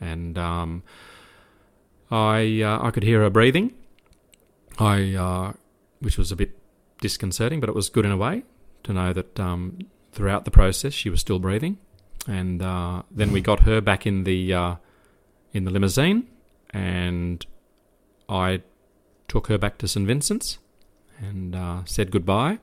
and 0.00 0.36
um, 0.38 0.82
I 2.10 2.62
uh, 2.62 2.86
I 2.86 2.90
could 2.90 3.02
hear 3.02 3.20
her 3.20 3.30
breathing. 3.30 3.74
I 4.78 5.14
uh, 5.14 5.52
which 6.00 6.18
was 6.18 6.30
a 6.32 6.36
bit 6.36 6.58
disconcerting, 7.00 7.60
but 7.60 7.68
it 7.68 7.74
was 7.74 7.88
good 7.88 8.04
in 8.04 8.10
a 8.10 8.16
way 8.16 8.44
to 8.84 8.92
know 8.92 9.12
that 9.12 9.38
um, 9.40 9.78
throughout 10.12 10.44
the 10.44 10.50
process 10.50 10.92
she 10.92 11.10
was 11.10 11.20
still 11.20 11.38
breathing. 11.38 11.78
And 12.28 12.62
uh, 12.62 13.02
then 13.10 13.32
we 13.32 13.40
got 13.40 13.60
her 13.60 13.80
back 13.80 14.06
in 14.06 14.24
the 14.24 14.52
uh, 14.52 14.74
in 15.52 15.64
the 15.64 15.70
limousine, 15.70 16.26
and 16.70 17.44
I 18.28 18.62
took 19.28 19.46
her 19.48 19.58
back 19.58 19.78
to 19.78 19.88
St 19.88 20.06
Vincent's 20.06 20.58
and 21.18 21.54
uh, 21.54 21.84
said 21.84 22.10
goodbye. 22.10 22.58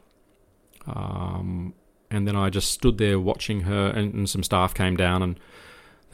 Um, 0.86 1.74
and 2.12 2.28
then 2.28 2.36
I 2.36 2.50
just 2.50 2.72
stood 2.72 2.98
there 2.98 3.20
watching 3.20 3.62
her, 3.62 3.88
and, 3.88 4.14
and, 4.14 4.30
some 4.30 4.44
staff 4.44 4.74
came 4.74 4.98
down, 4.98 5.24
and 5.24 5.40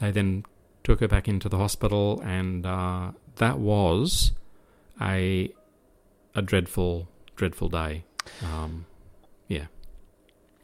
they 0.00 0.12
then 0.12 0.44
took 0.90 0.98
her 0.98 1.06
back 1.06 1.28
into 1.28 1.48
the 1.48 1.56
hospital, 1.56 2.20
and 2.24 2.66
uh, 2.66 3.12
that 3.36 3.60
was 3.60 4.32
a 5.00 5.52
a 6.34 6.42
dreadful, 6.42 7.08
dreadful 7.36 7.68
day. 7.68 8.04
Um, 8.44 8.86
yeah. 9.46 9.66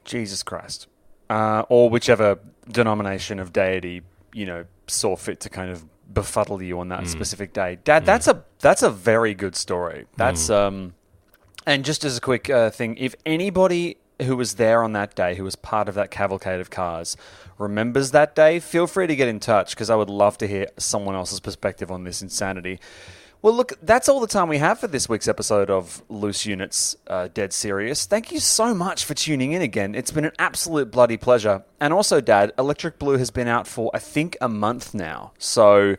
Jesus 0.04 0.42
Christ. 0.42 0.88
Uh, 1.30 1.62
or 1.68 1.88
whichever 1.90 2.38
denomination 2.68 3.38
of 3.38 3.52
deity, 3.52 4.02
you 4.32 4.46
know, 4.46 4.64
saw 4.88 5.14
fit 5.16 5.38
to 5.40 5.48
kind 5.48 5.70
of 5.70 5.84
befuddle 6.12 6.60
you 6.62 6.78
on 6.80 6.88
that 6.88 7.02
Mm. 7.04 7.08
specific 7.08 7.52
day. 7.52 7.78
Dad, 7.84 8.04
that's 8.04 8.26
a 8.26 8.44
that's 8.58 8.82
a 8.82 8.90
very 8.90 9.32
good 9.34 9.54
story. 9.54 10.06
That's 10.16 10.50
um 10.50 10.94
and 11.66 11.84
just 11.84 12.04
as 12.04 12.16
a 12.18 12.20
quick 12.20 12.50
uh, 12.50 12.70
thing, 12.70 12.96
if 12.96 13.14
anybody 13.24 13.96
who 14.22 14.36
was 14.36 14.54
there 14.54 14.82
on 14.82 14.92
that 14.92 15.14
day, 15.14 15.34
who 15.34 15.44
was 15.44 15.56
part 15.56 15.88
of 15.88 15.94
that 15.94 16.10
cavalcade 16.10 16.60
of 16.60 16.70
cars, 16.70 17.16
remembers 17.58 18.10
that 18.12 18.34
day, 18.34 18.60
feel 18.60 18.86
free 18.86 19.06
to 19.06 19.16
get 19.16 19.28
in 19.28 19.40
touch 19.40 19.70
because 19.70 19.90
I 19.90 19.96
would 19.96 20.10
love 20.10 20.38
to 20.38 20.46
hear 20.46 20.68
someone 20.76 21.14
else's 21.14 21.40
perspective 21.40 21.90
on 21.90 22.04
this 22.04 22.22
insanity. 22.22 22.80
Well, 23.42 23.54
look, 23.54 23.74
that's 23.82 24.08
all 24.08 24.18
the 24.18 24.26
time 24.26 24.48
we 24.48 24.58
have 24.58 24.80
for 24.80 24.88
this 24.88 25.08
week's 25.08 25.28
episode 25.28 25.70
of 25.70 26.02
Loose 26.08 26.46
Units 26.46 26.96
uh, 27.06 27.28
Dead 27.32 27.52
Serious. 27.52 28.06
Thank 28.06 28.32
you 28.32 28.40
so 28.40 28.74
much 28.74 29.04
for 29.04 29.14
tuning 29.14 29.52
in 29.52 29.62
again. 29.62 29.94
It's 29.94 30.10
been 30.10 30.24
an 30.24 30.32
absolute 30.38 30.90
bloody 30.90 31.16
pleasure. 31.16 31.62
And 31.78 31.92
also, 31.92 32.20
Dad, 32.20 32.52
Electric 32.58 32.98
Blue 32.98 33.18
has 33.18 33.30
been 33.30 33.46
out 33.46 33.68
for, 33.68 33.90
I 33.94 33.98
think, 33.98 34.36
a 34.40 34.48
month 34.48 34.94
now. 34.94 35.32
So 35.38 35.96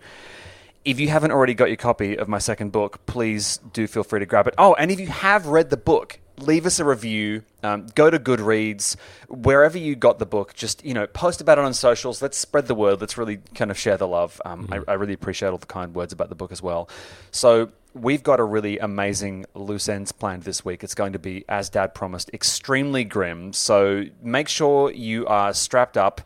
if 0.84 1.00
you 1.00 1.10
haven't 1.10 1.32
already 1.32 1.54
got 1.54 1.66
your 1.68 1.78
copy 1.78 2.18
of 2.18 2.28
my 2.28 2.40
second 2.40 2.72
book, 2.72 3.06
please 3.06 3.60
do 3.72 3.88
feel 3.88 4.04
free 4.04 4.20
to 4.20 4.26
grab 4.26 4.48
it. 4.48 4.56
Oh, 4.58 4.74
and 4.74 4.90
if 4.90 5.00
you 5.00 5.08
have 5.08 5.46
read 5.46 5.70
the 5.70 5.78
book, 5.78 6.20
leave 6.40 6.66
us 6.66 6.80
a 6.80 6.86
review. 6.86 7.44
Um, 7.64 7.88
go 7.96 8.10
to 8.10 8.20
Goodreads, 8.20 8.96
wherever 9.28 9.78
you 9.78 9.96
got 9.96 10.20
the 10.20 10.26
book. 10.26 10.54
Just 10.54 10.86
you 10.86 10.94
know, 10.94 11.08
post 11.08 11.42
about 11.42 11.58
it 11.58 11.64
on 11.66 11.74
socials. 11.74 12.22
Let's 12.22 12.38
spread 12.38 12.68
the 12.68 12.76
word. 12.76 13.02
Let's 13.02 13.18
really 13.18 13.38
kind 13.56 13.72
of 13.72 13.78
share 13.78 13.98
the 13.98 14.08
love. 14.08 14.42
Um, 14.46 14.68
I, 14.72 14.80
I 14.88 14.94
really 14.94 15.14
appreciate 15.14 15.50
all 15.50 15.58
the 15.58 15.66
kind 15.66 15.96
words 15.96 16.14
about 16.14 16.30
the 16.30 16.36
book 16.36 16.52
as 16.52 16.62
well. 16.62 16.90
So 17.32 17.72
we've 17.94 18.22
got 18.24 18.40
a 18.40 18.44
really 18.44 18.78
amazing 18.78 19.46
loose 19.56 19.90
ends 19.90 20.12
planned 20.12 20.44
this 20.44 20.64
week. 20.64 20.84
It's 20.84 20.96
going 20.96 21.14
to 21.14 21.20
be, 21.20 21.44
as 21.50 21.70
Dad 21.70 21.96
promised, 21.96 22.30
extremely 22.34 23.04
grim. 23.04 23.54
So 23.54 24.06
make 24.22 24.48
sure 24.48 24.92
you 24.92 25.26
are 25.28 25.54
strapped 25.54 25.98
up 25.98 26.22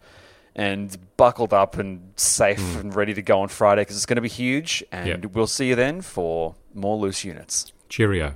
and 0.53 0.97
buckled 1.15 1.53
up 1.53 1.77
and 1.77 2.11
safe 2.17 2.77
and 2.81 2.93
ready 2.93 3.13
to 3.13 3.21
go 3.21 3.39
on 3.39 3.47
Friday 3.47 3.81
because 3.81 3.95
it's 3.95 4.05
going 4.05 4.17
to 4.17 4.21
be 4.21 4.27
huge. 4.27 4.83
And 4.91 5.07
Yep. 5.23 5.25
we'll 5.33 5.47
see 5.47 5.69
you 5.69 5.75
then 5.75 6.01
for 6.01 6.55
more 6.73 6.97
loose 6.97 7.23
units. 7.23 7.71
Cheerio. 7.87 8.35